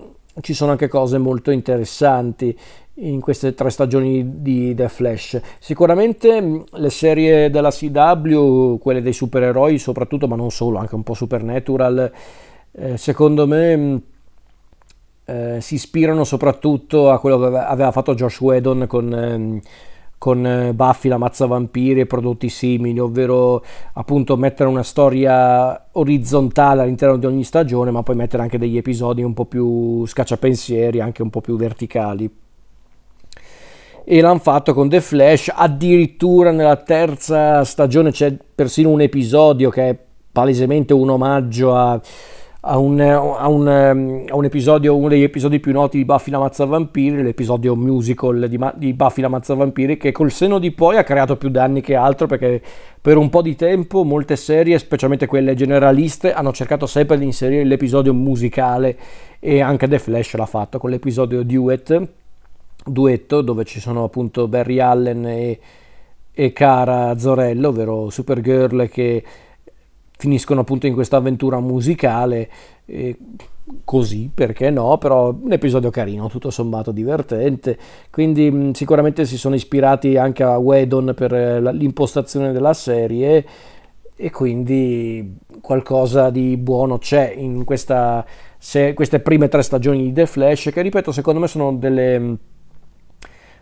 ci 0.42 0.54
sono 0.54 0.70
anche 0.70 0.88
cose 0.88 1.18
molto 1.18 1.50
interessanti 1.50 2.56
in 2.98 3.20
queste 3.20 3.56
tre 3.56 3.72
stagioni 3.72 4.42
di 4.44 4.76
The 4.76 4.88
Flash. 4.90 5.42
Sicuramente 5.58 6.40
mm, 6.40 6.60
le 6.74 6.90
serie 6.92 7.50
della 7.50 7.72
CW, 7.72 8.78
quelle 8.78 9.02
dei 9.02 9.12
supereroi 9.12 9.80
soprattutto, 9.80 10.28
ma 10.28 10.36
non 10.36 10.52
solo, 10.52 10.78
anche 10.78 10.94
un 10.94 11.02
po' 11.02 11.16
Supernatural, 11.16 12.12
eh, 12.74 12.96
secondo 12.98 13.48
me 13.48 13.76
mm, 13.76 13.96
eh, 15.26 15.58
si 15.60 15.74
ispirano 15.74 16.24
soprattutto 16.24 17.10
a 17.10 17.20
quello 17.20 17.40
che 17.40 17.58
aveva 17.58 17.92
fatto 17.92 18.14
Josh 18.14 18.40
Whedon 18.40 18.86
con, 18.86 19.12
ehm, 19.12 19.62
con 20.20 20.46
eh, 20.46 20.74
Buffy 20.74 21.10
la 21.10 21.18
mazza 21.18 21.48
vampiri 21.48 22.02
e 22.02 22.06
prodotti 22.06 22.50
simili, 22.50 23.00
ovvero 23.00 23.64
appunto 23.94 24.38
mettere 24.38 24.70
una 24.70 24.84
storia 24.84 25.88
orizzontale 25.94 26.82
all'interno 26.84 27.18
di 27.18 27.26
ogni 27.26 27.44
stagione, 27.44 27.90
ma 27.90 28.04
poi 28.04 28.16
mettere 28.16 28.44
anche 28.44 28.60
degli 28.60 28.78
episodi 28.78 29.24
un 29.24 29.34
po' 29.34 29.46
più 29.46 30.06
scacciapensieri, 30.06 31.00
anche 31.00 31.24
un 31.24 31.30
po' 31.32 31.42
più 31.42 31.56
verticali. 31.56 32.30
E 34.04 34.22
l'hanno 34.22 34.40
fatto 34.40 34.74
con 34.74 34.90
The 34.90 35.02
Flash, 35.02 35.52
addirittura 35.56 36.52
nella 36.52 36.78
terza 36.78 37.64
stagione 37.64 38.12
c'è 38.12 38.36
persino 38.54 38.90
un 38.90 39.02
episodio 39.02 39.70
che 39.70 39.90
è 39.90 39.98
palesemente 40.32 40.94
un 40.94 41.10
omaggio 41.10 41.76
a 41.76 42.00
a 42.62 42.78
un, 42.78 43.00
a, 43.00 43.48
un, 43.48 43.68
a 43.68 44.36
un, 44.36 44.46
episodio, 44.46 44.98
uno 44.98 45.08
degli 45.08 45.24
episodi 45.24 45.62
più 45.62 45.72
noti 45.72 45.98
di 45.98 46.04
Buffy 46.04 46.30
la 46.30 46.40
Mazza 46.40 46.66
Vampiri, 46.66 47.24
l'episodio 47.24 47.74
musical 47.74 48.48
di, 48.50 48.60
di, 48.76 48.94
Buffy 48.94 49.22
la 49.22 49.30
Mazza 49.30 49.54
Vampiri, 49.54 49.96
che 49.96 50.12
col 50.12 50.30
seno 50.30 50.60
di 50.60 50.72
poi 50.72 50.98
ha 50.98 51.04
creato 51.04 51.38
più 51.38 51.48
danni 51.50 51.80
che 51.80 51.96
altro 51.96 52.28
perché 52.28 52.62
per 53.00 53.16
un 53.16 53.30
po' 53.30 53.42
di 53.42 53.56
tempo 53.56 54.04
molte 54.04 54.36
serie, 54.36 54.78
specialmente 54.78 55.26
quelle 55.26 55.56
generaliste, 55.56 56.34
hanno 56.34 56.52
cercato 56.52 56.86
sempre 56.86 57.18
di 57.18 57.24
inserire 57.24 57.64
l'episodio 57.64 58.14
musicale 58.14 58.98
e 59.40 59.62
anche 59.62 59.88
The 59.88 60.00
Flash 60.00 60.36
l'ha 60.36 60.46
fatto 60.46 60.80
con 60.80 60.90
l'episodio 60.90 61.44
Duet, 61.44 62.08
duetto 62.84 63.42
dove 63.42 63.64
ci 63.64 63.80
sono 63.80 64.04
appunto 64.04 64.50
Barry 64.50 64.80
Allen 64.80 65.26
e, 65.26 65.60
e 66.34 66.52
Cara 66.52 67.18
Zorello, 67.18 67.70
ovvero 67.70 68.10
Supergirl 68.10 68.90
che 68.90 69.24
finiscono 70.20 70.62
appunto 70.62 70.86
in 70.86 70.94
questa 70.94 71.16
avventura 71.16 71.62
musicale. 71.62 72.50
E 72.86 73.18
così, 73.86 74.30
perché 74.34 74.70
no? 74.70 74.98
Però 74.98 75.30
un 75.30 75.52
episodio 75.54 75.90
carino, 75.90 76.28
tutto 76.28 76.52
sommato 76.52 76.92
divertente. 76.92 77.78
Quindi 78.12 78.72
sicuramente 78.74 79.26
si 79.26 79.38
sono 79.38 79.56
ispirati 79.56 80.18
anche 80.18 80.44
a 80.44 80.58
Wedon 80.58 81.14
per 81.16 81.34
eh, 81.34 81.74
l'impostazione 81.74 82.52
della 82.52 82.74
serie 82.74 83.46
e 84.18 84.30
quindi 84.32 85.38
qualcosa 85.62 86.30
di 86.30 86.58
buono 86.58 86.98
c'è 86.98 87.34
in 87.38 87.64
questa, 87.64 88.26
se, 88.58 88.94
queste 88.94 89.22
prime 89.22 89.48
tre 89.48 89.62
stagioni 89.62 90.04
di 90.04 90.12
The 90.12 90.26
Flash 90.26 90.72
che 90.74 90.82
ripeto 90.82 91.14
secondo 91.14 91.40
me 91.40 91.48
sono 91.48 91.74
delle, 91.74 92.38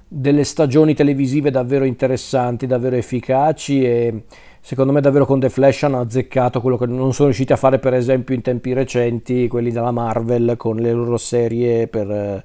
delle 0.08 0.44
stagioni 0.44 0.96
televisive 0.96 1.52
davvero 1.52 1.86
interessanti, 1.86 2.66
davvero 2.66 2.96
efficaci 2.96 3.84
e 3.84 4.24
secondo 4.68 4.92
me 4.92 5.00
davvero 5.00 5.26
con 5.26 5.40
The 5.40 5.50
Flash 5.50 5.84
hanno 5.84 6.02
azzeccato 6.02 6.60
quello 6.60 6.76
che 6.76 6.88
non 6.88 7.14
sono 7.14 7.30
riusciti 7.30 7.54
a 7.54 7.56
fare 7.56 7.80
per 7.80 7.94
esempio 7.94 8.36
in 8.36 8.42
tempi 8.42 8.74
recenti 8.74 9.48
quelli 9.48 9.72
della 9.72 9.92
Marvel 9.92 10.56
con 10.58 10.76
le 10.76 10.92
loro 10.92 11.16
serie 11.16 11.88
per, 11.88 12.44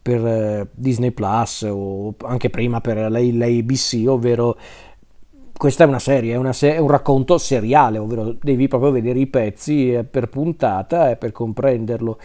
per 0.00 0.24
eh, 0.24 0.68
Disney 0.70 1.10
Plus 1.10 1.62
o 1.68 2.14
anche 2.26 2.48
prima 2.48 2.80
per 2.80 3.10
l'ABC 3.10 4.04
ovvero 4.06 4.56
questa 5.52 5.82
è 5.82 5.88
una 5.88 5.98
serie, 5.98 6.34
è, 6.34 6.36
una 6.36 6.52
se- 6.52 6.76
è, 6.76 6.78
un 6.78 6.86
racconto 6.86 7.36
seriale, 7.38 7.98
ovvero 7.98 8.36
devi 8.40 8.68
proprio 8.68 8.92
vedere 8.92 9.18
i 9.18 9.26
pezzi 9.26 9.94
eh, 9.94 10.04
per 10.04 10.28
puntata 10.28 11.10
e 11.10 11.16
per 11.16 11.32
comprenderlo. 11.32 12.18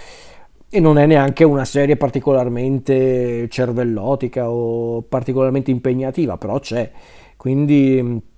E 0.69 0.79
non 0.79 0.99
è 0.99 1.07
neanche 1.07 1.43
una 1.43 1.65
serie 1.65 1.97
particolarmente 1.97 3.47
cervellotica 3.49 4.47
o 4.49 5.01
particolarmente 5.01 5.71
impegnativa, 5.71 6.37
però 6.37 6.59
c'è. 6.59 6.91
Quindi 7.35 8.35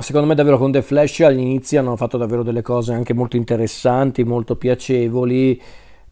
secondo 0.00 0.26
me 0.26 0.34
davvero 0.34 0.58
con 0.58 0.70
The 0.70 0.82
Flash 0.82 1.20
all'inizio 1.20 1.80
hanno 1.80 1.96
fatto 1.96 2.16
davvero 2.16 2.42
delle 2.42 2.62
cose 2.62 2.92
anche 2.92 3.14
molto 3.14 3.36
interessanti, 3.36 4.24
molto 4.24 4.56
piacevoli, 4.56 5.60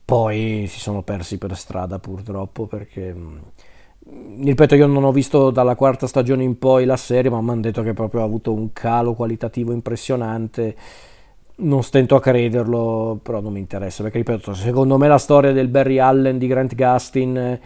poi 0.04 0.66
si 0.68 0.78
sono 0.78 1.02
persi 1.02 1.38
per 1.38 1.56
strada 1.56 1.98
purtroppo 1.98 2.66
perché 2.66 3.12
mm, 3.12 3.36
ripeto 4.44 4.74
io 4.76 4.86
non 4.86 5.04
ho 5.04 5.12
visto 5.12 5.50
dalla 5.50 5.74
quarta 5.74 6.06
stagione 6.06 6.44
in 6.44 6.58
poi 6.58 6.84
la 6.84 6.96
serie 6.96 7.30
ma 7.30 7.40
mi 7.40 7.50
hanno 7.50 7.60
detto 7.62 7.82
che 7.82 7.92
proprio 7.92 8.20
ha 8.20 8.24
avuto 8.24 8.52
un 8.52 8.72
calo 8.72 9.14
qualitativo 9.14 9.72
impressionante. 9.72 10.76
Non 11.58 11.82
stento 11.82 12.14
a 12.16 12.20
crederlo 12.20 13.18
però 13.22 13.40
non 13.40 13.52
mi 13.52 13.60
interessa 13.60 14.02
perché 14.02 14.18
ripeto 14.18 14.54
secondo 14.54 14.98
me 14.98 15.08
la 15.08 15.18
storia 15.18 15.52
del 15.52 15.68
Barry 15.68 15.98
Allen 15.98 16.38
di 16.38 16.46
Grant 16.46 16.74
Gustin 16.74 17.58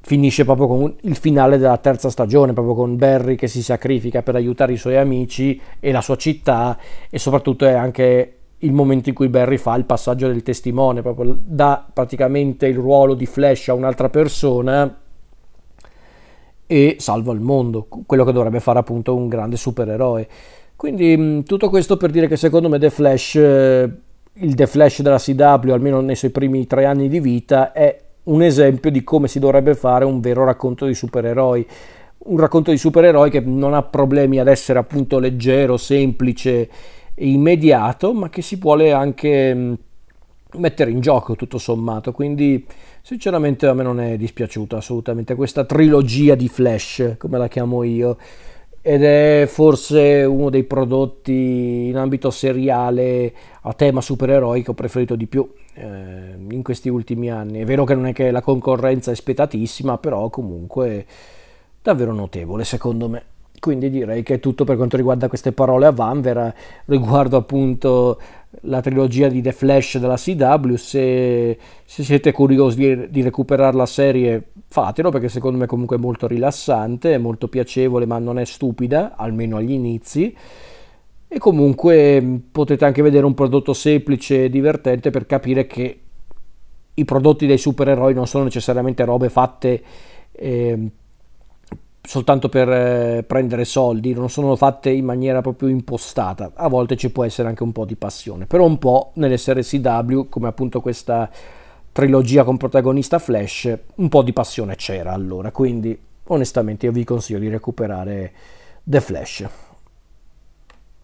finisce 0.00 0.44
proprio 0.44 0.66
con 0.66 0.94
il 1.02 1.16
finale 1.16 1.58
della 1.58 1.76
terza 1.76 2.10
stagione, 2.10 2.52
proprio 2.52 2.74
con 2.74 2.96
Barry 2.96 3.36
che 3.36 3.48
si 3.48 3.62
sacrifica 3.62 4.22
per 4.22 4.34
aiutare 4.34 4.72
i 4.72 4.76
suoi 4.76 4.96
amici 4.96 5.60
e 5.78 5.92
la 5.92 6.00
sua 6.00 6.16
città 6.16 6.78
e 7.08 7.18
soprattutto 7.18 7.66
è 7.66 7.72
anche 7.72 8.34
il 8.62 8.72
momento 8.72 9.08
in 9.08 9.14
cui 9.14 9.28
Barry 9.28 9.56
fa 9.56 9.74
il 9.76 9.84
passaggio 9.84 10.26
del 10.26 10.42
testimone, 10.42 11.02
proprio 11.02 11.36
dà 11.42 11.86
praticamente 11.92 12.66
il 12.66 12.76
ruolo 12.76 13.14
di 13.14 13.26
Flash 13.26 13.68
a 13.68 13.74
un'altra 13.74 14.10
persona 14.10 14.98
e 16.66 16.96
salva 16.98 17.32
il 17.32 17.40
mondo, 17.40 17.86
quello 18.06 18.24
che 18.24 18.32
dovrebbe 18.32 18.60
fare 18.60 18.78
appunto 18.78 19.14
un 19.14 19.28
grande 19.28 19.56
supereroe. 19.56 20.28
Quindi 20.76 21.42
tutto 21.44 21.68
questo 21.68 21.96
per 21.96 22.10
dire 22.10 22.26
che 22.26 22.36
secondo 22.36 22.68
me 22.68 22.78
The 22.78 22.90
Flash, 22.90 23.34
eh, 23.34 23.90
il 24.34 24.54
The 24.54 24.66
Flash 24.66 25.02
della 25.02 25.18
CW, 25.18 25.72
almeno 25.72 26.00
nei 26.00 26.16
suoi 26.16 26.30
primi 26.30 26.66
tre 26.66 26.84
anni 26.84 27.08
di 27.08 27.20
vita, 27.20 27.72
è 27.72 27.98
un 28.24 28.42
esempio 28.42 28.90
di 28.90 29.02
come 29.02 29.28
si 29.28 29.38
dovrebbe 29.38 29.74
fare 29.74 30.04
un 30.04 30.20
vero 30.20 30.44
racconto 30.44 30.86
di 30.86 30.94
supereroi. 30.94 31.66
Un 32.18 32.38
racconto 32.38 32.70
di 32.70 32.76
supereroi 32.76 33.30
che 33.30 33.40
non 33.40 33.74
ha 33.74 33.82
problemi 33.82 34.38
ad 34.38 34.48
essere 34.48 34.78
appunto 34.78 35.18
leggero, 35.18 35.76
semplice 35.76 36.68
e 37.14 37.28
immediato, 37.28 38.12
ma 38.12 38.28
che 38.28 38.42
si 38.42 38.56
vuole 38.56 38.92
anche 38.92 39.54
mm, 39.54 39.72
mettere 40.56 40.90
in 40.90 41.00
gioco 41.00 41.34
tutto 41.34 41.58
sommato. 41.58 42.12
Quindi 42.12 42.66
sinceramente 43.00 43.66
a 43.66 43.74
me 43.74 43.82
non 43.82 44.00
è 44.00 44.16
dispiaciuta 44.16 44.76
assolutamente 44.76 45.34
questa 45.34 45.64
trilogia 45.64 46.34
di 46.34 46.48
Flash, 46.48 47.14
come 47.16 47.38
la 47.38 47.48
chiamo 47.48 47.82
io 47.82 48.16
ed 48.82 49.02
è 49.02 49.44
forse 49.46 50.24
uno 50.24 50.48
dei 50.48 50.64
prodotti 50.64 51.88
in 51.88 51.96
ambito 51.96 52.30
seriale 52.30 53.32
a 53.62 53.74
tema 53.74 54.00
supereroi 54.00 54.62
che 54.62 54.70
ho 54.70 54.74
preferito 54.74 55.16
di 55.16 55.26
più 55.26 55.48
eh, 55.74 56.34
in 56.50 56.62
questi 56.62 56.88
ultimi 56.88 57.30
anni. 57.30 57.60
È 57.60 57.64
vero 57.64 57.84
che 57.84 57.94
non 57.94 58.06
è 58.06 58.12
che 58.12 58.30
la 58.30 58.40
concorrenza 58.40 59.10
è 59.10 59.14
spietatissima, 59.14 59.98
però 59.98 60.30
comunque 60.30 61.04
davvero 61.82 62.12
notevole 62.12 62.64
secondo 62.64 63.08
me. 63.08 63.22
Quindi 63.60 63.90
direi 63.90 64.22
che 64.22 64.34
è 64.34 64.40
tutto 64.40 64.64
per 64.64 64.76
quanto 64.76 64.96
riguarda 64.96 65.28
queste 65.28 65.52
parole 65.52 65.84
a 65.84 65.90
Vanvera 65.90 66.52
riguardo 66.86 67.36
appunto 67.36 68.18
la 68.62 68.80
trilogia 68.80 69.28
di 69.28 69.42
The 69.42 69.52
Flash 69.52 69.98
della 69.98 70.16
CW. 70.16 70.74
Se, 70.76 71.58
se 71.84 72.02
siete 72.02 72.32
curiosi 72.32 72.76
di, 72.78 73.10
di, 73.10 73.22
recuperare 73.22 73.76
la 73.76 73.84
serie, 73.84 74.52
fatelo 74.66 75.10
perché 75.10 75.28
secondo 75.28 75.58
me 75.58 75.66
comunque 75.66 75.96
è 75.96 76.00
molto 76.00 76.26
rilassante, 76.26 77.12
è 77.12 77.18
molto 77.18 77.48
piacevole, 77.48 78.06
ma 78.06 78.18
non 78.18 78.38
è 78.38 78.46
stupida, 78.46 79.14
almeno 79.14 79.58
agli 79.58 79.72
inizi. 79.72 80.34
E 81.28 81.38
comunque 81.38 82.40
potete 82.50 82.86
anche 82.86 83.02
vedere 83.02 83.26
un 83.26 83.34
prodotto 83.34 83.74
semplice 83.74 84.44
e 84.44 84.50
divertente 84.50 85.10
per 85.10 85.26
capire 85.26 85.66
che 85.66 86.00
i 86.94 87.04
prodotti 87.04 87.46
dei 87.46 87.58
supereroi 87.58 88.14
non 88.14 88.26
sono 88.26 88.44
necessariamente 88.44 89.04
robe 89.04 89.28
fatte. 89.28 89.82
Eh, 90.32 90.90
soltanto 92.10 92.48
per 92.48 92.68
eh, 92.68 93.22
prendere 93.24 93.64
soldi, 93.64 94.12
non 94.14 94.28
sono 94.30 94.56
fatte 94.56 94.90
in 94.90 95.04
maniera 95.04 95.42
proprio 95.42 95.68
impostata. 95.68 96.50
A 96.56 96.66
volte 96.66 96.96
ci 96.96 97.12
può 97.12 97.22
essere 97.22 97.46
anche 97.46 97.62
un 97.62 97.70
po' 97.70 97.84
di 97.84 97.94
passione, 97.94 98.46
però 98.46 98.64
un 98.64 98.78
po' 98.78 99.12
nelle 99.14 99.38
serie 99.38 99.62
CW, 99.62 100.22
come 100.28 100.48
appunto 100.48 100.80
questa 100.80 101.30
trilogia 101.92 102.42
con 102.42 102.56
protagonista 102.56 103.20
Flash, 103.20 103.78
un 103.94 104.08
po' 104.08 104.22
di 104.24 104.32
passione 104.32 104.74
c'era 104.74 105.12
allora, 105.12 105.52
quindi 105.52 105.96
onestamente 106.24 106.86
io 106.86 106.92
vi 106.92 107.04
consiglio 107.04 107.38
di 107.38 107.48
recuperare 107.48 108.32
The 108.82 109.00
Flash. 109.00 109.48